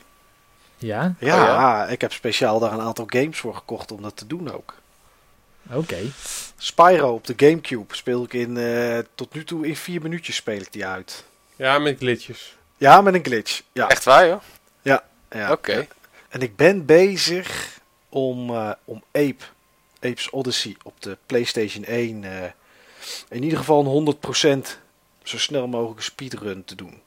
[0.78, 1.16] Ja?
[1.20, 1.88] Ja, ja?
[1.88, 4.74] ik heb speciaal daar een aantal games voor gekocht om dat te doen ook.
[5.72, 5.98] Oké.
[6.58, 10.60] Spyro op de Gamecube speel ik in, eh, tot nu toe in vier minuutjes speel
[10.60, 11.24] ik die uit.
[11.56, 12.56] Ja, met glitches.
[12.78, 13.62] Ja, met een glitch.
[13.72, 14.42] Ja, Echt waar, joh?
[14.82, 15.04] ja.
[15.52, 15.88] Oké.
[16.30, 17.80] En ik ben bezig
[18.10, 19.44] om, eh, om Ape,
[20.06, 22.44] Ape's Odyssey op de PlayStation 1 eh,
[23.30, 24.18] in ieder geval een
[24.66, 24.68] 100%
[25.24, 27.02] zo snel mogelijk speedrun te doen.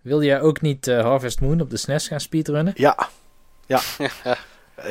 [0.00, 2.72] Wil jij ook niet eh, Harvest Moon op de SNES gaan speedrunnen?
[2.76, 3.08] Ja,
[3.66, 3.80] ja.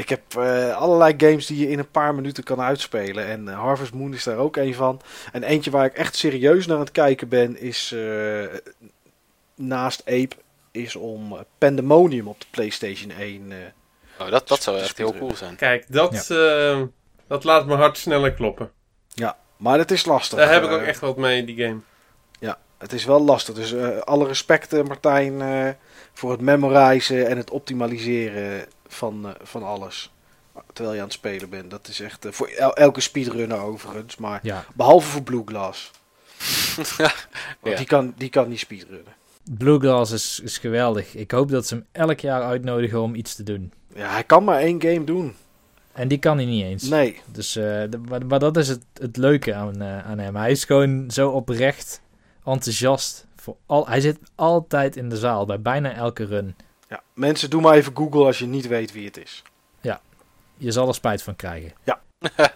[0.03, 3.25] ik heb eh, allerlei games die je in een paar minuten kan uitspelen.
[3.25, 5.01] En Harvest Moon is daar ook een van.
[5.31, 8.43] En eentje waar ik echt serieus naar aan het kijken ben is eh,
[9.55, 10.35] naast Ape
[10.71, 13.51] is om Pandemonium op de PlayStation 1.
[13.51, 13.57] eh,
[14.19, 15.55] Oh, dat, dat zou echt heel cool zijn.
[15.55, 16.81] Kijk, dat, eh,
[17.27, 18.71] dat laat mijn hart sneller kloppen.
[19.07, 20.37] ja, maar het is lastig.
[20.37, 21.79] Daar heb ik ook eh, echt wat mee, die game.
[22.39, 23.55] Ja, het is wel lastig.
[23.55, 25.69] Dus eh, alle respect, eh, Martijn, eh,
[26.13, 30.11] voor het memorizen en het optimaliseren van, eh, van alles.
[30.73, 31.71] Terwijl je aan het spelen bent.
[31.71, 34.17] Dat is echt voor el- elke speedrunner overigens.
[34.17, 34.65] Maar Ja.
[34.73, 35.91] behalve voor Blue Glass.
[37.61, 39.15] Want die, kan, die kan niet speedrunnen.
[39.57, 41.15] Bluegrass is, is geweldig.
[41.15, 43.73] Ik hoop dat ze hem elk jaar uitnodigen om iets te doen.
[43.95, 45.35] Ja, hij kan maar één game doen.
[45.97, 46.83] En die kan hij niet eens.
[46.83, 47.21] Nee.
[47.31, 50.35] Dus, eh, de- maar, maar dat is het, het leuke aan, eh, aan hem.
[50.35, 52.01] Hij is gewoon zo oprecht
[52.45, 53.25] enthousiast.
[53.35, 56.55] Voor al, hij zit altijd in de zaal, bij bijna elke run.
[56.89, 59.43] Ja, mensen, doe maar even Google als je niet weet wie het is.
[60.59, 61.73] Je zal er spijt van krijgen.
[61.83, 62.01] Ja.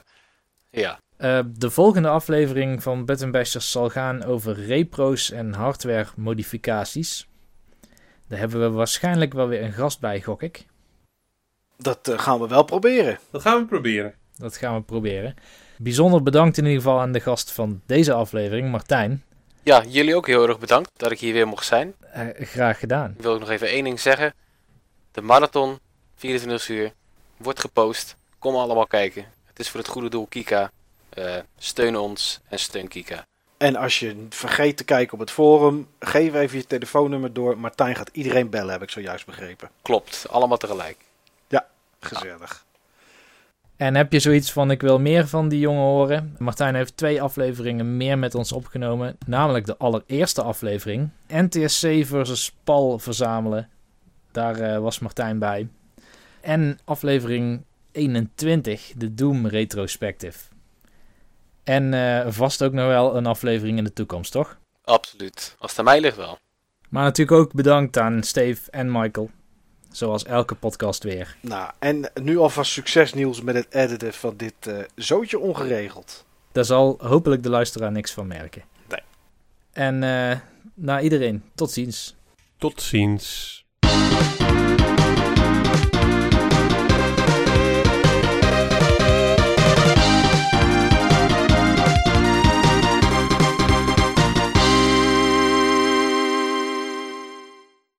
[1.17, 7.27] Eh, de volgende aflevering van Button Bashers zal gaan over repro's en hardware modificaties.
[8.27, 10.65] Daar hebben we waarschijnlijk wel weer een gast bij, gok ik.
[11.81, 13.19] Dat eh, gaan we wel proberen.
[13.31, 14.13] Dat gaan we proberen.
[14.37, 15.35] Dat gaan we proberen.
[15.77, 19.23] Bijzonder bedankt in ieder geval aan de gast van deze aflevering, Martijn.
[19.63, 21.93] ja, jullie ook heel erg bedankt dat ik hier weer mocht zijn.
[21.99, 23.13] Eh, graag gedaan.
[23.17, 24.33] Ik wil ook nog even één ding zeggen.
[25.11, 25.79] De marathon,
[26.15, 26.93] 24 uur,
[27.37, 28.15] wordt gepost.
[28.39, 29.25] Kom allemaal kijken.
[29.45, 30.71] Het is voor het goede doel Kika.
[31.09, 33.25] Eh, steun ons en steun Kika.
[33.57, 37.57] En als je vergeet te kijken op het forum, geef even je telefoonnummer door.
[37.57, 39.69] Martijn gaat iedereen bellen, heb ik zojuist begrepen.
[39.81, 40.97] Klopt, allemaal tegelijk.
[42.01, 42.65] Gezellig.
[43.75, 46.35] En heb je zoiets van: ik wil meer van die jongen horen?
[46.37, 49.17] Martijn heeft twee afleveringen meer met ons opgenomen.
[49.25, 53.69] Namelijk de allereerste aflevering: NTSC versus PAL verzamelen.
[54.31, 55.67] Daar eh, was Martijn bij.
[56.41, 60.39] En aflevering 21, de Doom Retrospective.
[61.63, 64.57] En eh, vast ook nog wel een aflevering in de toekomst, toch?
[64.83, 65.55] Absoluut.
[65.59, 66.37] Als het aan mij ligt wel.
[66.89, 69.29] Maar natuurlijk ook bedankt aan Steve en Michael.
[69.91, 71.35] Zoals elke podcast weer.
[71.41, 76.25] Nou, en nu alvast succes Niels met het editen van dit eh zootje ongeregeld.
[76.51, 78.63] Daar zal hopelijk de luisteraar niks van merken.
[78.89, 79.01] Nee.
[79.71, 80.37] En eh
[80.73, 82.15] naar iedereen, tot ziens.
[82.57, 83.65] Tot ziens.